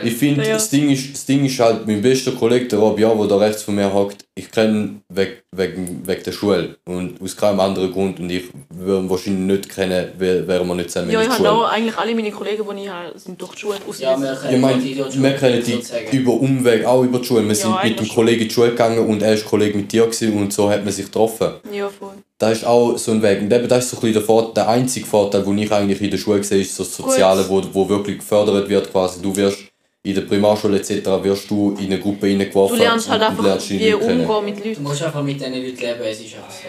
Ich 0.03 0.15
finde, 0.15 0.45
Ja. 0.45 0.55
das, 0.55 0.71
Ding 0.71 0.91
ist, 0.91 1.13
das 1.15 1.25
Ding 1.27 1.45
ist 1.45 1.59
halt, 1.59 1.87
mein 1.87 2.03
bester 2.03 2.33
Kollege, 2.33 2.67
der 2.69 2.79
Rob, 2.79 2.99
ja, 2.99 3.15
der 3.15 3.27
da 3.27 3.37
rechts 3.39 3.63
von 3.63 3.75
mir 3.75 3.93
hockt, 3.93 4.25
ich 4.39 4.51
kenne 4.51 4.73
ihn 4.79 5.03
wegen, 5.09 5.33
wegen, 5.53 6.03
wegen 6.07 6.23
der 6.23 6.33
Schule 6.33 6.77
und 6.87 7.21
aus 7.21 7.37
keinem 7.37 7.61
anderen 7.61 7.93
Grund 7.93 8.21
und 8.21 8.31
ich 8.31 8.45
würde 8.71 9.11
wahrscheinlich 9.11 9.59
nicht 9.59 9.69
kennen, 9.69 10.09
wär- 10.19 10.47
wären 10.47 10.67
wir 10.69 10.75
nicht 10.75 10.91
zusammen 10.91 11.11
Ja, 11.11 11.21
in 11.21 11.25
ich 11.31 11.37
der 11.37 11.39
habe 11.39 11.49
Schule. 11.49 11.67
auch 11.67 11.71
eigentlich 11.73 11.97
alle 11.99 12.15
meine 12.15 12.31
Kollegen, 12.31 12.65
die 12.77 12.83
ich 12.85 12.89
habe, 12.89 13.19
sind 13.19 13.41
durch 13.41 13.53
die 13.55 13.61
Schule. 13.61 13.77
Ja, 13.99 14.21
wir 14.21 14.33
Ich 14.33 14.41
kennen 14.41 14.61
meine, 14.61 14.83
wir 14.85 15.33
kennen 15.37 15.63
die 15.65 15.73
sozusagen. 15.73 16.17
über 16.17 16.33
Umweg 16.33 16.85
auch 16.85 17.03
über 17.03 17.19
die 17.19 17.25
Schule. 17.27 17.47
Wir 17.49 17.55
sind 17.55 17.75
mit 17.85 17.99
dem. 18.01 18.09
Kollegen 18.09 18.43
in 18.43 18.49
die 18.49 18.55
Schule 18.55 18.71
gegangen 18.71 19.07
und 19.07 19.23
er 19.23 19.37
war 19.37 19.45
Kollege 19.45 19.77
mit 19.79 19.93
dir 19.93 20.05
gewesen 20.05 20.33
und 20.35 20.53
so 20.53 20.71
hat 20.71 20.85
man 20.85 20.93
sich 20.93 21.07
getroffen. 21.07 21.49
ja, 21.73 21.89
voll. 21.89 22.13
Das 22.41 22.59
ist 22.59 22.65
auch 22.65 22.97
so 22.97 23.11
ein 23.11 23.21
Weg. 23.21 23.41
Und 23.43 23.53
eben, 23.53 23.67
das 23.67 23.85
ist 23.87 23.91
so 23.91 23.97
ein 23.97 24.01
bisschen 24.01 24.13
der, 24.13 24.23
Vor 24.23 24.55
der 24.55 24.69
einzige 24.69 25.05
Vorteil, 25.05 25.43
den 25.43 25.59
ich 25.59 25.73
eigentlich 25.73 26.01
in 26.01 26.09
der 26.13 26.19
Schule 26.19 26.45
sehe, 26.45 26.61
ist 26.61 26.77
so 26.77 26.85
das 26.85 26.95
Soziale, 26.97 27.45
wo, 27.49 27.61
wo 27.73 27.89
wirklich 27.89 28.19
gefördert 28.19 28.69
wird. 28.69 28.93
Quasi. 28.93 29.21
Du 29.21 29.35
wirst 29.35 29.59
in 30.03 30.15
der 30.15 30.23
Primarschule 30.23 30.79
etc. 30.79 31.07
wirst 31.23 31.51
du 31.51 31.73
in 31.79 31.87
eine 31.87 31.99
Gruppe 31.99 32.21
Du 32.21 32.27
reingeworfen 32.27 32.79
lernst 32.79 33.09
halt 33.09 33.21
und 33.23 33.29
einfach, 33.29 33.45
lernst 33.45 33.71
wie 33.71 33.95
umgehen 33.95 34.45
mit 34.45 34.65
Du 34.65 34.69
Leuten. 34.69 34.83
musst 34.83 35.03
einfach 35.03 35.23
mit 35.23 35.41
diesen 35.41 35.53
Leuten 35.53 35.77
leben, 35.77 36.01
es 36.03 36.21
ist 36.21 36.35
einfach 36.37 36.51
so. 36.51 36.69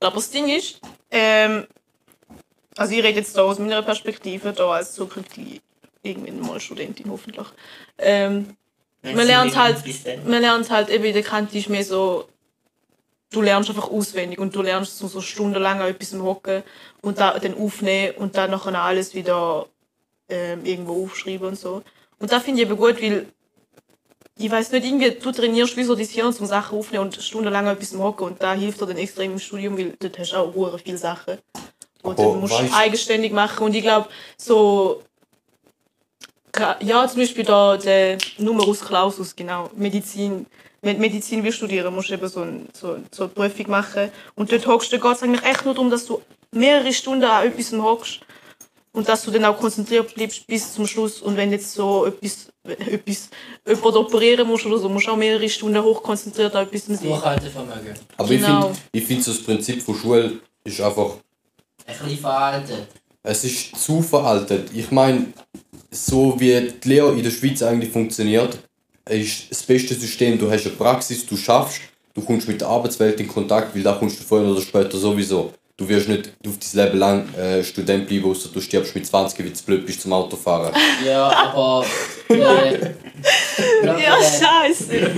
Aber 0.00 0.16
das 0.16 0.30
Ding 0.30 0.48
ist, 0.48 0.80
ähm, 1.10 1.66
also 2.76 2.92
ich 2.92 3.02
rede 3.02 3.18
jetzt 3.18 3.36
da 3.36 3.42
aus 3.42 3.58
meiner 3.58 3.82
Perspektive, 3.82 4.52
da 4.52 4.70
als 4.70 4.92
zukünftige 4.94 5.60
irgendwann 6.02 6.40
mal 6.40 6.60
Studentin 6.60 7.10
hoffentlich. 7.10 7.46
Ähm, 7.98 8.56
man 9.02 9.26
lernt 9.26 9.56
halt, 9.56 9.82
man 10.26 10.40
lernt 10.40 10.70
halt 10.70 10.90
eben 10.90 11.04
in 11.04 11.14
der 11.14 11.22
Kante 11.22 11.58
ist 11.58 11.68
mehr 11.68 11.84
so, 11.84 12.26
du 13.30 13.40
lernst 13.42 13.68
einfach 13.70 13.90
auswendig 13.90 14.38
und 14.38 14.54
du 14.54 14.62
lernst 14.62 14.98
so, 14.98 15.08
so 15.08 15.20
stundenlang 15.20 15.80
an 15.80 15.88
etwas 15.88 16.14
hocken 16.14 16.62
und 17.02 17.18
da, 17.18 17.38
dann 17.38 17.54
aufnehmen 17.56 18.14
und 18.16 18.36
dann 18.36 18.50
nachher 18.50 18.74
alles 18.80 19.14
wieder 19.14 19.66
ähm, 20.28 20.64
irgendwo 20.64 21.04
aufschreiben 21.04 21.48
und 21.48 21.58
so. 21.58 21.82
Und 22.18 22.32
da 22.32 22.40
finde 22.40 22.62
ich 22.62 22.68
eben 22.68 22.76
gut, 22.76 23.00
weil 23.02 23.26
ich 24.36 24.50
weiß 24.50 24.72
nicht, 24.72 24.84
irgendwie, 24.84 25.10
du 25.12 25.30
trainierst 25.32 25.76
wie 25.76 25.84
so 25.84 25.94
dein 25.94 26.06
Hirn 26.06 26.32
zum 26.32 26.46
Sachen 26.46 26.76
aufnehmen 26.78 27.04
und 27.04 27.16
stundenlang 27.22 27.68
an 27.68 27.76
etwas 27.76 27.96
hocken 27.96 28.26
und 28.26 28.42
da 28.42 28.54
hilft 28.54 28.80
dir 28.80 28.86
dann 28.86 28.96
extrem 28.96 29.32
im 29.32 29.38
Studium, 29.38 29.78
weil 29.78 29.94
dort 30.00 30.18
hast 30.18 30.32
du 30.32 30.36
auch 30.36 30.54
hure 30.54 30.78
viele 30.78 30.98
Sachen, 30.98 31.38
die 31.56 32.04
Aber 32.04 32.14
du 32.14 32.34
musst 32.34 32.54
weißt- 32.54 32.74
eigenständig 32.74 33.32
machen 33.32 33.64
und 33.64 33.74
ich 33.74 33.82
glaube, 33.82 34.08
so 34.36 35.02
ja, 36.80 37.08
zum 37.08 37.20
Beispiel 37.20 37.44
da 37.44 37.76
der 37.76 38.18
Numerus 38.38 38.80
Clausus, 38.80 39.34
genau, 39.34 39.70
Medizin. 39.74 40.46
Du 40.82 40.92
Medizin 40.92 41.42
willst 41.42 41.56
studieren, 41.58 41.92
musst 41.94 42.10
du 42.10 42.14
eben 42.14 42.28
so, 42.28 42.42
ein, 42.42 42.68
so, 42.72 42.98
so 43.10 43.24
eine 43.24 43.32
Prüfung 43.32 43.70
machen. 43.70 44.12
Und 44.36 44.52
dort 44.52 44.66
hockst 44.66 44.92
du, 44.92 45.00
geht 45.00 45.12
es 45.12 45.22
eigentlich 45.22 45.42
echt 45.42 45.64
nur 45.64 45.74
darum, 45.74 45.90
dass 45.90 46.04
du 46.06 46.20
mehrere 46.52 46.92
Stunden 46.92 47.24
an 47.24 47.46
etwas 47.46 47.72
hockst 47.72 48.20
und 48.94 49.08
dass 49.08 49.24
du 49.24 49.30
dann 49.30 49.44
auch 49.44 49.58
konzentriert 49.58 50.14
bleibst 50.14 50.46
bis 50.46 50.72
zum 50.72 50.86
Schluss. 50.86 51.20
Und 51.20 51.36
wenn 51.36 51.50
jetzt 51.50 51.74
so 51.74 52.06
etwas, 52.06 52.48
etwas 52.64 53.28
jemand 53.66 53.96
operieren 53.96 54.46
musst 54.48 54.64
oder 54.66 54.78
so, 54.78 54.88
musst 54.88 55.06
du 55.06 55.10
auch 55.10 55.16
mehrere 55.16 55.48
Stunden 55.48 55.82
hochkonzentriert 55.82 56.54
an 56.54 56.66
etwas 56.66 56.86
sein. 56.86 56.98
Durchhaltevermögen. 57.02 57.94
Aber 58.16 58.28
Genau. 58.28 58.46
ich 58.46 58.64
finde, 58.64 58.78
ich 58.92 59.04
find 59.04 59.24
so 59.24 59.32
das 59.32 59.42
Prinzip 59.42 59.82
von 59.82 59.94
Schule 59.96 60.38
ist 60.64 60.80
einfach, 60.80 61.16
Ein 61.86 61.94
bisschen 61.98 62.18
veraltet. 62.18 62.86
es 63.24 63.44
ist 63.44 63.76
zu 63.76 64.00
veraltet. 64.00 64.70
Ich 64.72 64.90
meine, 64.90 65.26
so 65.90 66.38
wie 66.38 66.72
die 66.82 66.88
Lehre 66.88 67.12
in 67.12 67.22
der 67.22 67.30
Schweiz 67.30 67.62
eigentlich 67.62 67.92
funktioniert, 67.92 68.58
ist 69.10 69.50
das 69.50 69.62
beste 69.64 69.94
System. 69.94 70.38
Du 70.38 70.50
hast 70.50 70.66
eine 70.66 70.76
Praxis, 70.76 71.26
du 71.26 71.36
schaffst, 71.36 71.80
du 72.14 72.22
kommst 72.22 72.46
mit 72.48 72.60
der 72.60 72.68
Arbeitswelt 72.68 73.18
in 73.20 73.26
Kontakt, 73.28 73.74
weil 73.74 73.82
da 73.82 73.92
kommst 73.94 74.20
du 74.20 74.24
früher 74.24 74.48
oder 74.50 74.60
später 74.62 74.96
sowieso. 74.96 75.52
Du 75.76 75.88
wirst 75.88 76.08
nicht 76.08 76.32
auf 76.46 76.54
dein 76.58 76.86
Leben 76.86 76.98
lang 76.98 77.34
äh, 77.34 77.64
Student 77.64 78.06
bleiben, 78.06 78.30
außer 78.30 78.48
du 78.50 78.60
stirbst 78.60 78.94
mit 78.94 79.06
20, 79.06 79.38
weil 79.38 79.50
du 79.50 79.62
blöd 79.64 79.84
bist 79.84 80.02
zum 80.02 80.12
Autofahren. 80.12 80.72
Ja, 81.04 81.28
aber. 81.52 81.84
Äh, 82.28 82.94
Ja, 83.84 84.16
scheiße. 84.22 85.10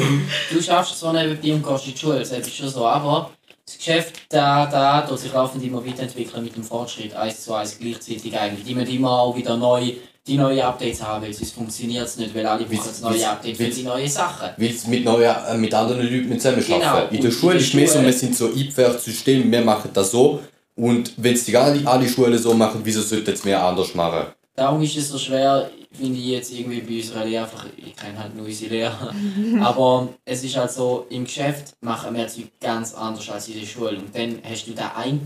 du 0.50 0.62
schaffst 0.62 0.98
zwar 0.98 1.12
nebenbei 1.12 1.52
und 1.52 1.66
gehst 1.66 1.86
in 1.86 1.92
die 1.92 1.98
Schule, 1.98 2.18
das 2.20 2.30
ist 2.30 2.56
schon 2.56 2.68
so, 2.68 2.86
aber 2.86 3.30
das 3.66 3.76
Geschäft 3.76 4.22
da, 4.28 4.66
da, 4.66 5.02
tut 5.02 5.18
sich 5.18 5.32
laufend 5.32 5.62
immer 5.64 5.84
weiterentwickeln 5.84 6.44
mit 6.44 6.56
dem 6.56 6.62
Fortschritt, 6.62 7.14
eins 7.14 7.42
zu 7.42 7.52
eins 7.52 7.78
gleichzeitig 7.78 8.36
eigentlich. 8.38 8.64
Die 8.64 8.74
müssen 8.74 8.94
immer 8.94 9.10
auch 9.20 9.36
wieder 9.36 9.56
neu, 9.56 9.92
die 10.26 10.36
neue 10.36 10.64
Updates 10.64 11.02
haben, 11.02 11.22
weil 11.24 11.32
sonst 11.32 11.54
funktioniert 11.54 12.06
es 12.06 12.16
nicht, 12.16 12.34
weil 12.34 12.46
alle 12.46 12.64
brauchen 12.64 12.80
das 12.86 13.00
neue 13.00 13.14
Wie's- 13.14 13.24
Update 13.24 13.56
für 13.56 13.64
die 13.68 13.82
neuen 13.82 14.08
Sachen. 14.08 14.48
Weil 14.56 14.72
sie 14.72 14.88
mit, 14.88 15.04
neuen, 15.04 15.34
äh, 15.48 15.56
mit 15.56 15.72
anderen 15.72 16.02
Leuten 16.02 16.38
zusammenarbeiten. 16.40 17.08
Genau. 17.10 17.16
In 17.16 17.20
der 17.22 17.30
Schule 17.30 17.56
ist 17.58 17.74
mehr 17.74 17.88
so, 17.88 18.02
wir 18.02 18.12
sind 18.12 18.36
so 18.36 18.46
eingepferchtes 18.46 19.04
System, 19.04 19.50
wir 19.50 19.62
machen 19.62 19.90
das 19.92 20.10
so. 20.10 20.40
Und 20.74 21.12
wenn 21.16 21.34
es 21.34 21.44
die 21.44 21.56
alle, 21.56 21.86
alle 21.86 22.08
Schulen 22.08 22.36
so 22.38 22.52
machen, 22.54 22.80
wieso 22.84 23.00
sollten 23.02 23.30
es 23.32 23.44
mehr 23.44 23.62
anders 23.62 23.94
machen? 23.94 24.26
Darum 24.54 24.82
ist 24.82 24.96
es 24.96 25.08
so 25.10 25.18
schwer, 25.18 25.70
finde 25.92 26.18
ich 26.18 26.26
jetzt 26.26 26.52
irgendwie 26.52 26.80
bei 26.80 26.96
unserer 26.96 27.24
Lehre, 27.24 27.44
einfach, 27.44 27.66
ich 27.76 27.94
kenne 27.94 28.18
halt 28.18 28.34
nur 28.34 28.46
unsere 28.46 28.70
Lehre, 28.74 29.14
aber 29.62 30.08
es 30.24 30.42
ist 30.44 30.56
halt 30.56 30.70
so, 30.72 31.06
im 31.10 31.24
Geschäft 31.24 31.74
machen 31.80 32.14
wir 32.16 32.26
Zeug 32.28 32.46
ganz 32.60 32.94
anders 32.94 33.28
als 33.30 33.48
in 33.48 33.60
der 33.60 33.66
Schule 33.66 33.98
und 33.98 34.14
dann 34.14 34.38
hast 34.42 34.66
du 34.66 34.72
den 34.72 34.84
einen, 34.96 35.24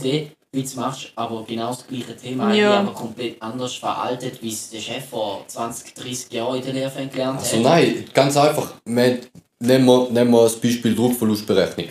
wie 0.53 0.61
du 0.63 0.67
es 0.67 0.75
machst, 0.75 1.13
aber 1.15 1.45
genau 1.47 1.69
das 1.69 1.87
gleiche 1.87 2.17
Thema, 2.17 2.53
Ja. 2.53 2.81
aber 2.81 2.93
komplett 2.93 3.41
anders 3.41 3.75
veraltet, 3.75 4.43
wie 4.43 4.49
es 4.53 4.71
der 4.71 4.81
Chef 4.81 5.05
vor 5.09 5.45
20, 5.47 5.95
30 5.95 6.33
Jahren 6.33 6.57
in 6.59 6.65
der 6.65 6.73
Lehre 6.75 7.07
gelernt 7.07 7.39
Also 7.41 7.57
hat. 7.59 7.63
nein, 7.63 8.05
ganz 8.13 8.37
einfach. 8.37 8.75
Wir, 8.85 9.21
nehmen, 9.61 9.87
wir, 9.87 10.09
nehmen 10.11 10.31
wir 10.33 10.43
das 10.43 10.57
Beispiel 10.57 10.95
Druckverlustberechnung. 10.95 11.87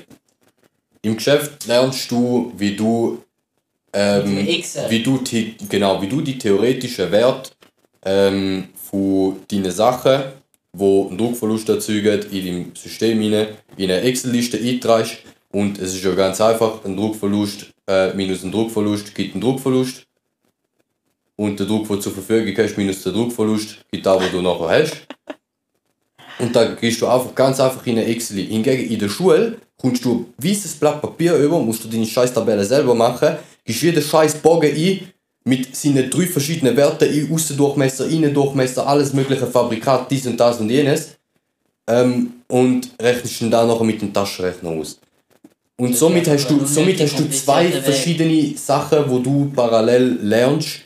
Im 1.01 1.15
Geschäft 1.15 1.65
lernst 1.67 2.11
du, 2.11 2.51
wie 2.57 2.75
du, 2.75 3.23
ähm, 3.93 4.45
wie 4.89 5.03
du, 5.03 5.17
die, 5.19 5.55
genau, 5.69 6.01
wie 6.01 6.07
du 6.07 6.19
die 6.19 6.37
theoretischen 6.37 7.09
Werte 7.11 7.51
ähm, 8.03 8.67
von 8.91 9.37
deinen 9.49 9.71
Sachen, 9.71 10.23
die 10.73 10.83
einen 10.83 11.17
Druckverlust 11.17 11.69
erzeugen, 11.69 12.21
in 12.31 12.45
deinem 12.45 12.75
System 12.75 13.19
rein, 13.21 13.47
in 13.77 13.89
eine 13.89 14.01
Excel-Liste 14.01 14.57
einträgst. 14.57 15.19
Und 15.51 15.79
es 15.79 15.95
ist 15.95 16.03
ja 16.03 16.13
ganz 16.13 16.41
einfach, 16.41 16.83
ein 16.83 16.95
Druckverlust 16.97 17.67
äh, 17.89 18.13
minus 18.13 18.43
ein 18.43 18.51
Druckverlust 18.51 19.15
gibt 19.15 19.33
einen 19.33 19.41
Druckverlust. 19.41 20.05
und 21.35 21.59
der 21.59 21.65
Druck, 21.65 21.87
den 21.87 21.95
du 21.95 22.01
zur 22.01 22.11
Verfügung 22.11 22.53
hast, 22.57 22.77
minus 22.77 23.01
der 23.01 23.13
Druckverlust, 23.13 23.79
gibt 23.91 24.05
da, 24.05 24.15
wo 24.15 24.27
du 24.29 24.41
nachher 24.41 24.83
hast. 24.83 24.97
Und 26.37 26.55
da 26.55 26.75
gehst 26.75 27.01
du 27.01 27.07
einfach 27.07 27.33
ganz 27.33 27.59
einfach 27.59 27.85
in 27.87 27.97
eine 27.97 28.05
Excel. 28.05 28.37
Hingegen 28.37 28.89
in 28.89 28.99
der 28.99 29.09
Schule 29.09 29.57
kommst 29.77 30.05
du 30.05 30.25
ein 30.37 30.45
weißes 30.45 30.75
Blatt 30.75 31.01
Papier 31.01 31.35
über, 31.35 31.59
musst 31.59 31.83
du 31.83 31.87
deine 31.89 32.05
scheiß 32.05 32.33
Tabelle 32.33 32.63
selber 32.63 32.93
machen, 32.93 33.37
gibst 33.65 33.81
jeden 33.81 34.03
scheiß 34.03 34.35
Bogen 34.35 34.73
ein, 34.73 35.11
mit 35.45 35.75
seinen 35.75 36.09
drei 36.09 36.27
verschiedenen 36.27 36.77
Werten 36.77 37.05
ein, 37.05 37.31
Außendurchmesser, 37.31 38.07
Innendurchmesser, 38.07 38.85
alles 38.85 39.13
mögliche 39.13 39.47
Fabrikat, 39.47 40.11
dies 40.11 40.27
und 40.27 40.39
das 40.39 40.59
und 40.59 40.69
jenes. 40.69 41.17
Ähm, 41.87 42.33
und 42.47 42.91
rechnest 43.01 43.41
dann 43.41 43.51
da 43.51 43.65
nachher 43.65 43.83
mit 43.83 44.01
dem 44.01 44.13
Taschenrechner 44.13 44.69
aus. 44.69 44.99
Und 45.79 45.95
somit 45.95 46.27
hast 46.27 46.49
du, 46.49 46.65
somit 46.65 46.99
hast 46.99 47.17
du 47.17 47.29
zwei 47.29 47.71
verschiedene 47.71 48.53
Sachen, 48.57 49.09
wo 49.09 49.19
du 49.19 49.49
parallel 49.55 50.19
lernst. 50.21 50.81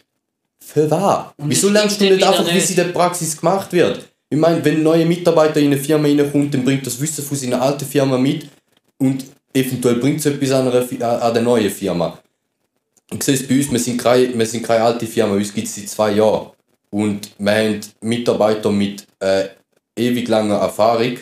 Für 0.63 0.89
was? 0.89 1.33
Wieso 1.37 1.69
lernst 1.69 1.99
du 1.99 2.05
nicht 2.05 2.23
einfach, 2.23 2.45
wie 2.53 2.59
es 2.59 2.69
in 2.69 2.75
der 2.75 2.85
Praxis 2.85 3.35
gemacht 3.35 3.73
wird? 3.73 4.07
Ich 4.29 4.37
meine, 4.37 4.63
wenn 4.63 4.75
ein 4.77 4.83
neuer 4.83 5.05
Mitarbeiter 5.05 5.59
in 5.59 5.67
eine 5.67 5.77
Firma 5.77 6.07
reinkommt, 6.07 6.53
dann 6.53 6.63
bringt 6.63 6.85
das 6.85 7.01
Wissen 7.01 7.23
von 7.23 7.35
seiner 7.35 7.59
alten 7.59 7.85
Firma 7.85 8.19
mit 8.19 8.47
und 8.99 9.25
eventuell 9.51 9.95
bringt 9.95 10.19
es 10.19 10.27
etwas 10.27 10.51
an, 10.51 10.71
einer, 10.71 11.21
an 11.23 11.33
der 11.33 11.43
neuen 11.43 11.71
Firma. 11.71 12.19
Ich 13.11 13.23
sehe 13.23 13.33
es 13.33 13.47
bei 13.47 13.57
uns, 13.57 13.71
wir 13.71 13.79
sind 13.79 13.97
keine, 13.97 14.37
wir 14.37 14.45
sind 14.45 14.63
keine 14.63 14.83
alte 14.83 15.07
Firma, 15.07 15.33
uns 15.33 15.53
gibt 15.53 15.67
es 15.67 15.75
seit 15.75 15.89
zwei 15.89 16.11
Jahren. 16.11 16.51
Und 16.91 17.31
wir 17.39 17.51
haben 17.51 17.79
Mitarbeiter 18.01 18.71
mit 18.71 19.07
äh, 19.19 19.45
ewig 19.95 20.27
langer 20.27 20.57
Erfahrung 20.57 21.17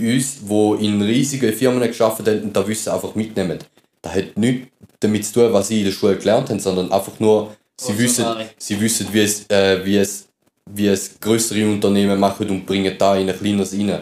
bei 0.00 0.14
uns, 0.14 0.38
die 0.40 0.86
in 0.86 1.02
riesigen 1.02 1.52
Firmen 1.52 1.86
geschafft 1.86 2.20
haben 2.20 2.42
und 2.42 2.56
das 2.56 2.66
Wissen 2.66 2.92
einfach 2.92 3.14
mitnehmen. 3.14 3.58
Das 4.02 4.14
hat 4.14 4.36
nichts 4.36 4.68
damit 5.00 5.24
zu 5.24 5.34
tun, 5.34 5.52
was 5.52 5.68
sie 5.68 5.78
in 5.80 5.84
der 5.86 5.92
Schule 5.92 6.16
gelernt 6.16 6.50
haben, 6.50 6.60
sondern 6.60 6.90
einfach 6.92 7.18
nur, 7.20 7.56
sie 7.78 7.92
Aus 7.92 7.98
wissen, 7.98 8.26
sie 8.58 8.80
wissen 8.80 9.08
wie, 9.12 9.20
es, 9.20 9.48
äh, 9.50 9.84
wie, 9.84 9.96
es, 9.96 10.28
wie 10.66 10.86
es 10.88 11.18
größere 11.20 11.66
Unternehmen 11.66 12.18
machen 12.18 12.48
und 12.50 12.66
bringen 12.66 12.94
da 12.98 13.16
in 13.16 13.28
ein 13.28 13.36
kleineres 13.36 13.72
rein. 13.72 14.00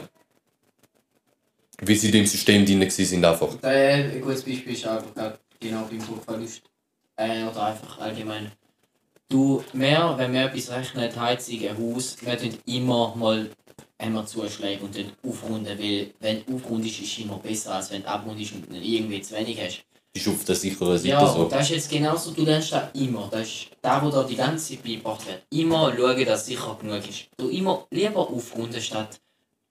Wie 1.80 1.94
sie 1.96 2.06
in 2.08 2.12
dem 2.12 2.26
System 2.26 2.64
drin 2.64 2.88
sind 2.88 3.24
einfach. 3.24 3.56
Da, 3.60 3.68
ein 3.68 4.20
gutes 4.20 4.42
Beispiel 4.42 4.72
ist 4.72 4.86
einfach 4.86 5.34
genau 5.58 5.86
beim 5.90 5.98
Druckverlust. 5.98 6.62
Äh, 7.16 7.44
oder 7.44 7.66
einfach 7.66 7.98
allgemein. 7.98 8.50
Du, 9.28 9.64
mehr, 9.72 10.14
wenn 10.18 10.32
wir 10.32 10.44
etwas 10.44 10.70
rechnen, 10.70 11.14
Heizung, 11.16 11.58
ein 11.62 11.78
Haus, 11.78 12.16
wir 12.20 12.38
tun 12.38 12.54
immer 12.66 13.14
mal 13.16 13.48
einmal 14.02 14.26
Zuschläge 14.26 14.82
und 14.84 14.96
dann 14.96 15.12
aufrunden, 15.26 15.78
weil 15.78 16.10
wenn 16.20 16.44
du 16.44 16.56
aufrundest, 16.56 17.00
ist 17.00 17.12
es 17.12 17.18
immer 17.18 17.38
besser, 17.38 17.74
als 17.74 17.90
wenn 17.90 18.02
du 18.02 18.08
abrundest 18.08 18.52
und 18.54 18.68
dann 18.68 18.82
irgendwie 18.82 19.20
zu 19.22 19.34
wenig 19.34 19.58
hast. 19.60 19.84
Das 20.14 20.26
ist 20.26 20.28
auf 20.28 20.44
der 20.44 20.54
sicheren 20.56 20.98
Seite 20.98 21.08
Ja, 21.08 21.26
so. 21.26 21.44
das 21.48 21.62
ist 21.62 21.70
jetzt 21.70 21.90
genauso, 21.90 22.32
du 22.32 22.44
lernst 22.44 22.72
das 22.72 22.82
immer. 22.92 23.28
Das 23.30 23.48
ist 23.48 23.68
da, 23.80 24.04
wo 24.04 24.10
da 24.10 24.22
die 24.24 24.36
ganze 24.36 24.74
Zeit 24.74 24.82
beigebracht 24.84 25.26
wird. 25.26 25.42
Immer 25.50 25.94
schauen, 25.96 26.24
dass 26.26 26.40
es 26.42 26.46
sicher 26.46 26.76
genug 26.80 27.08
ist. 27.08 27.28
Du 27.38 27.48
immer 27.48 27.86
lieber 27.90 28.28
aufrunden, 28.28 28.80
statt 28.80 29.18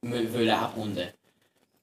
wollen 0.01 0.49
abrunden. 0.49 1.09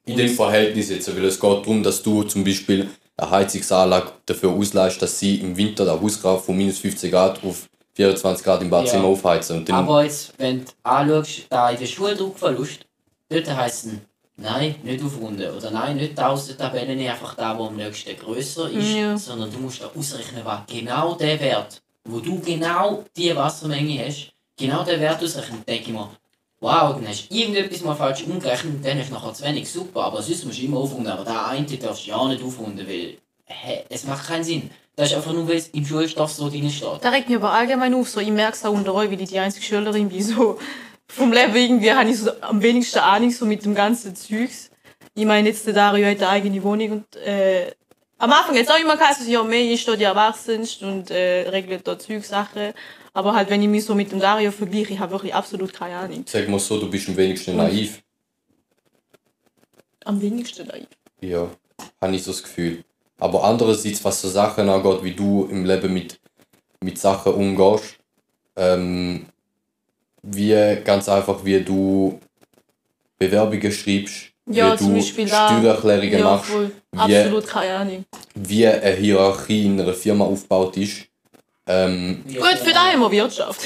in 0.06 0.16
dem 0.16 0.28
Verhältnis 0.30 0.88
jetzt, 0.90 1.14
weil 1.14 1.24
es 1.26 1.38
geht 1.38 1.50
darum, 1.50 1.82
dass 1.84 2.02
du 2.02 2.24
zum 2.24 2.42
Beispiel 2.42 2.88
eine 3.16 3.30
Heizungsanlage 3.30 4.10
dafür 4.26 4.50
ausleihst, 4.50 5.00
dass 5.02 5.18
sie 5.20 5.36
im 5.36 5.56
Winter 5.56 5.84
der 5.84 6.00
Hauskraft 6.00 6.46
von 6.46 6.56
minus 6.56 6.78
15 6.78 7.10
Grad 7.12 7.44
auf 7.44 7.68
24 7.98 8.44
Grad 8.44 8.62
im 8.62 8.70
Badzimmer 8.70 9.02
Ja. 9.02 9.08
aufheizen. 9.08 9.56
Und 9.58 9.68
dann, 9.68 9.74
Aber 9.84 10.04
jetzt, 10.04 10.32
wenn 10.38 10.64
du 10.64 10.70
anschaust, 10.84 11.46
da 11.50 11.70
in 11.70 11.78
der 11.80 11.86
Schuldruckverlust, 11.86 12.86
dort 13.28 13.56
heisst 13.56 13.86
es, 13.86 13.92
nein, 14.36 14.76
nicht 14.84 15.02
aufrunden. 15.02 15.50
Oder 15.50 15.72
nein, 15.72 15.96
nicht 15.96 16.16
die 16.16 16.22
Außentabelle, 16.22 17.10
einfach 17.10 17.34
da, 17.34 17.58
wo 17.58 17.64
am 17.66 17.74
nächsten 17.74 18.16
grösser 18.16 18.70
ist, 18.70 18.94
Ja. 18.94 19.18
sondern 19.18 19.50
du 19.50 19.58
musst 19.58 19.82
da 19.82 19.90
ausrechnen, 19.98 20.42
was 20.44 20.60
genau 20.68 21.14
der 21.14 21.40
Wert, 21.40 21.82
wo 22.04 22.20
du 22.20 22.38
genau 22.38 23.02
die 23.16 23.34
Wassermenge 23.34 24.06
hast, 24.06 24.30
genau 24.56 24.84
den 24.84 25.00
Wert 25.00 25.20
ausrechnen. 25.20 25.64
Dann 25.66 25.74
denke 25.74 25.88
ich 25.90 25.96
mir, 25.96 26.08
wow, 26.60 26.94
dann 26.94 27.08
hast 27.08 27.28
du 27.28 27.34
irgendetwas 27.34 27.80
mal 27.82 27.96
falsch 27.96 28.22
umgerechnet 28.22 28.74
und 28.76 28.86
dann 28.86 28.96
hast 29.00 29.10
du 29.10 29.14
nachher 29.14 29.34
zu 29.34 29.42
wenig. 29.42 29.68
Super, 29.68 30.04
aber 30.04 30.22
sonst 30.22 30.44
musst 30.44 30.58
du 30.60 30.64
immer 30.66 30.78
aufrunden. 30.78 31.08
Aber 31.08 31.24
da 31.24 31.46
eine 31.48 31.66
darfst 31.66 32.06
du 32.06 32.10
ja 32.10 32.28
nicht 32.28 32.44
aufrunden, 32.44 32.86
weil 32.86 33.16
hä, 33.48 33.84
es 33.88 34.04
macht 34.04 34.26
keinen 34.26 34.44
Sinn. 34.44 34.70
Das 34.96 35.10
ist 35.10 35.16
einfach 35.16 35.32
nur, 35.32 35.48
weil 35.48 35.56
es 35.56 35.68
im 35.68 35.86
Schulstoff 35.86 36.32
so 36.32 36.48
drin 36.48 36.70
steht. 36.70 36.88
Da 37.02 37.10
regt 37.10 37.28
mich 37.28 37.36
aber 37.36 37.52
allgemein 37.52 37.94
auf, 37.94 38.08
so, 38.08 38.20
ich 38.20 38.30
merke 38.30 38.56
es 38.56 38.64
auch 38.64 38.72
unter 38.72 38.94
euch, 38.94 39.10
weil 39.10 39.20
ich 39.20 39.28
die 39.28 39.38
einzige 39.38 39.64
Schülerin 39.64 40.08
bin, 40.08 40.22
so 40.22 40.58
vom 41.08 41.32
Leben 41.32 41.54
irgendwie 41.54 41.92
habe 41.92 42.10
ich 42.10 42.18
so 42.18 42.30
am 42.40 42.62
wenigsten 42.62 42.98
Ahnung 42.98 43.30
so 43.30 43.46
mit 43.46 43.64
dem 43.64 43.74
ganzen 43.74 44.14
Zeugs. 44.16 44.70
Ich 45.14 45.24
meine, 45.24 45.48
jetzt 45.48 45.66
der 45.66 45.74
Dario 45.74 46.06
hat 46.06 46.18
eine 46.18 46.28
eigene 46.28 46.62
Wohnung 46.62 46.90
und 46.90 47.16
äh, 47.16 47.72
am 48.18 48.32
Anfang 48.32 48.56
es 48.56 48.68
auch 48.68 48.78
immer 48.78 48.96
geheißen, 48.96 49.28
ja, 49.30 49.42
mehr 49.44 49.70
ist 49.70 49.86
da 49.86 49.94
die 49.94 50.04
Erwachsenste 50.04 50.86
und 50.86 51.10
äh, 51.10 51.48
regelt 51.48 51.86
da 51.86 51.98
Zeugsachen. 51.98 52.74
Aber 53.14 53.34
halt, 53.34 53.48
wenn 53.50 53.62
ich 53.62 53.68
mich 53.68 53.84
so 53.84 53.94
mit 53.94 54.10
dem 54.10 54.20
Dario 54.20 54.50
vergleiche, 54.50 54.94
ich 54.94 54.98
habe 54.98 55.12
wirklich 55.12 55.34
absolut 55.34 55.72
keine 55.72 55.96
Ahnung. 55.96 56.24
sag 56.26 56.48
mal 56.48 56.58
so, 56.58 56.78
du 56.78 56.90
bist 56.90 57.08
am 57.08 57.16
wenigsten 57.16 57.56
naiv. 57.56 58.02
Am 60.04 60.20
wenigsten 60.20 60.66
naiv. 60.66 60.88
Ja, 61.20 61.48
habe 62.00 62.16
ich 62.16 62.22
so 62.24 62.32
das 62.32 62.42
Gefühl. 62.42 62.84
Aber 63.20 63.44
andererseits, 63.44 64.04
was 64.04 64.20
so 64.20 64.28
Sachen 64.28 64.68
angeht, 64.68 65.02
wie 65.02 65.12
du 65.12 65.46
im 65.50 65.64
Leben 65.64 65.92
mit, 65.92 66.20
mit 66.82 66.98
Sachen 66.98 67.34
umgehst, 67.34 67.96
ähm, 68.56 69.26
wie 70.22 70.76
ganz 70.84 71.08
einfach, 71.08 71.44
wie 71.44 71.60
du 71.60 72.20
Bewerbungen 73.18 73.72
schreibst, 73.72 74.30
Ja, 74.50 74.78
wie 74.80 74.84
du. 74.94 75.02
Steuererklärungen 75.26 76.18
Ja, 76.18 76.24
machst, 76.24 76.50
voll. 76.50 76.70
wie- 76.92 76.98
Absolut 77.24 77.46
keine 77.46 77.74
Ahnung. 77.76 78.04
wie 78.34 78.66
eine 78.66 78.94
Hierarchie 78.96 79.66
in 79.66 79.80
einer 79.80 79.94
Firma 79.94 80.24
aufgebaut 80.24 80.76
ist. 80.76 81.07
Ähm, 81.70 82.24
Gut, 82.26 82.58
für 82.64 82.72
da 82.72 82.86
haben 82.92 83.00
wir 83.00 83.10
Wirtschaft. 83.10 83.60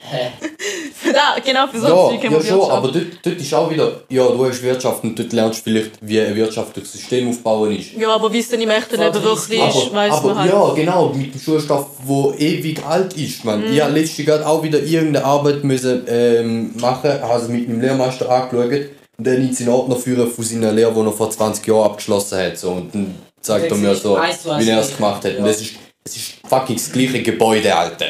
Hä? 0.00 0.28
für 0.94 1.12
da, 1.14 1.36
genau, 1.42 1.66
für 1.66 1.80
so 1.80 1.86
ja, 1.86 1.94
Zeug 1.94 2.24
haben 2.24 2.24
ja 2.24 2.30
wir 2.30 2.42
schon, 2.42 2.58
Wirtschaft. 2.58 2.72
aber 2.72 2.88
dort, 2.92 3.06
dort 3.22 3.36
ist 3.36 3.54
auch 3.54 3.70
wieder, 3.70 4.00
ja, 4.10 4.28
du 4.28 4.44
hast 4.46 4.62
Wirtschaft 4.62 5.02
und 5.04 5.18
dort 5.18 5.32
lernst 5.32 5.60
du 5.60 5.70
vielleicht, 5.70 5.92
wie 6.02 6.20
ein 6.20 6.36
wirtschaftliches 6.36 6.92
System 6.92 7.30
aufbauen 7.30 7.74
ist. 7.74 7.92
Ja, 7.94 8.10
aber 8.14 8.30
wie 8.30 8.40
es 8.40 8.50
denn 8.50 8.60
im 8.60 8.68
echten 8.68 9.00
Leben 9.00 9.12
30 9.12 9.24
wirklich 9.24 9.60
ist, 9.60 9.92
aber 9.94 10.28
man 10.28 10.38
halt. 10.38 10.52
ja, 10.52 10.72
genau, 10.74 11.08
mit 11.14 11.32
dem 11.34 11.40
Schulstoff, 11.40 11.86
wo 12.04 12.34
ewig 12.36 12.84
alt 12.84 13.14
ist. 13.14 13.44
Man. 13.46 13.60
Mhm. 13.66 13.72
Ich 13.72 13.80
habe 13.80 13.92
letztens 13.98 14.26
gerade 14.26 14.46
auch 14.46 14.62
wieder 14.62 14.82
irgendeine 14.82 15.24
Arbeit 15.24 15.64
müssen, 15.64 16.02
ähm, 16.06 16.74
machen, 16.78 17.10
also 17.22 17.48
mit 17.50 17.66
meinem 17.66 17.80
Lehrmeister 17.80 18.28
angeschaut 18.30 18.90
und 19.16 19.26
dann 19.26 19.36
in 19.36 19.52
seinen 19.54 19.70
Ordner 19.70 19.96
führen 19.96 20.30
von 20.30 20.44
seiner 20.44 20.70
Lehre, 20.72 20.92
die 20.92 21.00
er 21.00 21.12
vor 21.12 21.30
20 21.30 21.66
Jahren 21.66 21.86
abgeschlossen 21.86 22.38
hat. 22.38 22.58
So. 22.58 22.72
Und 22.72 22.94
dann 22.94 23.14
zeigt 23.40 23.66
er 23.66 23.72
Und 23.72 23.80
mir 23.80 23.88
dann 23.88 23.96
so, 23.96 24.16
wie 24.58 24.68
er 24.68 24.80
es 24.80 24.94
gemacht 24.96 25.24
hat. 25.24 25.32
Und 25.32 25.38
Ja. 25.38 25.46
das 25.46 25.60
ist, 25.62 25.72
es 26.08 26.16
ist 26.16 26.34
fucking 26.48 26.76
das 26.76 26.90
gleiche 26.92 27.22
Gebäude, 27.22 27.74
Alter. 27.74 28.06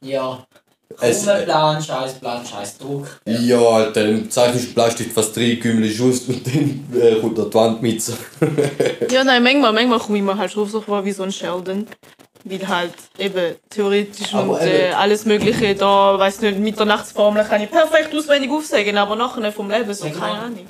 Ja. 0.00 0.44
Es- 1.00 1.28
ein 1.28 1.44
Plan, 1.44 1.82
scheiß 1.82 2.14
Plan, 2.14 2.44
scheiß 2.44 2.78
Druck. 2.78 3.06
Ja, 3.26 3.58
Alter, 3.60 4.04
dann 4.06 4.30
zeichnest 4.30 4.70
du 4.70 4.74
Bleistift 4.74 5.12
fast 5.12 5.36
drei 5.36 5.54
Gümmel 5.54 5.90
aus 5.90 6.20
und 6.22 6.46
dann 6.46 7.00
äh, 7.00 7.16
kommt 7.20 7.36
die 7.38 7.54
Wand 7.54 7.82
mit. 7.82 8.02
Ja, 9.10 9.22
nein, 9.24 9.42
manchmal, 9.42 9.72
manchmal 9.72 9.98
komme 9.98 10.18
ich 10.18 10.24
mir 10.24 10.36
halt 10.36 10.50
so 10.50 10.66
vor 10.80 11.04
wie 11.04 11.12
so 11.12 11.22
ein 11.22 11.32
Sheldon. 11.32 11.86
Weil 12.44 12.66
halt 12.68 12.94
eben 13.18 13.56
theoretisch 13.68 14.32
Aber 14.32 14.60
und 14.60 14.66
äh, 14.66 14.92
alles 14.92 15.24
Mögliche 15.24 15.74
da, 15.74 16.18
weiß 16.18 16.40
nicht, 16.40 16.58
Mitternachtsformel 16.58 17.44
kann 17.44 17.60
ich 17.62 17.70
perfekt 17.70 18.14
auswendig 18.14 18.50
aufsagen, 18.50 18.96
aber 18.96 19.16
nachher 19.16 19.52
vom 19.52 19.68
Leben 19.70 19.92
so 19.92 20.06
Ja, 20.06 20.12
genau. 20.12 20.24
keine 20.24 20.38
Ahnung. 20.40 20.66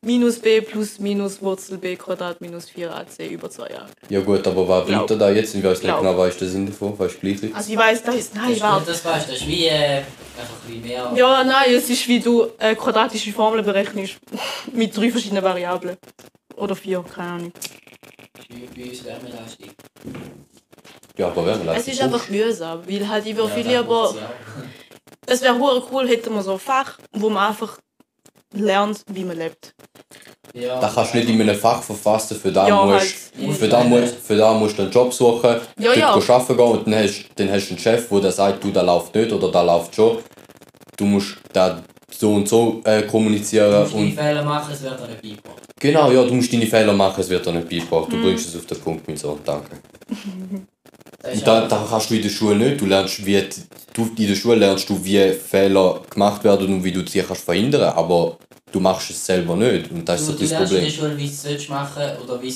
Minus 0.00 0.38
b 0.38 0.60
plus 0.60 0.98
minus 1.00 1.42
Wurzel 1.42 1.76
b 1.78 1.96
Quadrat 1.96 2.40
minus 2.40 2.68
4ac 2.70 3.26
über 3.28 3.50
2 3.50 3.68
Jahre. 3.68 3.86
Ja 4.08 4.20
gut, 4.20 4.46
aber 4.46 4.68
was 4.68 4.86
bringt 4.86 5.10
er 5.10 5.16
da 5.16 5.30
jetzt? 5.30 5.54
Ich 5.54 5.62
weiß 5.64 5.78
nicht 5.78 5.82
Glaub. 5.82 6.00
genau, 6.00 6.16
was 6.16 6.28
ist 6.30 6.40
der 6.40 6.48
Sinn 6.48 6.66
davon? 6.66 6.96
Weißt 6.98 7.16
du 7.16 7.18
gleich? 7.34 7.54
Also 7.54 7.72
ich 7.72 7.78
weiß, 7.78 8.02
das 8.04 8.14
ist, 8.14 8.34
nein, 8.34 8.50
Das, 8.52 8.60
warte. 8.60 8.86
das 8.86 9.04
weißt 9.04 9.28
du, 9.28 9.32
das 9.32 9.40
ist 9.40 9.48
wie 9.48 9.66
äh, 9.66 9.72
einfach 9.98 10.04
ein 10.64 10.66
bisschen 10.68 10.82
mehr. 10.82 11.12
Ja, 11.16 11.42
nein, 11.44 11.74
es 11.74 11.90
ist 11.90 12.06
wie 12.06 12.20
du 12.20 12.46
äh, 12.58 12.74
quadratische 12.76 13.32
Formeln 13.32 13.64
berechnest. 13.64 14.18
Mit 14.72 14.96
drei 14.96 15.10
verschiedenen 15.10 15.42
Variablen. 15.42 15.96
Oder 16.56 16.76
vier, 16.76 17.04
keine 17.14 17.28
Ahnung. 17.30 17.52
Wie 18.48 18.82
bei 18.82 18.88
uns 18.90 19.04
Wärmeleistung. 19.04 19.68
Ja, 21.16 21.26
aber 21.26 21.44
weiß. 21.66 21.78
Es 21.80 21.88
ist 21.88 22.00
einfach 22.00 22.28
mühsam, 22.28 22.82
weil 22.88 23.08
halt 23.08 23.26
ich 23.26 23.36
würde 23.36 23.52
viel 23.52 23.66
Ja, 23.70 23.80
lieber... 23.80 24.14
ja 24.16 24.26
auch. 24.26 24.30
Es 25.30 25.42
wäre 25.42 25.58
cool, 25.92 26.08
hätten 26.08 26.32
wir 26.32 26.42
so 26.42 26.52
ein 26.52 26.58
Fach, 26.58 26.98
wo 27.12 27.28
man 27.28 27.48
einfach 27.48 27.78
lernt, 28.52 29.02
wie 29.08 29.24
man 29.24 29.36
lebt. 29.38 29.74
Ja, 30.54 30.80
Da 30.80 30.88
kannst 30.92 31.12
du 31.14 31.18
nicht 31.18 31.28
in 31.28 31.40
einem 31.40 31.54
Fach 31.56 31.82
verfassen, 31.82 32.36
für 32.36 32.50
da 32.50 32.66
Ja, 32.68 32.84
musst, 32.84 33.32
halt. 33.36 33.56
für 33.58 33.68
da 33.68 33.84
musst, 33.84 34.14
für 34.16 34.36
da 34.36 34.54
musst 34.54 34.78
du 34.78 34.82
einen 34.82 34.90
Job 34.90 35.12
suchen, 35.12 35.56
Ja, 35.78 35.92
dort 35.94 35.96
ja. 35.96 36.34
arbeiten 36.34 36.56
gehen 36.56 36.66
und 36.66 36.86
dann 36.86 36.94
hast, 37.04 37.24
dann 37.36 37.50
hast 37.50 37.66
du 37.68 37.70
einen 37.74 37.78
Chef, 37.78 38.08
der 38.08 38.32
sagt, 38.32 38.64
du, 38.64 38.70
da 38.70 38.82
läuft 38.82 39.14
nicht 39.14 39.30
oder 39.32 39.50
da 39.52 39.62
läuft 39.62 39.94
schon. 39.94 40.18
Du 40.96 41.04
musst 41.04 41.36
da 41.52 41.82
so 42.10 42.34
und 42.34 42.48
so 42.48 42.80
äh, 42.84 43.02
Du 43.02 43.08
kommunizieren 43.08 43.80
musst 43.82 43.94
deine 43.94 44.04
und 44.04 44.12
Fehler 44.14 44.42
machen, 44.42 44.72
es 44.72 44.82
wird 44.82 44.98
dann 45.00 45.10
nicht 45.10 45.22
beigebracht. 45.22 45.62
genau, 45.78 46.10
ja, 46.10 46.24
du 46.24 46.34
musst 46.34 46.52
deine 46.52 46.66
Fehler 46.66 46.92
machen, 46.94 47.20
es 47.20 47.28
wird 47.28 47.46
dir 47.46 47.52
nicht 47.52 47.68
beigebracht. 47.68 48.10
Du 48.10 48.16
Mhm. 48.16 48.22
bringst 48.22 48.48
es 48.48 48.56
auf 48.56 48.66
den 48.66 48.80
Punkt, 48.80 49.06
mein 49.06 49.16
Sohn, 49.16 49.38
danke. 49.44 49.76
Das 51.20 51.32
ist 51.32 51.40
Und 51.40 51.46
da, 51.46 51.66
da 51.66 51.86
kannst 51.88 52.10
du 52.10 52.14
in 52.14 52.22
der 52.22 52.28
Schule 52.28 52.56
nicht. 52.56 52.80
Du 52.80 52.86
lernst, 52.86 53.24
wie, 53.26 53.44
du, 53.92 54.10
in 54.16 54.28
der 54.28 54.34
Schule 54.36 54.56
lernst 54.56 54.88
du, 54.88 55.04
wie 55.04 55.32
Fehler 55.32 56.02
gemacht 56.08 56.44
werden 56.44 56.72
und 56.74 56.84
wie 56.84 56.92
du 56.92 57.06
sie 57.06 57.22
kannst 57.22 57.44
verhindern 57.44 57.92
aber 57.92 58.38
du 58.70 58.80
machst 58.80 59.10
es 59.10 59.24
selber 59.24 59.56
nicht. 59.56 59.90
Und 59.90 60.08
das 60.08 60.20
ist 60.20 60.28
du, 60.28 60.32
so 60.32 60.38
du 60.38 60.44
das 60.44 60.50
lernst 60.50 60.72
in 60.72 60.80
der 60.80 60.86
Problem. 60.86 60.98
Schule, 60.98 61.18
wie 61.18 61.26
du 61.26 61.30
es 61.30 61.42
sollst 61.42 61.70
machen 61.70 62.02
oder 62.22 62.42
wie 62.42 62.54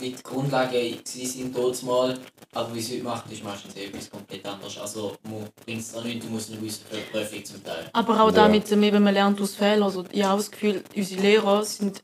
die 0.00 0.14
Grundlagen 0.22 0.98
sie 1.04 1.26
sind 1.26 1.54
dort 1.54 1.82
mal, 1.82 2.18
aber 2.54 2.74
wie 2.74 2.80
es 2.80 2.90
heute 2.90 3.02
macht, 3.02 3.30
ist 3.30 3.44
meistens 3.44 3.74
etwas 3.76 4.10
komplett 4.10 4.46
anderes. 4.46 4.78
Also 4.78 5.16
man 5.24 5.48
bringt 5.64 5.80
es 5.80 5.94
auch 5.94 6.04
nicht, 6.04 6.22
du 6.22 6.28
musst 6.28 6.50
nicht 6.50 6.62
wissen 6.62 6.82
für 6.88 6.96
die 6.96 7.02
Prüfung 7.10 7.44
zum 7.44 7.64
Teil. 7.64 7.90
Aber 7.92 8.20
auch 8.22 8.32
damit, 8.32 8.70
ja. 8.70 8.76
eben, 8.80 9.02
man 9.02 9.14
lernt 9.14 9.40
aus 9.40 9.54
Fehlern. 9.54 9.82
Also, 9.82 10.04
ich 10.10 10.24
habe 10.24 10.38
das 10.38 10.50
Gefühl, 10.50 10.82
unsere 10.96 11.20
Lehrer 11.20 11.64
sind 11.64 12.02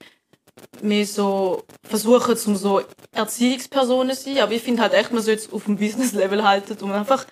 mehr 0.82 1.06
so, 1.06 1.64
versuchen 1.82 2.36
zum 2.36 2.56
so 2.56 2.82
Erziehungspersonen 3.12 4.16
zu 4.16 4.24
sein, 4.34 4.38
aber 4.42 4.52
ich 4.52 4.62
finde 4.62 4.82
halt 4.82 4.94
echt, 4.94 5.12
man 5.12 5.22
sollte 5.22 5.42
es 5.42 5.52
auf 5.52 5.64
dem 5.64 5.76
Business-Level 5.76 6.46
halten 6.46 6.82
und 6.84 6.92
einfach 6.92 7.26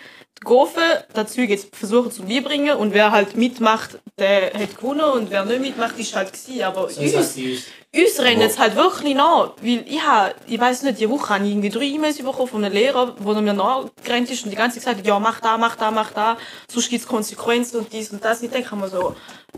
das 0.45 1.33
Zeug 1.33 1.49
jetzt 1.51 1.75
versuchen 1.75 2.11
zu 2.11 2.23
beibringen 2.23 2.77
und 2.77 2.95
wer 2.95 3.11
halt 3.11 3.37
mitmacht, 3.37 3.99
der 4.19 4.53
hat 4.55 4.77
gewonnen 4.77 5.01
und 5.05 5.31
wer 5.31 5.45
nicht 5.45 5.61
mitmacht, 5.61 5.99
ist 5.99 6.15
halt 6.15 6.33
gewesen. 6.33 6.63
Aber 6.63 6.89
So 6.89 7.01
uns, 7.01 7.15
uns. 7.15 8.19
rennt 8.21 8.43
es 8.43 8.59
halt 8.59 8.77
wirklich 8.77 9.15
nach, 9.15 9.53
weil 9.61 9.85
ich 9.87 10.03
habe, 10.03 10.35
ich 10.47 10.61
weiß 10.61 10.83
nicht, 10.83 11.01
die 11.01 11.09
Woche 11.09 11.35
habe 11.35 11.45
ich 11.45 11.51
irgendwie 11.51 11.71
drei 11.71 11.85
E-Mails 11.85 12.19
bekommen 12.19 12.49
von 12.49 12.65
einem 12.65 12.75
Lehrer, 12.75 13.15
wo 13.19 13.33
er 13.33 13.41
mir 13.41 13.55
nachgerannt 13.55 14.31
ist 14.31 14.45
und 14.45 14.51
die 14.51 14.57
ganze 14.57 14.77
Zeit 14.81 14.97
gesagt 14.97 14.99
hat, 14.99 15.07
ja, 15.07 15.19
mach 15.19 15.41
da, 15.41 15.57
mach 15.59 15.77
da, 15.77 15.91
mach 15.91 16.13
da, 16.13 16.37
sonst 16.71 16.91
gibt 16.91 17.03
es 17.03 17.09
Konsequenzen 17.09 17.79
und 17.79 17.93
dies 17.93 18.11
und 18.11 18.25
das. 18.25 18.43
Ich 18.43 18.51
denke 18.51 18.77
mir 18.77 18.89
so, 18.89 19.15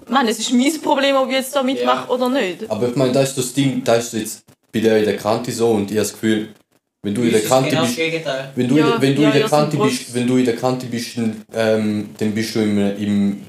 Mann, 0.08 0.28
es 0.28 0.38
ist 0.38 0.52
mein 0.52 0.80
Problem, 0.80 1.16
ob 1.16 1.28
ich 1.28 1.34
jetzt 1.34 1.54
da 1.54 1.62
mitmache 1.62 2.06
Ja. 2.08 2.14
oder 2.14 2.28
nicht. 2.28 2.70
Aber 2.70 2.88
ich 2.88 2.96
meine, 2.96 3.12
das 3.12 3.30
ist 3.30 3.38
das 3.38 3.52
Ding, 3.52 3.82
das 3.84 4.12
ist 4.14 4.20
jetzt 4.20 4.44
bei 4.72 4.80
der 4.80 4.98
in 4.98 5.04
der 5.06 5.16
Kante 5.16 5.50
so 5.50 5.70
und 5.70 5.90
ich 5.90 5.96
habe 5.96 6.00
das 6.00 6.12
Gefühl, 6.12 6.54
wenn 7.02 7.14
du 7.14 7.22
in 7.22 7.30
der 7.30 7.42
Kante 7.42 7.70
genau 7.70 7.82
bist, 7.82 7.98
wenn 8.56 8.68
du, 8.68 8.76
Ja, 8.76 8.94
in, 8.96 9.02
wenn 9.02 9.14
du 9.14 9.22
ja, 9.22 9.28
in 9.28 9.32
der 9.32 9.42
ja, 9.42 9.48
Kante 9.48 9.76
bist, 9.76 10.14
wenn 10.14 10.26
du 10.26 10.36
in 10.36 10.44
der 10.44 10.56
Kante 10.56 10.86
bist, 10.86 11.16
dann, 11.16 11.44
ähm, 11.54 12.10
dann 12.18 12.32
bist 12.32 12.54
du 12.54 12.60
im, 12.60 12.78
im, 12.78 13.42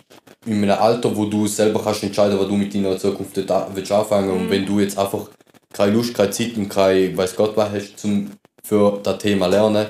in 0.45 0.63
einem 0.63 0.79
Alter, 0.79 1.15
wo 1.15 1.25
du 1.25 1.47
selber 1.47 1.81
kannst 1.83 2.03
entscheiden, 2.03 2.37
was 2.39 2.47
du 2.47 2.55
mit 2.55 2.73
deiner 2.73 2.97
Zukunft 2.97 3.35
willst 3.35 3.91
anfangen. 3.91 4.29
Und 4.29 4.49
wenn 4.49 4.65
du 4.65 4.79
jetzt 4.79 4.97
einfach 4.97 5.29
keine 5.73 5.93
Lust, 5.93 6.13
keine 6.13 6.31
Zeit 6.31 6.57
und 6.57 6.69
keine 6.69 7.15
weiß 7.15 7.35
Gott 7.35 7.57
was 7.57 7.71
hast 7.71 7.99
zum 7.99 8.31
für 8.63 8.99
das 9.01 9.17
Thema 9.17 9.47
lernen, 9.47 9.87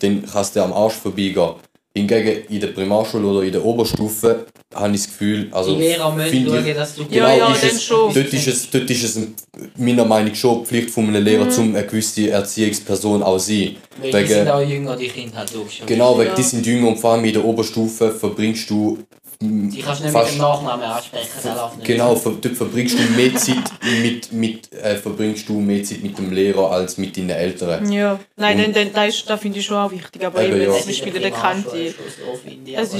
dann 0.00 0.24
kannst 0.24 0.54
du 0.54 0.60
dir 0.60 0.64
am 0.64 0.72
Arsch 0.72 0.94
vorbeigehen. 0.94 1.54
Hingegen 1.94 2.44
in 2.48 2.60
der 2.60 2.68
Primarschule 2.68 3.26
oder 3.26 3.42
in 3.42 3.52
der 3.52 3.64
Oberstufe 3.64 4.46
habe 4.74 4.94
ich 4.94 5.00
das 5.02 5.10
Gefühl, 5.10 5.48
also 5.50 5.74
die 5.74 5.80
Lehrer 5.82 6.14
müssen 6.14 6.46
schauen, 6.46 6.74
dass 6.74 6.94
du... 6.94 7.02
Ja, 7.10 7.32
ja, 7.34 7.52
ist 7.52 7.64
es, 7.64 7.84
schon. 7.84 8.12
Dort 8.12 8.32
ist 8.32 8.46
es, 8.48 8.70
dort 8.70 8.90
ist 8.90 9.02
es 9.02 9.16
ein- 9.16 9.34
meiner 9.78 10.04
Meinung 10.04 10.28
nach 10.30 10.36
schon 10.36 10.60
die 10.60 10.66
Pflicht 10.66 10.90
von 10.90 11.08
einem 11.08 11.24
Lehrer, 11.24 11.48
zum 11.48 11.74
eine 11.74 11.86
gewisse 11.86 12.28
Erziehungsperson 12.30 13.22
auch 13.22 13.38
sein. 13.38 13.76
Weil 14.02 14.10
die 14.10 14.16
Wegen- 14.18 14.28
sind 14.28 14.48
auch 14.48 14.60
jünger, 14.60 14.96
die 14.96 15.08
Kinder 15.08 15.38
halt 15.38 15.54
logisch. 15.54 15.80
Genau, 15.86 16.18
weil 16.18 16.26
Ja. 16.26 16.34
die 16.34 16.42
sind 16.42 16.66
jünger 16.66 16.88
und 16.88 16.98
vor 16.98 17.12
allem 17.12 17.24
in 17.24 17.32
der 17.32 17.44
Oberstufe 17.44 18.10
verbringst 18.10 18.68
du 18.68 18.98
Die 19.40 19.80
kannst 19.82 20.00
du 20.00 20.04
nicht 20.04 20.12
fast- 20.12 20.32
mit 20.32 20.38
dem 20.40 20.42
Nachnamen 20.42 20.84
ansprechen, 20.84 21.28
das 21.36 21.44
läuft 21.56 21.76
nicht. 21.76 21.86
Genau, 21.86 22.16
ver 22.16 22.32
dort 22.40 22.56
verbringst 22.56 22.98
du 22.98 23.02
mehr 23.14 23.34
Zeit 23.36 23.70
mit, 24.02 24.32
mit, 24.32 24.72
äh, 24.72 24.96
verbringst 24.96 25.48
du 25.48 25.60
mehr 25.60 25.84
Zeit 25.84 26.02
mit 26.02 26.18
dem 26.18 26.32
Lehrer 26.32 26.72
als 26.72 26.98
mit 26.98 27.16
deinen 27.16 27.30
Eltern. 27.30 27.90
Ja. 27.92 28.18
Nein, 28.34 28.64
Und- 28.64 28.74
dann, 28.74 28.92
das, 28.92 29.24
das 29.24 29.40
finde 29.40 29.60
ich 29.60 29.66
schon 29.66 29.76
auch 29.76 29.92
wichtig. 29.92 30.26
Aber 30.26 30.42
Eben, 30.42 30.56
eben, 30.60 30.72
ja. 30.72 30.76
zum 30.78 30.86
Beispiel 30.88 31.14
in 31.14 31.22
der 31.22 31.30
Kante. 31.30 31.94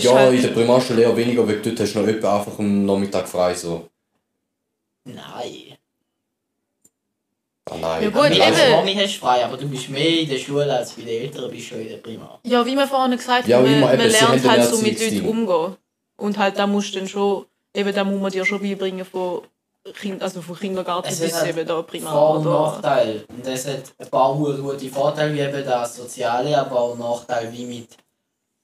Ja, 0.00 0.14
halt- 0.14 0.34
in 0.36 0.42
der 0.42 0.48
Primarschule 0.50 1.02
eher 1.02 1.16
weniger, 1.16 1.46
weil 1.48 1.60
dort 1.60 1.80
hast 1.80 1.94
du 1.94 1.98
noch 2.02 2.06
etwa 2.08 2.38
einfach 2.38 2.56
am 2.60 2.86
Nachmittag 2.86 3.26
frei. 3.28 3.54
So. 3.54 3.88
Nein. 5.04 5.16
Ah, 7.70 7.74
nein. 7.80 8.02
Ja, 8.04 8.10
gut, 8.10 8.28
Mit 8.28 8.38
eben. 8.38 8.70
Mami 8.70 8.94
hast 8.94 9.14
du 9.16 9.18
frei, 9.18 9.44
aber 9.44 9.56
du 9.56 9.68
bist 9.68 9.88
mehr 9.90 10.20
in 10.20 10.28
der 10.28 10.38
Schule 10.38 10.72
als 10.72 10.92
bei 10.92 11.02
den 11.02 11.22
Eltern 11.22 11.50
bist 11.50 11.64
du 11.64 11.74
schon 11.74 11.80
in 11.82 11.88
der 11.88 11.96
Primar. 11.96 12.38
Ja, 12.44 12.64
wie 12.64 12.76
wir 12.76 12.86
vorhin 12.86 13.16
gesagt 13.16 13.42
haben, 13.42 13.50
Ja, 13.50 13.62
wie 13.64 13.70
man, 13.80 13.80
man 13.98 14.08
lernt 14.08 14.48
halt 14.48 14.64
so 14.66 14.78
mit 14.78 15.00
Leuten 15.00 15.26
umgehen. 15.26 15.76
Und 16.18 16.36
halt, 16.38 16.58
da 16.58 16.66
musst 16.66 16.94
du 16.94 16.98
dann 16.98 17.08
schon, 17.08 17.46
eben, 17.74 17.94
da 17.94 18.04
muss 18.04 18.20
man 18.20 18.30
dir 18.32 18.44
schon 18.44 18.60
beibringen 18.60 19.04
von, 19.06 19.42
kind, 19.94 20.22
also 20.22 20.42
von 20.42 20.58
Kindergarten 20.58 21.08
Es 21.08 21.20
bis 21.20 21.28
ist 21.30 21.40
halt 21.40 21.50
eben 21.56 21.66
da 21.66 21.74
Vor- 21.74 21.86
Primar. 21.86 22.30
und 22.32 22.46
Oder, 22.46 22.50
Nachteil. 22.60 23.24
Und 23.28 23.46
es 23.46 23.66
hat 23.66 23.82
ein 23.98 24.08
paar 24.08 24.34
gute 24.34 24.88
Vorteile, 24.90 25.32
wie 25.34 25.40
eben 25.40 25.64
das 25.64 25.96
Soziale, 25.96 26.58
aber 26.58 26.78
auch 26.80 26.98
Nachteile 26.98 27.52
wie 27.52 27.64
mit 27.64 27.88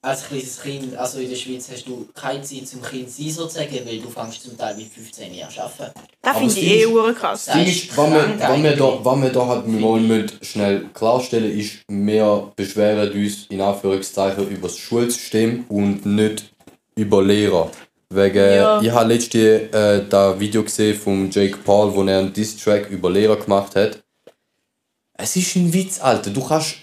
als 0.01 0.27
kleines 0.27 0.61
Kind, 0.61 0.95
also 0.97 1.17
in 1.19 1.27
der 1.29 1.35
Schweiz 1.35 1.67
hast 1.71 1.87
du 1.87 2.07
keine 2.13 2.39
Zeit 2.43 2.67
zum 2.67 2.79
Kind 2.83 3.09
sein 3.09 3.29
sozusagen, 3.31 3.73
weil 3.87 3.97
du 3.99 4.07
fängst 4.09 4.43
zum 4.43 4.55
Teil 4.55 4.75
mit 4.77 4.85
15 4.87 5.33
Jahren 5.33 5.51
an 5.57 5.63
arbeiten. 5.63 5.99
das 6.21 6.37
finde 6.37 6.53
ich 6.53 6.63
eh 6.71 6.83
ist- 6.83 7.15
krass. 7.19 7.45
Das 7.45 7.55
ist 7.67 7.97
was 7.97 8.11
wir, 8.11 8.39
was 8.39 8.61
wir 8.63 8.75
da, 8.75 8.99
was 9.03 9.21
wir 9.21 9.29
da 9.31 9.47
halt 9.47 9.67
mal 9.67 9.99
müssen 9.99 10.37
schnell 10.43 10.85
klarstellen 10.93 11.57
ist, 11.59 11.79
wir 11.87 12.51
beschweren 12.55 13.11
uns 13.13 13.47
in 13.49 13.61
Anführungszeichen 13.61 14.47
über 14.49 14.67
das 14.67 14.77
Schulsystem 14.77 15.65
und 15.69 16.05
nicht 16.05 16.51
über 16.95 17.23
Lehrer. 17.23 17.71
Wegen, 18.09 18.37
Ja. 18.37 18.81
Ich 18.81 18.91
habe 18.91 19.13
letztens 19.13 19.73
äh, 19.73 20.03
das 20.07 20.39
Video 20.39 20.63
gesehen 20.63 20.97
von 20.97 21.29
Jake 21.29 21.57
Paul, 21.57 21.93
wo 21.93 22.03
er 22.03 22.19
einen 22.19 22.33
Diss-Track 22.33 22.89
über 22.89 23.09
Lehrer 23.09 23.35
gemacht 23.37 23.75
hat. 23.75 23.99
Es 25.17 25.35
ist 25.35 25.55
ein 25.55 25.71
Witz, 25.73 25.99
Alter. 25.99 26.29
Du 26.31 26.43
kannst. 26.45 26.75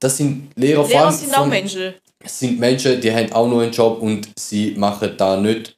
Das 0.00 0.16
sind 0.16 0.50
Lehrer, 0.56 0.86
Lehrer 0.86 1.12
sind 1.12 1.32
auch 1.34 1.40
von- 1.40 1.48
Menschen. 1.50 1.94
es 2.18 2.38
sind 2.38 2.58
Menschen, 2.60 3.00
die 3.00 3.14
haben 3.14 3.32
auch 3.32 3.48
noch 3.48 3.60
einen 3.60 3.72
Job 3.72 4.02
und 4.02 4.28
sie 4.38 4.72
machen 4.76 5.12
da 5.16 5.36
nicht. 5.36 5.76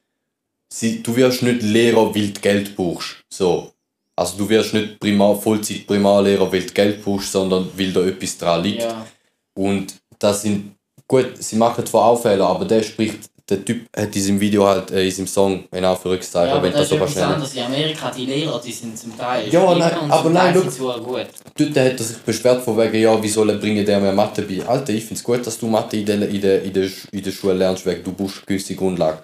Sie, 0.69 1.03
du 1.03 1.15
wirst 1.15 1.43
nicht 1.43 1.63
Lehrer, 1.63 2.13
weil 2.15 2.29
du 2.31 2.41
Geld 2.41 2.75
brauchst. 2.75 3.17
So. 3.29 3.73
Also 4.17 4.39
du 4.39 4.49
wirst 4.49 4.73
nicht 4.75 4.99
Primar, 4.99 5.37
Vollzeit-Primarlehrer, 5.41 6.51
weil 6.51 6.63
du 6.63 6.73
Geld 6.73 7.05
brauchst, 7.05 7.31
sondern 7.31 7.69
weil 7.77 7.93
da 7.93 8.01
etwas 8.05 8.37
dran 8.39 8.65
liegt. 8.65 8.83
Ja. 8.83 9.07
Und 9.55 9.95
das 10.19 10.43
sind. 10.43 10.75
Gut, 11.07 11.35
sie 11.39 11.57
machen 11.57 11.87
zwar 11.87 12.07
auch 12.07 12.21
Fehler, 12.21 12.47
aber 12.49 12.65
der 12.65 12.83
spricht. 12.83 13.31
Der 13.49 13.65
Typ 13.65 13.87
hat 13.97 14.07
in 14.07 14.11
diesem 14.11 14.41
Video 14.41 14.67
halt, 14.67 14.91
äh, 14.91 15.05
in 15.05 15.11
seinem 15.13 15.29
Song, 15.29 15.65
in 15.71 15.85
Anführungszeichen, 15.85 16.49
Ja, 16.49 16.55
aber 16.57 16.65
wenn 16.65 16.73
das 16.73 16.89
so 16.89 17.07
schnell. 17.07 17.25
anderes. 17.25 17.55
In 17.55 17.63
Amerika, 17.63 18.11
die 18.11 18.27
Lehrer, 18.27 18.61
die 18.61 18.73
sind 18.73 18.99
zum 18.99 19.17
Teil 19.17 19.49
Ja, 19.49 19.73
nein, 19.73 19.93
aber 20.11 20.31
nein, 20.31 20.53
Teil 20.53 20.65
auch 20.67 21.03
gut. 21.05 21.27
Dort 21.57 21.71
hat 21.71 21.77
er 21.77 21.99
sich 21.99 22.17
beschwert 22.19 22.65
von 22.65 22.77
wegen, 22.77 23.01
ja, 23.01 23.23
wie 23.23 23.29
soll 23.29 23.51
er 23.51 23.57
bringen 23.57 23.87
der 23.87 24.01
mehr 24.01 24.13
Mathe 24.13 24.43
bei? 24.43 24.67
Alter, 24.67 24.93
ich 24.93 25.05
find's 25.05 25.23
gut, 25.23 25.47
dass 25.47 25.57
du 25.59 25.69
Mathe 25.69 25.97
in 25.97 26.07
der, 26.07 26.29
in 26.29 26.41
der, 26.41 26.63
in 26.65 26.73
der, 26.73 26.89
in 27.13 27.23
der 27.23 27.31
Schule 27.31 27.55
lernst, 27.55 27.87
weil 27.87 28.01
du 28.03 28.13
brauchst 28.13 28.39
eine 28.39 28.47
gewisse 28.47 28.75
Grundlage. 28.75 29.19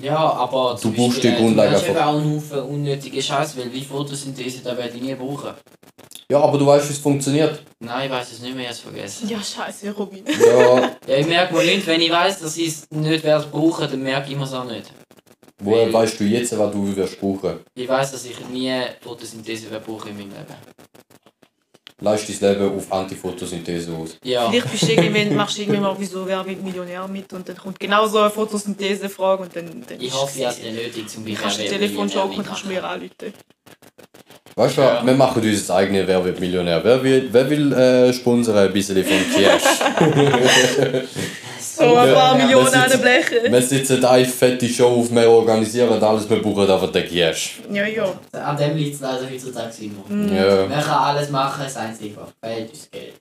Ja, 0.00 0.16
aber 0.18 0.78
Du 0.82 0.90
brauchst 0.92 1.14
Beispiel, 1.14 1.30
die 1.30 1.36
äh, 1.36 1.40
Grundlage 1.40 1.70
Du 1.70 1.76
einfach. 1.90 2.06
auch 2.06 2.18
einen 2.20 2.36
Haufen 2.36 2.60
unnötige 2.62 3.22
Scheiß, 3.22 3.56
weil 3.56 3.72
wie 3.72 3.82
Photosynthese, 3.84 4.62
da 4.64 4.76
werde 4.76 4.96
ich 4.96 5.02
nie 5.02 5.14
brauchen. 5.14 5.50
Ja, 6.30 6.40
aber 6.40 6.58
du 6.58 6.66
weißt, 6.66 6.88
wie 6.88 6.92
es 6.94 6.98
funktioniert. 6.98 7.62
Nein, 7.80 8.06
ich 8.06 8.10
weiß 8.10 8.32
es 8.32 8.40
nicht 8.40 8.56
mehr, 8.56 8.64
jetzt 8.66 8.80
vergessen. 8.80 9.28
Ja, 9.28 9.38
scheiße, 9.42 9.90
Robin. 9.92 10.24
Ja, 10.40 10.80
Ja, 11.06 11.16
ich 11.18 11.26
merke 11.26 11.54
mal 11.54 11.64
nicht, 11.64 11.86
wenn 11.86 12.00
ich 12.00 12.10
weiß, 12.10 12.40
dass 12.40 12.56
ich 12.56 12.68
es 12.68 12.86
nicht 12.90 13.22
werde 13.24 13.46
brauchen, 13.46 13.88
dann 13.90 14.02
merke 14.02 14.30
ich 14.30 14.36
mir 14.36 14.44
es 14.44 14.52
auch 14.52 14.64
nicht. 14.64 14.90
woher 15.62 15.92
weißt 15.92 16.18
du 16.18 16.24
jetzt, 16.24 16.58
was 16.58 16.72
du 16.72 16.96
wirst 16.96 17.20
brauchen? 17.20 17.60
Ich 17.74 17.88
weiß, 17.88 18.12
dass 18.12 18.24
ich 18.24 18.36
nie 18.48 18.72
Photosynthese 19.00 19.70
werde 19.70 19.84
brauchen 19.84 20.08
in 20.10 20.16
meinem 20.16 20.30
Leben. 20.30 20.54
Leist 22.04 22.42
dein 22.42 22.58
Leben 22.60 22.76
auf 22.76 22.92
Antifotosynthese 22.92 23.92
aus. 23.92 24.18
Ja. 24.22 24.50
Vielleicht 24.50 24.70
bist 24.70 24.82
du 24.82 24.92
irgendwann, 24.92 25.34
machst 25.36 25.56
du 25.56 25.62
irgendwann 25.62 25.82
mal 25.84 25.96
wieso 25.98 26.26
wer 26.26 26.44
wird 26.46 26.62
Millionär 26.62 27.08
mit 27.08 27.32
und 27.32 27.48
dann 27.48 27.56
kommt 27.56 27.80
genau 27.80 28.06
so 28.06 28.18
eine 28.18 28.30
Photosynthese-Frage 28.30 29.42
und 29.44 29.56
dann, 29.56 29.84
dann 29.88 30.00
Ich 30.00 30.12
hoffe, 30.12 30.38
ich 30.38 30.44
es 30.44 30.58
habe 30.58 30.68
es 30.68 30.74
nötig, 30.74 31.04
um 31.16 31.24
Du 31.24 31.30
mich 31.30 31.40
kannst 31.40 31.60
ein 31.60 31.66
Telefon 31.66 32.08
joken 32.08 32.38
und 32.38 32.46
kannst 32.46 32.66
mir 32.66 32.84
anrufen. 32.84 33.32
Weißt 34.56 34.76
du, 34.76 34.82
Ja. 34.82 35.04
wir 35.04 35.14
machen 35.14 35.42
uns 35.42 35.66
das 35.66 35.70
eigene 35.74 36.06
Wer 36.06 36.24
wird 36.24 36.38
Millionär. 36.38 36.84
Wer 36.84 37.02
will, 37.02 37.28
wer 37.32 37.50
will 37.50 37.72
äh, 37.72 38.12
sponsern 38.12 38.56
ein 38.58 38.72
bisschen 38.72 39.02
von 39.02 39.16
Cash? 39.34 39.62
So 41.90 41.96
ein 41.96 42.14
paar 42.14 42.38
Ja, 42.38 42.44
Millionen 42.44 42.66
wir 42.72 42.74
an 42.74 42.82
den 42.82 42.90
sitzen- 42.90 43.02
Blechen. 43.02 43.52
wir 43.52 43.62
sitzen 43.62 44.04
eine 44.04 44.24
fette 44.24 44.68
Show 44.68 44.86
auf, 45.00 45.10
wir 45.10 45.28
organisieren 45.30 46.02
alles, 46.02 46.28
wir 46.28 46.40
brauchen 46.42 46.70
einfach 46.70 46.90
den 46.92 47.08
Cash. 47.08 47.60
Ja, 47.72 47.86
ja. 47.86 48.04
An 48.32 48.56
dem 48.56 48.76
liegt 48.76 48.94
es 48.96 49.00
leider 49.00 49.22
heutzutage 49.30 49.72
immer. 49.82 50.32
Ja. 50.34 50.66
Man 50.66 50.80
kann 50.80 50.90
alles 51.16 51.30
machen, 51.30 51.62
das 51.64 51.76
Einzige, 51.76 52.16
was 52.16 52.28
fehlt, 52.50 52.72
ist 52.72 52.90
Geld. 52.92 53.14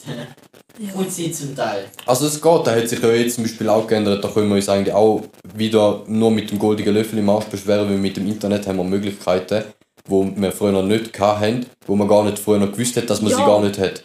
Und 0.95 1.11
Zeit 1.11 1.35
zum 1.35 1.55
Teil. 1.55 1.85
Also 2.05 2.25
es 2.25 2.41
geht, 2.41 2.61
da 2.67 2.71
hat 2.75 2.87
sich 2.89 2.99
ja 3.01 3.09
jetzt 3.11 3.35
zum 3.35 3.43
Beispiel 3.43 3.69
auch 3.69 3.85
geändert, 3.85 4.23
da 4.23 4.27
können 4.27 4.49
wir 4.49 4.55
uns 4.55 4.67
eigentlich 4.69 4.93
auch 4.93 5.21
wieder 5.55 6.01
nur 6.07 6.31
mit 6.31 6.49
dem 6.49 6.57
goldenen 6.57 6.95
Löffel 6.95 7.19
im 7.19 7.29
Arsch 7.29 7.45
beschweren, 7.45 7.87
weil 7.89 7.97
mit 7.97 8.17
dem 8.17 8.27
Internet 8.27 8.65
haben 8.67 8.77
wir 8.77 8.83
Möglichkeiten, 8.83 9.65
wo 10.07 10.27
wir 10.35 10.51
früher 10.51 10.71
noch 10.71 10.81
nicht 10.83 11.17
hatten, 11.19 11.65
wo 11.85 11.95
man 11.95 12.07
gar 12.07 12.23
nicht 12.23 12.39
früher 12.39 12.57
noch 12.57 12.71
gewusst 12.71 12.97
hat, 12.97 13.07
dass 13.09 13.21
man 13.21 13.31
sie 13.31 13.39
Ja. 13.39 13.45
gar 13.45 13.61
nicht 13.61 13.77
hat. 13.77 14.03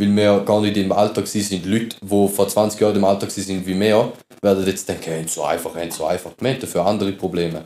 Weil 0.00 0.14
wir 0.14 0.40
gar 0.44 0.60
nicht 0.60 0.76
im 0.76 0.92
Alter 0.92 1.26
sind. 1.26 1.66
Leute, 1.66 1.96
die 2.00 2.28
vor 2.28 2.46
20 2.48 2.80
Jahren 2.80 2.94
im 2.96 3.04
Alter 3.04 3.28
sind 3.28 3.66
wie 3.66 3.78
wir, 3.78 4.12
werden 4.40 4.64
jetzt 4.66 4.88
denken, 4.88 5.10
hey, 5.10 5.24
so 5.26 5.42
einfach, 5.42 5.74
hey, 5.74 5.90
so 5.90 6.06
einfach. 6.06 6.30
Wir 6.38 6.50
haben 6.50 6.60
dafür 6.60 6.86
andere 6.86 7.12
Probleme. 7.12 7.64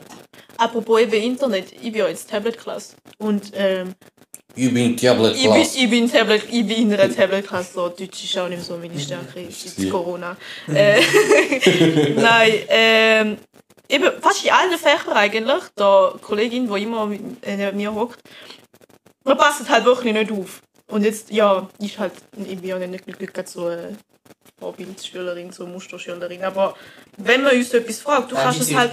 Apropos 0.57 0.99
eben 1.01 1.13
Internet, 1.13 1.71
ich 1.73 1.91
bin 1.91 1.95
ja 1.95 2.07
jetzt 2.07 2.29
Tablet-Klasse. 2.31 2.95
Und 3.19 3.51
ähm, 3.55 3.93
Ich 4.55 4.73
bin 4.73 4.97
Tablet 4.97 5.35
ich, 5.35 5.43
bin, 5.43 5.61
ich, 5.61 5.89
bin 5.89 6.11
Tablet, 6.11 6.43
ich 6.51 6.65
bin 6.65 6.91
in 6.91 6.93
einer 6.99 7.13
Tablet-Klasse, 7.13 7.73
so 7.73 7.89
Deutsch 7.89 8.23
ist 8.23 8.37
auch 8.39 8.49
nicht 8.49 8.63
so 8.63 8.77
meine 8.77 8.97
Stärke, 8.99 9.45
Sie- 9.51 9.83
jetzt 9.83 9.91
Corona. 9.91 10.35
Äh, 10.73 11.01
Nein, 12.15 12.51
ähm, 12.69 13.37
eben 13.89 14.09
fast 14.21 14.43
in 14.43 14.51
allen 14.51 14.77
Fächern 14.79 15.13
eigentlich, 15.13 15.63
da 15.75 16.15
Kollegin, 16.19 16.67
die 16.67 16.81
immer 16.81 17.05
mit 17.05 17.21
äh, 17.45 17.57
neben 17.57 17.77
mir 17.77 17.93
hockt, 17.93 18.19
man 19.23 19.37
passt 19.37 19.69
halt 19.69 19.85
wirklich 19.85 20.13
nicht 20.13 20.31
auf. 20.31 20.61
Und 20.93 21.03
jetzt, 21.03 21.31
ja, 21.31 21.67
ich 21.79 21.97
halt, 21.97 22.13
ich 22.37 22.59
bin 22.59 22.69
ja 22.69 22.77
nicht 22.77 23.05
glücklich 23.05 23.33
gerade 23.33 23.49
so 23.49 23.65
eine 23.65 23.97
Vorbildschülerin, 24.59 25.51
so 25.51 25.65
Musterschülerin, 25.65 26.43
aber 26.43 26.75
wenn 27.17 27.41
man 27.41 27.55
uns 27.55 27.73
etwas 27.73 27.99
fragt, 27.99 28.31
du 28.31 28.35
Ja, 28.35 28.43
kannst 28.43 28.61
es 28.61 28.75
halt, 28.75 28.91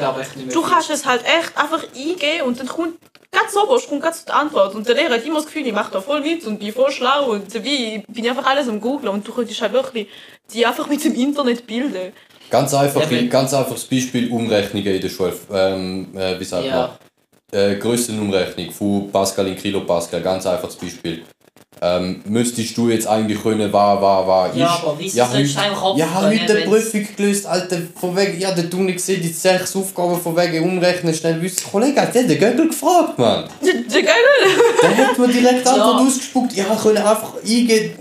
du 0.51 0.63
kannst 0.63 0.89
es 0.89 1.05
halt 1.05 1.23
echt 1.25 1.55
einfach 1.59 1.85
eingeben 1.95 2.47
und 2.47 2.59
dann 2.59 2.69
kommt 2.69 2.95
ganz 3.31 3.53
so 3.53 3.67
kommt 3.87 4.03
ganz 4.03 4.25
die 4.25 4.33
Antwort 4.33 4.75
und 4.75 4.89
der 4.89 4.95
Lehrer 4.95 5.15
hat 5.17 5.27
immer 5.27 5.37
das 5.37 5.45
Gefühl, 5.45 5.67
ich 5.67 5.75
mache 5.75 5.93
da 5.93 6.01
voll 6.01 6.23
mit 6.23 6.47
und 6.47 6.59
bin 6.59 6.73
voll 6.73 6.91
schlau 6.91 7.33
und 7.33 7.53
bin 7.53 8.03
ich 8.15 8.31
einfach 8.31 8.47
alles 8.47 8.67
am 8.67 8.81
googlen 8.81 9.13
und 9.13 9.29
du 9.29 9.33
könntest 9.35 9.61
halt 9.61 9.75
wirklich 9.75 10.09
die 10.55 10.65
einfach 10.65 10.89
mit 10.89 11.05
dem 11.05 11.15
Internet 11.15 11.67
bilden. 11.67 12.15
Ganz 12.49 12.73
einfach, 12.73 13.09
Ja, 13.11 13.23
ganz 13.27 13.53
einfaches 13.53 13.85
Beispiel 13.85 14.33
Umrechnungen 14.33 14.95
in 14.95 15.03
der 15.03 15.09
Schule. 15.11 15.35
Ähm, 15.53 16.17
äh, 16.17 16.41
wie 16.41 16.45
sagt 16.45 16.65
Ja. 16.65 16.99
man? 17.53 17.61
Äh, 17.61 17.77
Grössenumrechnung 17.77 18.71
von 18.71 19.13
Pascal 19.13 19.49
in 19.49 19.57
Kilopascal, 19.57 20.23
ganz 20.23 20.47
einfaches 20.47 20.77
Beispiel. 20.77 21.25
Ähm, 21.83 22.21
müsstest 22.27 22.77
du 22.77 22.91
jetzt 22.91 23.07
eigentlich 23.07 23.43
können, 23.43 23.73
war, 23.73 24.03
war, 24.03 24.27
war, 24.27 24.55
Ja, 24.55 24.67
ist. 24.67 24.73
aber 24.83 24.95
wieso 24.99 25.17
ja, 25.17 25.27
sollst 25.27 25.57
du 25.57 25.61
einfach 25.63 25.97
ja, 25.97 26.05
abfangen, 26.07 26.41
heute 26.43 26.53
eine 26.57 26.65
Prüfung 26.67 27.09
gelöst, 27.17 27.47
Alter, 27.47 27.79
von 27.99 28.15
wegen, 28.15 28.39
ja, 28.39 28.51
der 28.53 28.69
Tuni 28.69 28.93
gesehen, 28.93 29.23
die 29.23 29.29
sechs 29.29 29.75
Aufgaben 29.75 30.21
von 30.21 30.37
wegen 30.37 30.63
umrechnen, 30.63 31.15
schnell 31.15 31.41
wissen. 31.41 31.63
Kollege, 31.73 32.03
hat 32.03 32.15
der 32.15 32.25
den 32.25 32.39
Gögel 32.39 32.69
gefragt, 32.69 33.19
Mann. 33.19 33.45
Der, 33.63 34.03
Geil! 34.03 34.15
Der 34.83 34.97
hat 35.09 35.19
mir 35.19 35.29
direkt 35.29 35.65
Ja. 35.65 35.73
Antwort 35.73 36.07
ausgespuckt. 36.07 36.53
Ja, 36.55 36.65
können 36.83 36.99
einfach 36.99 37.33
eingehen, 37.43 37.93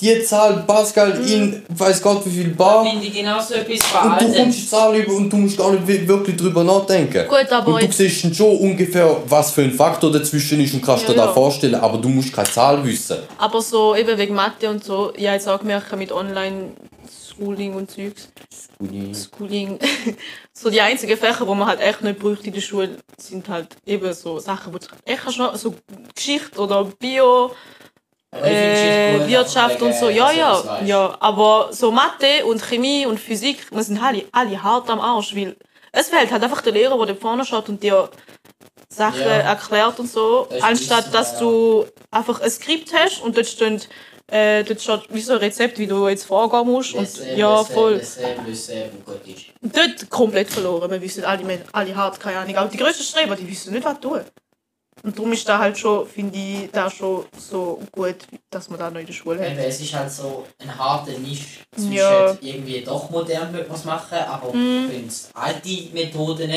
die 0.00 0.22
Zahl 0.22 0.62
Pascal 0.66 1.18
in, 1.28 1.62
weiß 1.68 2.00
Gott 2.00 2.24
wie 2.26 2.30
viel 2.30 2.48
Bar. 2.50 2.84
Finde 2.88 3.04
ich 3.06 3.12
genau 3.12 3.40
so 3.40 3.54
etwas 3.54 3.80
Und 4.04 4.20
du 4.20 4.38
kommst 4.38 4.58
die 4.60 4.68
Zahl 4.68 4.94
über 4.94 5.14
und 5.14 5.32
du 5.32 5.36
musst 5.36 5.56
gar 5.58 5.72
nicht 5.72 5.88
wi- 5.88 6.06
wirklich 6.06 6.36
drüber 6.36 6.62
nachdenken. 6.62 7.26
Gut, 7.26 7.50
aber 7.50 7.74
und 7.74 7.82
du 7.82 7.90
siehst 7.90 8.36
schon 8.36 8.56
ungefähr, 8.58 9.16
was 9.26 9.50
für 9.50 9.62
ein 9.62 9.72
Faktor 9.72 10.12
dazwischen 10.12 10.60
ist 10.60 10.74
und 10.74 10.82
kannst 10.82 11.02
Ja, 11.04 11.10
dir 11.10 11.16
da 11.16 11.24
ja. 11.26 11.32
vorstellen, 11.32 11.74
aber 11.74 11.98
du 11.98 12.08
musst 12.08 12.32
keine 12.32 12.48
Zahl 12.48 12.84
wissen. 12.84 13.13
Aber 13.38 13.60
so 13.60 13.94
eben 13.94 14.18
wegen 14.18 14.34
Mathe 14.34 14.70
und 14.70 14.84
so, 14.84 15.12
ich 15.14 15.26
habe 15.26 15.36
jetzt 15.36 15.48
auch 15.48 15.58
gemerkt 15.58 15.94
mit 15.96 16.12
Online-Schooling 16.12 17.74
und 17.74 17.90
Zeugs. 17.90 18.28
Schooling. 18.80 19.78
so 20.52 20.70
die 20.70 20.80
einzigen 20.80 21.16
Fächer, 21.16 21.44
die 21.44 21.54
man 21.54 21.66
halt 21.66 21.80
echt 21.80 22.02
nicht 22.02 22.18
braucht 22.18 22.46
in 22.46 22.52
der 22.52 22.60
Schule, 22.60 22.98
sind 23.16 23.48
halt 23.48 23.76
eben 23.86 24.12
so 24.12 24.38
Sachen, 24.38 24.72
wo 24.72 24.78
du 24.78 24.86
echt 25.04 25.38
noch, 25.38 25.56
so 25.56 25.74
Geschichte 26.14 26.60
oder 26.60 26.84
Bio, 26.84 27.52
äh, 28.42 29.26
Wirtschaft 29.26 29.80
und 29.82 29.94
so. 29.94 30.08
Ja, 30.08 30.32
ja, 30.32 30.80
ja. 30.84 31.16
Aber 31.20 31.68
so 31.70 31.90
Mathe 31.90 32.44
und 32.46 32.62
Chemie 32.62 33.06
und 33.06 33.20
Physik, 33.20 33.66
wir 33.70 33.82
sind 33.82 34.02
alle, 34.02 34.24
alle 34.32 34.62
hart 34.62 34.90
am 34.90 35.00
Arsch, 35.00 35.34
weil 35.34 35.56
es 35.92 36.08
fehlt 36.08 36.32
halt 36.32 36.42
einfach 36.42 36.60
der 36.60 36.72
Lehrer, 36.72 36.96
der 36.98 37.14
da 37.14 37.20
vorne 37.20 37.44
schaut 37.44 37.68
und 37.68 37.82
dir 37.82 38.10
Sachen 38.94 39.20
Ja. 39.20 39.26
erklärt 39.54 39.98
und 39.98 40.10
so, 40.10 40.46
Das 40.50 40.62
anstatt 40.62 41.04
nicht 41.06 41.14
dass 41.14 41.32
ja. 41.34 41.38
du 41.40 41.86
einfach 42.10 42.40
ein 42.40 42.50
Skript 42.50 42.92
hast 42.94 43.22
und 43.22 43.36
dort 43.36 43.46
steht, 43.46 43.88
äh, 44.30 44.64
dort 44.64 44.80
steht 44.80 45.02
wie 45.10 45.20
so 45.20 45.32
ein 45.34 45.38
Rezept, 45.38 45.78
wie 45.78 45.86
du 45.86 46.08
jetzt 46.08 46.24
vorgehen 46.24 46.66
musst. 46.66 46.94
Und, 46.94 47.00
Laissez, 47.02 47.36
ja, 47.36 47.62
voll. 47.64 47.94
gut 47.94 48.02
ist. 49.26 49.44
Dort 49.62 50.10
komplett 50.10 50.50
verloren. 50.50 50.90
Wir 50.90 51.00
wissen 51.02 51.24
alle, 51.24 51.46
wir 51.46 51.58
alle 51.72 51.94
hart, 51.94 52.18
keine 52.20 52.38
Ahnung. 52.38 52.56
Auch 52.56 52.70
die 52.70 52.76
grössten 52.78 53.04
Streber, 53.04 53.36
die 53.36 53.48
wissen 53.48 53.72
nicht, 53.72 53.84
was 53.84 54.00
tun. 54.00 54.20
Und 55.02 55.18
darum 55.18 55.32
ist 55.32 55.46
da 55.46 55.58
halt 55.58 55.76
schon, 55.76 56.06
finde 56.06 56.38
ich, 56.38 56.70
da 56.70 56.88
schon 56.88 57.26
so 57.36 57.80
gut, 57.92 58.14
dass 58.48 58.70
man 58.70 58.78
da 58.78 58.90
noch 58.90 59.00
in 59.00 59.06
der 59.06 59.12
Schule 59.12 59.38
hat. 59.40 59.58
es 59.58 59.80
ist 59.80 59.92
halt 59.92 60.10
so 60.10 60.46
ein 60.60 60.78
harter 60.78 61.18
Nisch 61.18 61.58
zwischen 61.74 61.92
Ja. 61.92 62.34
irgendwie 62.40 62.80
doch 62.80 63.10
modern 63.10 63.52
wird 63.52 63.68
man 63.68 63.76
es 63.76 63.84
machen, 63.84 64.16
aber 64.16 64.54
es 65.06 65.28
alte 65.34 65.68
Methoden, 65.92 66.50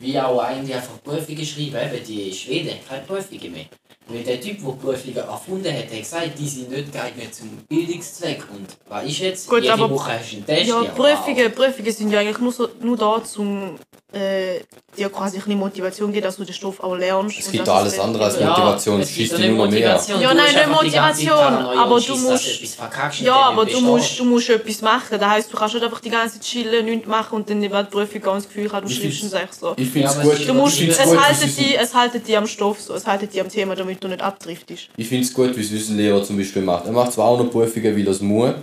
wie 0.00 0.18
auch 0.18 0.42
eigentlich 0.42 0.74
einfach 0.74 1.02
Prüfungen 1.02 1.44
schreiben, 1.44 1.94
eben 1.94 2.04
die 2.04 2.32
Schweden 2.32 2.78
keine 2.88 3.02
Prüfungen 3.02 3.52
mehr. 3.52 3.66
Weil 4.12 4.22
der 4.24 4.40
Typ, 4.40 4.58
der 4.62 4.72
die 4.72 4.78
Prüfungen 4.86 5.16
erfunden 5.16 5.72
hat, 5.72 5.84
hat 5.84 5.98
gesagt, 5.98 6.30
die 6.38 6.48
sind 6.48 6.70
nicht 6.70 6.92
geeignet 6.92 7.34
zum 7.34 7.48
Bildungszweck. 7.68 8.42
Und 8.52 8.66
was 8.88 9.04
ist 9.04 9.18
jetzt? 9.18 9.48
Gut, 9.48 9.62
Jede 9.62 9.72
aber- 9.74 9.90
Woche 9.90 10.12
hast 10.18 10.32
du 10.32 10.36
einen 10.36 10.46
Test. 10.46 10.68
Ja. 10.68 10.82
Prüfungen, 10.82 11.52
Prüfungen 11.52 11.92
sind 11.92 12.10
ja 12.10 12.20
eigentlich 12.20 12.38
nur, 12.38 12.52
so, 12.52 12.68
nur 12.80 12.96
da, 12.96 13.22
um 13.38 13.76
äh, 14.12 14.58
dir 14.98 15.08
quasi 15.08 15.36
ein 15.36 15.42
bisschen 15.44 15.56
Motivation 15.58 16.08
zu 16.08 16.12
geben, 16.12 16.24
dass 16.24 16.36
du 16.36 16.42
den 16.44 16.52
Stoff 16.52 16.80
auch 16.80 16.96
lernst. 16.96 17.38
Es 17.38 17.52
gibt 17.52 17.68
alles 17.68 17.92
es- 17.92 18.00
andere 18.00 18.24
als 18.24 18.40
ja. 18.40 18.48
Motivation, 18.48 19.00
es 19.00 19.08
es 19.08 19.14
gibt 19.14 19.18
schießt 19.18 19.30
so 19.30 19.36
dich 19.36 19.46
eine 19.46 19.54
nur 19.54 19.66
mehr. 19.68 19.74
Motivation. 19.80 20.20
Ja, 20.20 20.34
nein, 20.34 20.52
nicht 20.52 20.64
die 20.66 20.70
Motivation, 20.70 21.38
aber 21.38 22.00
du 22.00 22.16
musst- 22.16 23.20
Ja, 23.20 23.34
aber 23.36 23.64
du 23.66 23.80
musst, 23.80 24.18
du 24.18 24.24
musst 24.24 24.50
etwas 24.50 24.82
machen. 24.82 25.16
Das 25.20 25.28
heisst, 25.30 25.52
du 25.52 25.56
kannst 25.56 25.74
nicht 25.74 25.84
einfach 25.84 26.00
die 26.00 26.10
ganze 26.10 26.34
Zeit 26.34 26.42
chillen, 26.42 26.84
nichts 26.86 27.06
machen 27.06 27.34
und 27.36 27.48
dann 27.48 27.62
während 27.62 27.72
der 27.92 27.98
Prüfung 27.98 28.20
ganz 28.20 28.48
Gefühl 28.48 28.72
haben, 28.72 28.84
du 28.84 28.92
Ich 28.92 28.98
schreibst 29.00 29.22
einen 29.22 29.30
find's- 29.30 29.60
Sechser. 29.60 29.74
Ich 29.76 29.90
finde 29.90 30.08
es 30.08 30.14
Ja, 30.16 30.22
gut, 30.22 30.32
es- 30.32 30.46
Du 30.46 30.54
musst, 30.54 30.80
es, 30.80 30.98
haltet 30.98 31.58
die, 31.58 31.74
es 31.76 31.94
haltet 31.94 32.26
die 32.26 32.36
am 32.36 32.46
Stoff, 32.48 32.80
so. 32.80 32.94
es 32.94 33.06
haltet 33.06 33.32
die 33.32 33.40
am 33.40 33.48
Thema, 33.48 33.76
damit 33.76 33.99
du 34.02 34.08
nicht 34.08 34.22
abdriftest. 34.22 34.88
Ich 34.96 35.08
finde 35.08 35.24
es 35.24 35.32
gut, 35.32 35.56
wie 35.56 35.60
es 35.60 35.70
unser 35.72 35.94
Lehrer 35.94 36.22
zum 36.22 36.36
Beispiel 36.36 36.62
macht. 36.62 36.86
Er 36.86 36.92
macht 36.92 37.12
zwar 37.12 37.26
auch 37.26 37.38
noch 37.38 37.50
Prüfungen, 37.50 37.96
weil 37.96 38.06
er 38.06 38.10
es 38.10 38.20
muss. 38.20 38.54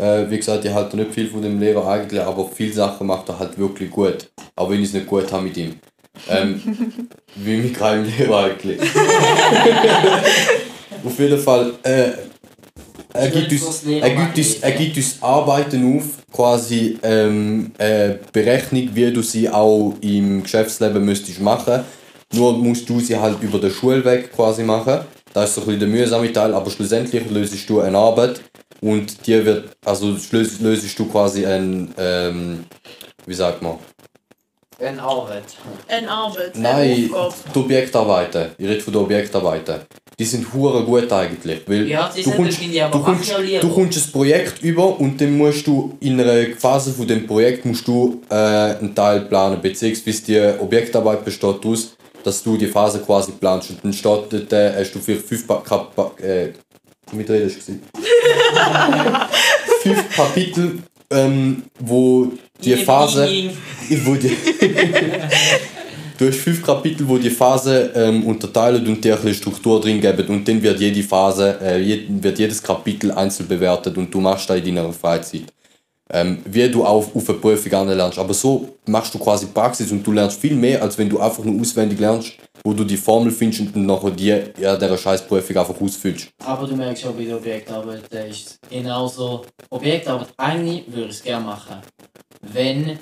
Äh, 0.00 0.30
wie 0.30 0.36
gesagt, 0.36 0.64
ich 0.64 0.72
halte 0.72 0.96
nicht 0.96 1.12
viel 1.12 1.28
von 1.28 1.42
dem 1.42 1.58
Lehrer 1.58 1.86
eigentlich, 1.86 2.20
aber 2.20 2.48
viele 2.48 2.72
Sachen 2.72 3.06
macht 3.06 3.28
er 3.28 3.38
halt 3.38 3.58
wirklich 3.58 3.90
gut. 3.90 4.30
Auch 4.54 4.70
wenn 4.70 4.80
ich 4.80 4.88
es 4.88 4.94
nicht 4.94 5.06
gut 5.06 5.30
habe 5.32 5.44
mit 5.44 5.56
ihm. 5.56 5.74
Ähm, 6.28 6.60
wie 7.36 7.56
mit 7.56 7.74
keinem 7.74 8.04
Lehrer 8.04 8.44
eigentlich. 8.44 8.80
Auf 11.04 11.18
jeden 11.18 11.38
Fall, 11.38 11.74
äh, 11.82 12.10
er, 13.12 13.28
gibt 13.30 13.52
uns, 13.52 13.84
er, 13.84 14.10
gibt 14.10 14.36
uns, 14.36 14.54
er 14.56 14.72
gibt 14.72 14.96
uns 14.96 15.16
Arbeiten 15.20 15.96
auf, 15.96 16.04
quasi 16.32 16.98
ähm, 17.02 17.72
äh, 17.78 18.14
Berechnung, 18.32 18.90
wie 18.94 19.12
du 19.12 19.22
sie 19.22 19.48
auch 19.48 19.94
im 20.00 20.42
Geschäftsleben 20.42 21.04
müsstest 21.04 21.40
machen. 21.40 21.84
Nur 22.34 22.58
musst 22.58 22.88
du 22.88 23.00
sie 23.00 23.16
halt 23.16 23.42
über 23.42 23.58
den 23.58 23.70
Schulweg 23.70 24.32
quasi 24.32 24.62
machen. 24.62 25.00
Das 25.32 25.50
ist 25.50 25.54
so 25.54 25.60
ein 25.62 25.66
bisschen 25.66 25.80
der 25.80 25.88
mühsame 25.88 26.32
Teil, 26.32 26.54
aber 26.54 26.70
schlussendlich 26.70 27.28
löst 27.30 27.68
du 27.68 27.80
eine 27.80 27.96
Arbeit 27.96 28.40
und 28.80 29.26
dir 29.26 29.44
wird, 29.44 29.76
also 29.84 30.16
löst, 30.30 30.60
löst 30.60 30.98
du 30.98 31.06
quasi 31.06 31.46
ein, 31.46 31.92
ähm, 31.98 32.64
wie 33.26 33.34
sagt 33.34 33.62
man? 33.62 33.78
Eine 34.80 35.02
Arbeit. 35.02 35.42
Eine 35.88 36.08
Arbeit, 36.08 36.56
Nein, 36.56 37.10
die 37.10 37.58
Objektarbeiten. 37.58 38.52
Ich 38.58 38.68
rede 38.68 38.80
von 38.80 38.92
den 38.92 39.02
Objektarbeiten. 39.02 39.80
Die 40.16 40.24
sind 40.24 40.52
hure 40.52 40.84
gut 40.84 41.12
eigentlich. 41.12 41.62
Weil 41.66 41.88
Ja, 41.88 42.08
die 42.14 42.22
du 42.22 42.30
sind 42.30 42.36
kommst, 42.36 42.60
du, 42.60 43.02
kommst, 43.02 43.32
du 43.60 43.68
kommst 43.74 44.06
ein 44.06 44.12
Projekt 44.12 44.62
über 44.62 45.00
und 45.00 45.20
dann 45.20 45.36
musst 45.36 45.66
du 45.66 45.96
in 45.98 46.20
einer 46.20 46.54
Phase 46.56 46.92
von 46.92 47.08
dem 47.08 47.26
Projekt 47.26 47.64
musst 47.64 47.88
du 47.88 48.20
äh, 48.30 48.34
einen 48.34 48.94
Teil 48.94 49.22
planen, 49.22 49.60
beziehungsweise 49.60 50.22
die 50.22 50.60
Objektarbeit 50.60 51.24
besteht 51.24 51.64
daraus, 51.64 51.96
dass 52.24 52.42
du 52.42 52.56
die 52.56 52.66
Phase 52.66 53.00
quasi 53.00 53.32
planst. 53.32 53.70
Und 53.70 53.78
dann 53.82 53.94
dort, 54.02 54.52
äh, 54.52 54.74
hast 54.76 54.92
du 54.92 54.98
vielleicht 54.98 55.26
fünf 55.26 55.46
pa 55.46 55.56
Kap 55.56 55.94
pa 55.94 56.10
äh, 56.22 56.52
Rede 57.16 57.44
hast 57.44 57.68
du 57.68 57.72
fünf 59.82 60.14
Kapitel, 60.14 60.78
ähm, 61.10 61.62
wo 61.78 62.32
die 62.62 62.76
Phase 62.76 63.28
wo 64.04 64.14
die 64.14 64.36
Du 66.18 66.26
hast 66.26 66.40
fünf 66.40 66.64
Kapitel, 66.64 67.08
wo 67.08 67.16
die 67.16 67.30
Phase 67.30 67.92
ähm, 67.94 68.26
unterteilen 68.26 68.84
und 68.88 69.04
dir 69.04 69.14
ein 69.14 69.22
bisschen 69.22 69.40
Struktur 69.40 69.80
drin 69.80 70.00
geben 70.00 70.26
und 70.26 70.48
dann 70.48 70.60
wird 70.60 70.80
jede 70.80 71.04
Phase, 71.04 71.60
äh, 71.60 72.00
wird 72.08 72.40
jedes 72.40 72.60
Kapitel 72.60 73.12
einzeln 73.12 73.46
bewertet 73.46 73.96
und 73.96 74.12
du 74.12 74.20
machst 74.20 74.50
da 74.50 74.56
in 74.56 74.74
deiner 74.74 74.92
Freizeit. 74.92 75.44
Ähm, 76.10 76.38
wie 76.46 76.68
du 76.70 76.84
auf, 76.84 77.14
auf 77.14 77.28
eine 77.28 77.38
Prüfung 77.38 77.72
anlernst. 77.72 78.18
Aber 78.18 78.32
so 78.32 78.76
machst 78.86 79.12
du 79.14 79.18
quasi 79.18 79.46
Praxis 79.46 79.92
und 79.92 80.06
du 80.06 80.12
lernst 80.12 80.40
viel 80.40 80.54
mehr, 80.54 80.82
als 80.82 80.96
wenn 80.96 81.08
du 81.08 81.20
einfach 81.20 81.44
nur 81.44 81.60
auswendig 81.60 81.98
lernst, 81.98 82.32
wo 82.64 82.72
du 82.72 82.84
die 82.84 82.96
Formel 82.96 83.30
findest 83.30 83.60
und 83.60 83.76
dann 83.76 83.86
nachher 83.86 84.10
die, 84.10 84.42
ja, 84.58 84.76
der 84.76 84.96
scheiß 84.96 85.26
Prüfung 85.26 85.56
einfach 85.56 85.80
ausfüllst. 85.80 86.28
Aber 86.44 86.66
du 86.66 86.74
merkst 86.76 87.02
schon 87.02 87.16
bei 87.16 87.24
der 87.24 87.36
Objektarbeit, 87.36 88.02
da 88.10 88.20
ist 88.20 88.58
genauso. 88.70 89.44
Objekarbeit, 89.70 90.28
eigentlich 90.38 90.84
würde 90.88 91.08
ich 91.08 91.16
es 91.16 91.22
gerne 91.22 91.44
machen, 91.44 91.76
wenn 92.40 92.98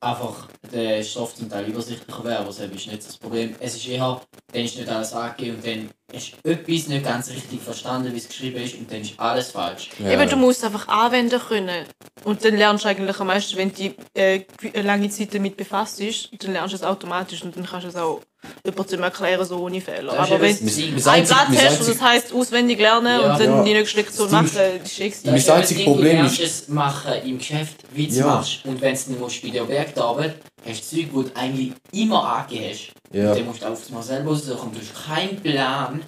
einfach 0.00 0.48
der 0.72 1.02
Stoff 1.02 1.34
zum 1.34 1.48
Teil 1.48 1.66
übersichtlicher 1.66 2.24
wäre, 2.24 2.38
aber 2.38 2.46
das 2.48 2.58
ist 2.58 2.72
nicht 2.72 3.06
das 3.06 3.18
Problem. 3.18 3.54
Es 3.60 3.76
ist 3.76 3.86
eher, 3.86 4.20
dann 4.52 4.64
ist 4.64 4.76
nicht 4.76 4.88
alles 4.88 5.12
angegeben 5.12 5.56
und 5.56 5.66
dann 5.66 5.90
hast 6.14 6.32
du 6.42 6.50
etwas 6.50 6.88
nicht 6.88 7.04
ganz 7.04 7.28
richtig 7.30 7.60
verstanden, 7.60 8.12
wie 8.14 8.18
es 8.18 8.28
geschrieben 8.28 8.62
ist 8.62 8.74
und 8.74 8.90
dann 8.92 9.00
ist 9.00 9.14
alles 9.18 9.50
falsch. 9.50 9.90
Ja. 9.98 10.10
Eben, 10.10 10.28
du 10.28 10.36
musst 10.36 10.64
einfach 10.64 10.88
anwenden 10.88 11.40
können. 11.40 11.84
Und 12.24 12.44
dann 12.44 12.56
lernst 12.56 12.84
du 12.84 12.88
eigentlich 12.88 13.18
am 13.20 13.26
meisten, 13.28 13.56
wenn 13.56 13.72
du 13.72 13.94
äh, 14.14 14.44
eine 14.74 14.82
lange 14.82 15.08
Zeit 15.10 15.34
damit 15.34 15.56
befasst 15.56 15.98
bist, 15.98 16.28
dann 16.38 16.52
lernst 16.52 16.72
du 16.72 16.76
es 16.76 16.82
automatisch 16.82 17.42
und 17.42 17.56
dann 17.56 17.64
kannst 17.66 17.84
du 17.84 17.88
es 17.88 17.96
auch 17.96 18.20
jemandem 18.64 19.02
erklären, 19.02 19.44
so 19.46 19.58
ohne 19.58 19.80
Fehler. 19.82 20.14
Das 20.14 20.30
Aber 20.30 20.40
wenn 20.40 20.56
du 20.56 21.10
ein 21.10 21.24
Blatt 21.26 21.48
hast, 21.48 21.88
das 21.88 22.00
heisst 22.00 22.32
auswendig 22.32 22.78
lernen 22.78 23.20
Ja. 23.20 23.32
und 23.32 23.40
dann 23.40 23.50
Ja. 23.58 23.62
die 23.64 23.72
nächste 23.74 23.96
Lektion 23.98 24.30
machen, 24.30 24.50
das 24.82 24.92
ist 24.92 25.00
extra. 25.00 25.30
Mein 25.30 25.44
Das 25.44 25.68
Ding, 25.68 25.84
Problem 25.84 26.18
du 26.20 26.26
ist- 26.26 26.38
lernst 26.38 26.62
es 26.62 26.68
machen 26.68 27.12
im 27.24 27.38
Geschäft, 27.38 27.76
wie 27.92 28.06
du 28.06 28.12
es 28.12 28.18
Ja. 28.18 28.26
machst. 28.26 28.64
Und 28.64 28.80
wenn 28.80 28.88
du 28.88 28.94
es 28.94 29.06
nicht 29.08 29.20
musst 29.20 29.42
bei 29.42 29.48
der 29.50 29.62
Objektarbeit, 29.62 30.36
hast 30.66 30.90
Zeug, 30.90 31.06
die 31.06 31.10
du 31.12 31.24
eigentlich 31.34 31.72
immer 31.92 32.24
angegeben 32.24 32.66
hast. 32.70 32.92
Ja. 33.12 33.30
Und 33.32 33.38
dann 33.38 33.46
musst 33.46 33.62
du 33.62 33.66
auf 33.66 33.90
mal 33.90 34.02
selber 34.02 34.34
suchen. 34.36 34.70
Du 34.72 34.78
hast 34.78 35.06
keinen 35.06 35.36
Plan. 35.40 36.00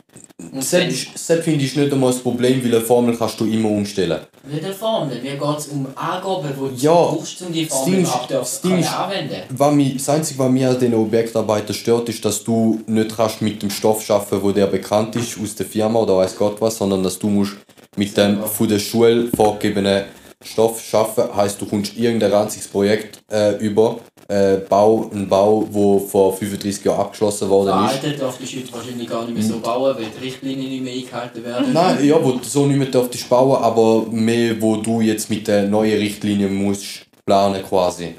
Und 0.53 0.63
Selbst, 0.65 1.07
selbst 1.17 1.45
finde 1.45 1.65
ich 1.65 1.75
nicht 1.77 1.93
einmal 1.93 2.11
das 2.13 2.21
Problem, 2.21 2.63
weil 2.65 2.75
eine 2.75 2.85
Formel 2.85 3.17
kannst 3.17 3.39
du 3.41 3.45
immer 3.45 3.69
umstellen. 3.71 4.21
nicht 4.51 4.65
eine 4.65 4.75
Formel. 4.75 5.21
Mir 5.23 5.33
geht 5.37 5.59
es 5.59 5.69
um 5.69 5.87
Angaben, 5.95 6.49
die 6.49 6.77
du 6.77 6.85
Ja, 6.85 6.93
brauchst, 6.93 7.43
um 7.43 7.53
die 7.53 7.65
Formel 7.67 8.07
anwenden. 8.07 9.43
Was 9.51 9.75
mich, 9.75 9.95
das 9.97 10.09
Einzige, 10.09 10.39
was 10.41 10.51
mir 10.51 10.71
an 10.71 10.79
den 10.81 10.95
Objektarbeiten 10.95 11.75
stört, 11.75 12.09
ist, 12.09 12.25
dass 12.25 12.43
du 12.45 12.81
nicht 12.87 13.17
kannst 13.17 13.41
mit 13.43 13.63
dem 13.63 13.71
Stoff 13.71 14.09
arbeiten 14.11 14.43
wo 14.43 14.51
der 14.53 14.67
bekannt 14.67 15.15
ist 15.17 15.39
aus 15.41 15.55
der 15.55 15.67
Firma 15.67 16.01
oder 16.01 16.17
weiß 16.19 16.37
Gott 16.37 16.61
was, 16.61 16.79
sondern 16.79 17.03
dass 17.03 17.19
du 17.19 17.29
musst 17.29 17.53
mit 17.97 18.17
dem 18.17 18.43
von 18.45 18.69
der 18.69 18.79
Schule 18.79 19.29
vorgegebenen 19.35 20.05
Stoff 20.45 20.83
arbeiten. 20.93 21.37
Heißt, 21.37 21.61
du 21.61 21.67
kommst 21.67 21.97
irgendein 21.97 22.33
ranziges 22.33 22.67
Projekt 22.69 23.23
äh, 23.31 23.57
über, 23.59 23.99
äh, 24.33 24.57
Bau, 24.69 25.11
ein 25.13 25.29
Bau, 25.29 25.67
wo 25.71 25.99
vor 25.99 26.35
35 26.37 26.85
Jahren 26.85 27.01
abgeschlossen 27.01 27.49
worden 27.51 27.85
ist. 27.85 27.93
Veraltet 27.93 28.21
darf 28.21 28.39
die 28.39 28.47
Schweiz 28.47 28.73
wahrscheinlich 28.73 29.09
gar 29.09 29.25
nicht 29.25 29.35
mehr 29.35 29.43
so 29.43 29.59
bauen, 29.59 29.95
weil 29.97 30.07
die 30.07 30.25
Richtlinien 30.25 30.71
nicht 30.71 30.83
mehr 30.83 30.95
eingehalten 30.95 31.45
werden. 31.45 31.73
Nein, 31.73 32.05
ja, 32.07 32.25
wo 32.25 32.33
du 32.33 32.45
so 32.45 32.67
nicht 32.67 32.79
mehr 32.79 32.89
dürftest 32.89 33.29
bauen, 33.29 33.63
aber 33.63 34.07
mehr, 34.11 34.61
wo 34.61 34.77
du 34.77 35.01
jetzt 35.01 35.29
mit 35.29 35.47
den 35.47 35.71
neuen 35.71 35.99
Richtlinien 35.99 36.55
musst 36.55 37.07
planen 37.27 37.63
quasi. 37.63 38.15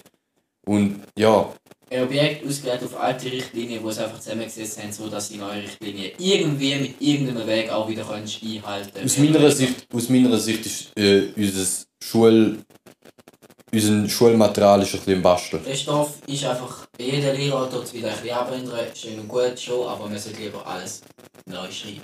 Und 0.66 1.02
ja, 1.18 1.50
Ein 1.90 2.04
Objekt 2.04 2.48
ausgelegt 2.48 2.84
auf 2.84 3.00
alte 3.00 3.32
Richtlinien, 3.32 3.84
die 3.84 3.90
es 3.90 4.00
einfach 4.00 4.20
zusammengesetzt 4.20 4.82
haben, 4.82 4.92
so 4.92 5.08
dass 5.10 5.30
die 5.30 5.38
neue 5.38 5.64
Richtlinie 5.64 6.12
irgendwie 6.18 6.76
mit 6.76 7.02
irgendeinem 7.02 7.48
Weg 7.48 7.70
auch 7.72 7.90
wieder 7.90 8.04
kannst 8.04 8.42
einhalten 8.44 9.04
aus 9.04 9.18
meiner 9.18 9.52
Sicht, 9.52 9.88
aus 9.94 10.10
meiner 10.10 10.38
Sicht 10.38 10.66
ist 10.66 10.98
äh, 10.98 11.24
unser 11.36 11.86
Schul, 12.04 12.60
unser 13.74 14.10
Schulmaterial 14.10 14.82
ist 14.82 14.94
ein 14.94 15.00
bisschen 15.00 15.14
im 15.14 15.22
Bastel. 15.22 15.60
Der 15.68 15.76
Stoff 15.76 16.12
ist 16.28 16.46
einfach, 16.46 16.86
jeder 17.00 17.34
Lehrer 17.34 17.68
dort 17.72 17.92
wieder 17.94 18.10
ein 18.10 18.14
bisschen 18.16 18.36
abändern, 18.38 18.80
schön 18.96 19.20
und 19.20 19.28
gut 19.28 19.60
schon, 19.60 19.88
aber 19.88 20.08
man 20.08 20.18
sollte 20.20 20.42
lieber 20.42 20.66
alles 20.66 21.02
neu 21.46 21.70
schreiben. 21.72 22.02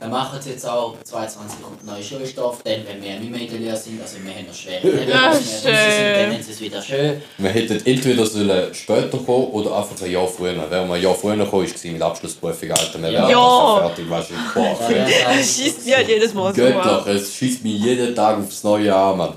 Wir 0.00 0.06
machen 0.06 0.38
es 0.38 0.46
jetzt 0.46 0.68
auch 0.68 0.94
22 1.02 1.60
kommt 1.60 1.84
neuer 1.84 2.00
Schulstoff, 2.00 2.62
dann 2.62 2.86
wenn 2.86 3.02
wir 3.02 3.18
nicht 3.18 3.32
mehr 3.32 3.40
in 3.40 3.50
der 3.50 3.58
Lehre 3.58 3.76
sind, 3.76 4.00
also 4.00 4.16
wir 4.22 4.32
haben 4.32 4.46
noch 4.46 4.54
schwere 4.54 4.86
Lehrer, 5.04 5.14
Ah, 5.18 5.32
wenn 5.32 5.32
wir 5.32 5.34
raus 5.34 5.38
sind, 5.40 5.72
schön. 5.72 6.14
dann 6.14 6.32
haben 6.34 6.42
sie 6.42 6.52
es 6.52 6.60
wieder 6.60 6.82
schön. 6.82 7.22
Wir 7.38 7.50
hätten 7.50 7.86
entweder 7.86 8.26
sollen 8.26 8.74
später 8.74 9.18
kommen 9.18 9.46
oder 9.48 9.76
einfach 9.76 10.00
ein 10.04 10.10
Jahr 10.12 10.28
früher. 10.28 10.70
Wären 10.70 10.88
wir 10.88 10.94
ein 10.94 11.02
Jahr 11.02 11.14
früher 11.16 11.36
gekommen, 11.36 11.66
war 11.66 11.90
mit 11.92 12.02
Abschlussprüfung, 12.02 12.70
Alter, 12.70 13.02
wir 13.02 13.12
wären 13.12 13.30
Ja. 13.30 13.78
fertig, 13.80 14.08
weißt 14.08 14.30
du. 14.30 14.34
Boah, 14.54 14.76
Da 14.78 14.88
wäre 14.88 15.08
es 15.10 15.26
eigentlich 15.26 15.50
Schießt 15.50 15.86
mir 15.86 15.96
halt 15.96 16.08
jedes 16.08 16.34
Mal 16.34 16.54
so 16.54 16.60
Göttlich, 16.62 17.14
es 17.16 17.34
schießt 17.34 17.64
mich 17.64 17.80
jeden 17.82 18.14
Tag 18.14 18.38
aufs 18.38 18.62
neue 18.62 18.94
an, 18.94 19.16
Mann. 19.18 19.34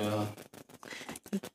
Ja. 0.00 0.26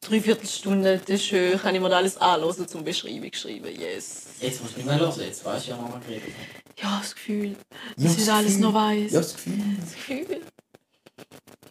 Dreiviertelstunde, 0.02 1.00
das 1.06 1.10
ist 1.16 1.26
schön. 1.26 1.58
Kann 1.60 1.74
ich 1.76 1.82
mir 1.82 1.90
da 1.90 1.98
alles 1.98 2.18
anhören 2.18 2.68
zum 2.68 2.84
Beschreibung 2.84 3.32
schreiben. 3.34 3.68
Yes. 3.80 4.24
Jetzt 4.42 4.62
musst 4.62 4.76
du 4.76 4.80
nicht 4.80 4.86
mehr 4.88 4.98
los, 5.00 5.18
jetzt 5.18 5.44
weißt 5.46 5.68
du 5.68 5.72
ja, 5.72 5.80
was 5.82 5.94
wir 5.94 6.00
geredet 6.18 6.34
haben. 6.36 6.64
Ja, 6.82 7.00
das 7.00 7.16
Gefühl, 7.16 7.56
Ja, 7.98 8.04
dass 8.04 8.12
ich 8.14 8.18
das 8.26 8.30
alles 8.30 8.58
noch 8.58 8.74
weiss. 8.74 9.12
Ja, 9.12 9.20
das 9.20 9.34
Gefühl. 9.34 9.54
Das 9.82 9.94
Gefühl. 9.94 10.42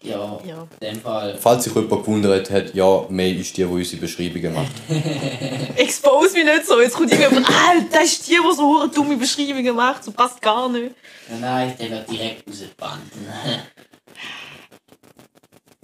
Ja, 0.03 0.41
Ja. 0.45 0.67
in 0.81 0.95
dem 0.95 1.01
Fall. 1.01 1.39
Falls 1.41 1.63
sich 1.65 1.75
jemand 1.75 1.91
gewundert 2.05 2.51
hat, 2.51 2.75
ja, 2.75 3.07
May 3.09 3.35
ist 3.35 3.57
die, 3.57 3.63
die 3.63 3.69
unsere 3.69 4.01
Beschreibungen 4.01 4.53
macht. 4.55 4.73
Expose 5.77 6.33
mich 6.35 6.45
nicht 6.45 6.67
so. 6.67 6.81
Jetzt 6.81 6.95
kommt 6.97 7.13
irgendjemand, 7.13 7.47
Alter, 7.49 7.87
das 7.93 8.05
ist 8.05 8.27
die, 8.27 8.33
die 8.33 8.57
so 8.57 8.63
hure 8.63 8.89
dumme 8.89 9.17
Beschreibungen 9.17 9.77
macht. 9.77 10.03
So 10.03 10.11
passt 10.11 10.41
gar 10.43 10.69
nicht. 10.69 10.95
Nein, 11.29 11.41
Nein, 11.41 11.75
der 11.79 11.91
wird 11.91 12.11
direkt 12.11 12.49
rausgebannt. 12.49 13.13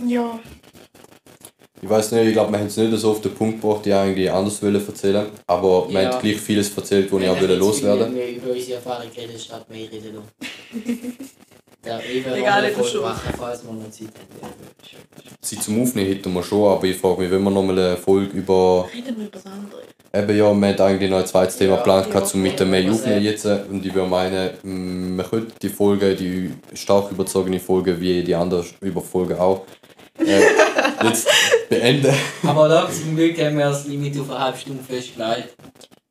Ja. 0.04 0.38
Ich 1.80 1.88
weiß 1.88 2.12
nicht, 2.12 2.26
ich 2.26 2.32
glaube, 2.32 2.50
wir 2.52 2.58
haben 2.58 2.66
es 2.66 2.76
nicht 2.76 2.98
so 2.98 3.12
auf 3.12 3.20
den 3.20 3.34
Punkt 3.34 3.60
gebracht, 3.60 3.84
die 3.84 3.92
eigentlich 3.92 4.30
anders 4.30 4.60
wollen 4.62 4.84
erzählen. 4.84 5.26
Aber 5.46 5.88
wir 5.88 6.02
Ja. 6.02 6.12
haben 6.12 6.20
gleich 6.20 6.40
vieles 6.40 6.76
erzählt, 6.76 7.12
was 7.12 7.22
ich 7.22 7.28
auch 7.28 7.40
will 7.40 7.52
loswerden 7.52 8.14
wir 8.14 8.28
über 8.28 8.50
unsere 8.50 8.74
Erfahrung 8.74 9.10
reden, 9.16 9.38
statt 9.38 9.68
mehr 9.70 9.90
reden. 9.90 10.18
Der 11.84 12.00
Egal, 12.36 12.72
machen, 12.72 13.34
falls 13.38 13.64
wir 13.64 13.72
noch 13.72 13.90
Zeit 13.90 14.08
haben. 14.08 14.52
Sie 15.40 15.58
zum 15.60 15.82
Aufnehmen 15.82 16.08
hätten 16.08 16.32
wir 16.32 16.42
schon, 16.42 16.68
aber 16.68 16.84
ich 16.84 16.96
frage 16.96 17.22
mich, 17.22 17.30
wenn 17.30 17.42
wir 17.42 17.50
nochmal 17.50 17.78
eine 17.78 17.96
Folge 17.96 18.36
über. 18.36 18.88
Reden 18.92 19.16
wir 19.16 19.26
über 19.26 19.36
das 19.36 19.46
andere. 19.46 19.82
Eben 20.12 20.30
ja, 20.30 20.36
wir 20.36 20.46
haben 20.46 20.64
eigentlich 20.64 21.10
noch 21.10 21.18
ein 21.18 21.26
zweites 21.26 21.56
Thema 21.58 21.76
geplant, 21.76 22.08
ja, 22.12 22.20
um 22.20 22.42
mit 22.42 22.58
dem 22.58 22.74
ja. 22.74 22.90
aufnehmen 22.90 23.22
jetzt. 23.22 23.44
Und 23.44 23.84
ich 23.84 23.94
würde 23.94 24.08
meinen, 24.08 24.50
mm, 24.62 25.16
man 25.16 25.26
könnte 25.30 25.52
die 25.62 25.68
Folge, 25.68 26.16
die 26.16 26.50
stark 26.74 27.12
überzogene 27.12 27.60
Folge, 27.60 28.00
wie 28.00 28.24
die 28.24 28.34
anderen 28.34 28.66
über 28.80 29.00
Folgen 29.00 29.38
auch, 29.38 29.64
äh, 30.18 30.40
jetzt 31.04 31.28
beenden. 31.68 32.14
Aber 32.46 32.68
da 32.68 32.88
zum 32.90 33.16
Glück 33.16 33.38
haben 33.40 33.58
wir 33.58 33.66
das 33.66 33.86
Limit 33.86 34.18
auf 34.20 34.30
eine 34.30 34.38
halbe 34.38 34.58
Stunde 34.58 34.82
festgelegt. 34.82 35.54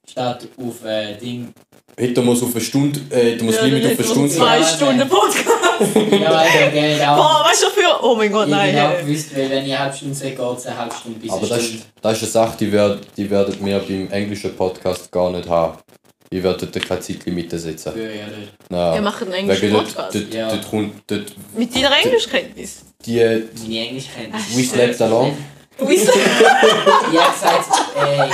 Statt 0.09 0.47
auf 0.57 0.85
äh, 0.85 1.15
Ding. 1.17 1.53
Wir 1.97 2.15
es 2.15 2.43
auf 2.43 2.51
eine 2.55 2.61
Stunde, 2.63 2.99
äh, 3.09 3.31
hätten 3.31 3.45
wir 3.45 3.51
das 3.51 3.55
Ja, 3.61 3.63
Limit 3.67 3.85
auf 3.85 3.99
eine 3.99 4.07
Stunde 4.07 4.29
Zwei 4.29 4.59
Ja, 4.59 4.63
Stunden 4.65 5.09
Podcast. 5.09 5.95
Ja, 5.95 6.45
eben, 6.45 6.73
gell, 6.73 7.01
auch. 7.07 7.15
Boah, 7.17 7.45
weißt 7.49 7.63
du 7.63 7.67
für. 7.69 8.03
Oh 8.03 8.15
mein 8.15 8.31
Gott, 8.31 8.47
Ich 8.47 8.53
nein. 8.53 8.71
genau 8.73 8.89
hey. 8.89 9.03
gewusst, 9.05 9.35
weil 9.35 9.49
wenn 9.49 9.65
ich 9.65 9.71
eine 9.73 9.79
halbe 9.79 9.97
Stunde 9.97 10.15
sage, 10.15 10.31
geht 10.35 10.57
es 10.57 10.65
eine 10.67 10.77
halbe 10.77 10.95
Stunde 10.95 11.19
bis 11.19 11.31
Aber 11.31 11.39
eine 11.41 11.49
das, 11.49 11.63
Stunde. 11.65 11.83
das 12.01 12.13
ist 12.17 12.23
eine 12.23 12.31
Sache, 12.31 12.57
die, 12.59 12.71
werd, 12.71 12.99
die 13.17 13.29
werdet 13.29 13.65
wir 13.65 13.79
beim 13.79 14.11
englischen 14.11 14.55
Podcast 14.55 15.11
gar 15.11 15.31
nicht 15.31 15.49
haben. 15.49 15.77
Ich 16.29 16.43
werde 16.43 16.65
dort 16.67 16.85
keine 16.87 16.99
Zeitlimite 16.99 17.57
setzen. 17.57 17.93
Ja, 17.95 18.03
ja. 18.03 18.25
Nein. 18.69 18.93
Wir 18.95 19.01
machen 19.01 19.27
einen 19.27 19.33
englischen 19.49 19.71
dort, 19.71 19.85
Podcast. 19.95 20.15
dort, 20.15 20.33
Ja. 20.33 20.49
dort 20.49 20.69
kommt 20.69 20.93
dort 21.07 21.23
Mit 21.55 21.73
deiner 21.75 21.91
Englischkenntnis. 22.03 22.81
die, 23.05 23.15
Meine 23.17 23.87
Englischkenntnis. 23.87 24.57
We 24.57 24.63
slept 24.63 25.01
along. 25.01 25.37
We 25.79 25.95
slept, 25.95 26.17
Ich 27.13 27.19
hab 27.19 27.33
gesagt, 27.33 27.69
ey. 27.95 28.29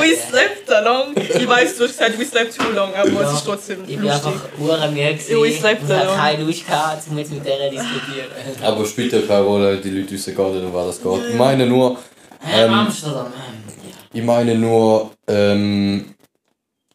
we 0.00 0.16
slept 0.16 0.70
along. 0.72 1.14
Ich 1.14 1.46
weiß, 1.46 1.76
du 1.76 1.84
hast 1.84 1.98
gesagt, 1.98 2.18
we 2.18 2.24
slept 2.24 2.56
too 2.56 2.70
long, 2.74 2.92
aber 2.94 3.10
Ja. 3.10 3.20
es 3.30 3.34
ist 3.34 3.44
trotzdem 3.44 3.80
Ich 3.86 3.96
bin 3.96 4.06
lustig. 4.06 4.26
einfach 4.26 4.48
hure 4.58 4.88
müde 4.88 5.12
gewesen 5.14 5.38
Ja, 5.38 5.44
ich 5.44 5.58
slept 5.60 5.82
und 5.82 5.88
hatte 5.90 6.00
alone. 6.08 6.16
keine 6.18 6.44
Lust 6.44 6.66
gehabt, 6.66 7.02
um 7.10 7.18
jetzt 7.18 7.32
mit 7.32 7.44
der 7.46 7.70
diskutieren. 7.70 8.26
Aber 8.62 8.80
es 8.82 8.90
spielt 8.90 9.12
ja 9.12 9.20
keine 9.20 9.42
Rolle, 9.42 9.76
die 9.76 9.90
Leute 9.90 10.10
wissen 10.10 10.34
gar 10.34 10.50
nicht, 10.50 10.64
um 10.64 10.72
was 10.72 10.86
das 10.86 11.02
geht. 11.02 11.28
Ich 11.30 11.36
meine 11.36 11.66
nur, 11.66 11.98
Ähm, 12.50 12.72
Amsterdam, 12.72 13.26
ich 14.12 14.22
meine 14.22 14.54
nur, 14.54 15.10
ähm, 15.28 16.14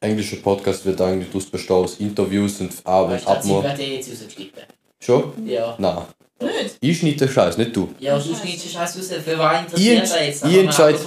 englischer 0.02 0.38
Podcast 0.38 0.86
wird 0.86 1.00
eigentlich 1.00 1.30
durchs 1.32 1.48
bestehen 1.48 1.76
aus 1.78 1.96
Interviews 2.00 2.60
und 2.60 2.72
ja. 2.86 3.28
Ab- 3.28 3.38
Abmord. 3.38 3.64
wird 3.64 3.80
eh 3.80 3.96
jetzt 3.96 4.10
rausgeschnitten. 4.10 4.64
Schon? 5.00 5.34
Ja. 5.48 5.76
Nein. 5.78 5.98
Nicht? 6.42 6.78
Ich 6.82 6.98
schneide 7.00 7.18
den 7.18 7.30
Scheiß, 7.30 7.58
nicht 7.60 7.76
du. 7.76 7.90
Ja, 8.00 8.18
du 8.18 8.24
schneidest 8.24 8.66
den 8.66 8.72
Scheiß 8.72 8.98
raus. 8.98 9.08
Für 9.24 9.38
wen 9.38 9.66
Ich, 9.76 9.88
interessiert 9.90 10.12
er 10.20 10.26
jetzt? 10.28 10.46
Ich 10.46 10.58
entscheide. 10.58 10.98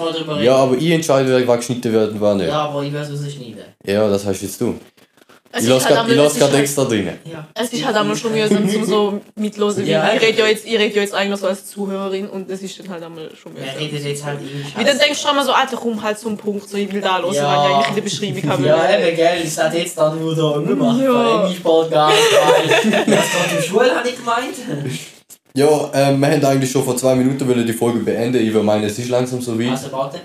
Ja, 0.45 0.57
aber 0.57 0.77
ich 0.77 0.91
entscheide, 0.91 1.29
wer 1.29 1.49
was 1.49 1.57
geschnitten 1.59 1.93
wird 1.93 2.13
und 2.13 2.21
was 2.21 2.37
nicht. 2.37 2.47
Ja, 2.49 2.63
aber 2.69 2.83
ich 2.85 2.93
werde 2.93 3.13
es 3.13 3.21
rausschneiden. 3.25 3.65
Ja, 3.85 4.09
das 4.09 4.25
heißt 4.25 4.43
jetzt 4.43 4.61
du. 4.61 4.79
Es 5.57 5.63
Ich 5.63 5.69
lasse 5.71 5.87
halt 5.87 6.09
gerade 6.09 6.21
es 6.27 6.41
halt- 6.41 6.55
extra 6.55 6.85
drin. 6.85 7.11
Ja. 7.31 7.47
Es 7.55 7.73
ist 7.73 7.85
halt 7.87 7.95
einmal 7.97 8.17
schon 8.17 8.33
mühsam 8.33 8.69
zum 8.69 8.85
so 8.85 9.21
mitlosen, 9.37 9.87
Ja, 9.87 10.13
ich 10.13 10.21
rede 10.21 10.39
ja 10.41 10.47
jetzt, 10.49 10.67
ich 10.67 10.73
rede 10.77 10.93
ja 10.97 11.03
jetzt 11.03 11.15
eigentlich 11.15 11.39
so 11.39 11.47
als 11.47 11.67
Zuhörerin 11.67 12.29
und 12.29 12.51
das 12.51 12.61
ist 12.61 12.77
dann 12.81 12.89
halt 12.89 13.05
einmal 13.05 13.31
schon 13.41 13.55
Wir 13.55 13.61
mühsam. 13.63 13.77
reden 13.79 14.05
jetzt 14.05 14.25
halt 14.25 14.41
irgendwie 14.43 14.65
Wie 14.81 14.85
dann 14.85 14.99
denkst 14.99 15.23
du 15.23 15.29
einmal 15.29 15.45
so, 15.45 15.53
Alter, 15.53 15.77
komm 15.77 16.03
halt 16.03 16.19
zum 16.19 16.37
Punkt, 16.37 16.69
so 16.69 16.77
ich 16.77 16.93
will 16.93 17.01
da 17.01 17.19
los, 17.19 17.37
Ja. 17.37 17.47
weil 17.47 17.69
ich 17.71 17.75
eigentlich 17.77 17.89
in 17.89 17.95
der 17.95 18.03
Beschreibung 18.03 18.51
habe. 18.51 18.67
Ja, 18.67 18.99
eben, 18.99 19.17
gell, 19.17 19.41
ich 19.45 19.55
sag 19.55 19.73
jetzt 19.75 19.97
dann 19.97 20.19
nur 20.21 20.35
da 20.35 20.59
gemacht. 20.59 21.01
Ja. 21.01 21.13
Ja. 21.13 21.43
Englisch-Podcast, 21.45 22.17
weil 22.33 22.69
das 22.69 22.83
gerade 23.31 23.57
im 23.57 23.63
Schule 23.63 23.95
habe 23.95 24.09
ich 24.09 24.17
gemeint. 24.17 24.99
Ja, 25.57 25.91
ähm, 25.95 26.19
wir 26.21 26.31
haben 26.33 26.45
eigentlich 26.47 26.71
schon 26.73 26.83
vor 26.85 26.97
zwei 26.97 27.15
Minuten 27.15 27.65
die 27.65 27.73
Folge 27.73 28.01
beenden. 28.01 28.45
Ich 28.45 28.53
würde 28.53 28.67
meinen, 28.67 28.83
es 28.85 28.99
ist 28.99 29.09
langsam 29.09 29.41
so 29.41 29.57
weit. 29.57 29.71
Also 29.71 29.93
warte. 29.93 30.21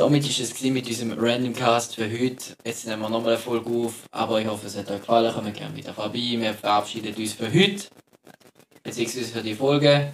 Damit 0.00 0.26
ist 0.26 0.40
es 0.40 0.62
mit 0.62 0.88
unserem 0.88 1.12
Random 1.18 1.54
Cast 1.54 1.96
für 1.96 2.10
heute. 2.10 2.56
Jetzt 2.64 2.86
nehmen 2.86 3.02
wir 3.02 3.10
nochmal 3.10 3.34
eine 3.34 3.38
Folge 3.38 3.68
auf, 3.68 3.92
aber 4.10 4.40
ich 4.40 4.46
hoffe, 4.46 4.66
es 4.66 4.74
hat 4.74 4.90
euch 4.90 5.00
gefallen. 5.00 5.30
Kommt 5.30 5.52
gerne 5.52 5.76
wieder 5.76 5.92
vorbei. 5.92 6.36
Wir 6.38 6.54
verabschieden 6.54 7.14
uns 7.14 7.34
für 7.34 7.52
heute. 7.52 7.84
Beziehungsweise 8.82 9.26
für 9.26 9.42
die 9.42 9.54
Folge. 9.54 10.10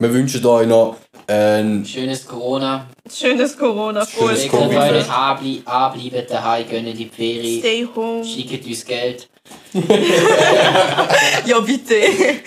Wir 0.00 0.12
wünschen 0.12 0.44
euch 0.44 0.66
noch 0.66 0.96
ein 1.28 1.86
Schönes 1.86 2.26
Corona. 2.26 2.88
Schönes 3.08 3.56
Corona, 3.56 4.04
Covid. 4.04 4.52
euch 4.52 5.08
anble 5.08 5.62
anbleiben 5.64 6.26
daheim, 6.28 6.68
gönnt 6.68 6.98
die 6.98 7.06
Ferien. 7.06 7.60
Stay 7.60 7.88
home. 7.94 8.24
Schickt 8.24 8.66
uns 8.66 8.84
Geld. 8.84 9.28
Ja, 11.46 11.60
bitte. 11.60 11.94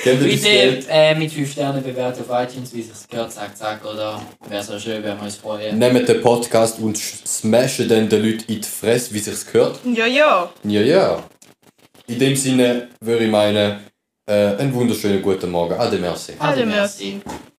Bitte 0.04 0.84
äh, 0.90 1.16
mit 1.16 1.32
5 1.32 1.52
Sternen 1.52 1.84
bewerten 1.84 2.24
auf 2.28 2.44
iTunes, 2.44 2.74
wie 2.74 2.82
es 2.82 3.08
gehört, 3.08 3.32
zack, 3.32 3.58
zack, 3.58 3.84
oder? 3.86 4.22
Wäre 4.48 4.64
so 4.64 4.80
schön, 4.80 5.04
wenn 5.04 5.18
wir 5.18 5.24
uns 5.24 5.36
freuen. 5.36 5.78
Nehmt 5.78 6.08
den 6.08 6.22
Podcast 6.22 6.80
und 6.80 6.98
smashen 6.98 7.90
dann 7.90 8.08
den 8.10 8.24
Leuten 8.24 8.52
in 8.52 8.62
die 8.62 8.68
Fresse, 8.68 9.14
wie 9.14 9.20
sich's 9.20 9.46
gehört. 9.46 9.80
Ja, 9.84 10.06
ja. 10.06 10.50
Ja, 10.64 10.82
ja. 10.82 11.24
In 12.08 12.20
dem 12.20 12.36
Sinne 12.36 12.90
würde 13.02 13.26
ich 13.26 13.32
meinen, 13.32 13.80
äh, 14.28 14.34
einen 14.34 14.74
wunderschönen 14.74 15.22
guten 15.22 15.52
Morgen. 15.52 15.74
Ade, 15.74 15.98
merci. 15.98 16.34
Alle 16.40 16.66
merci. 16.66 17.22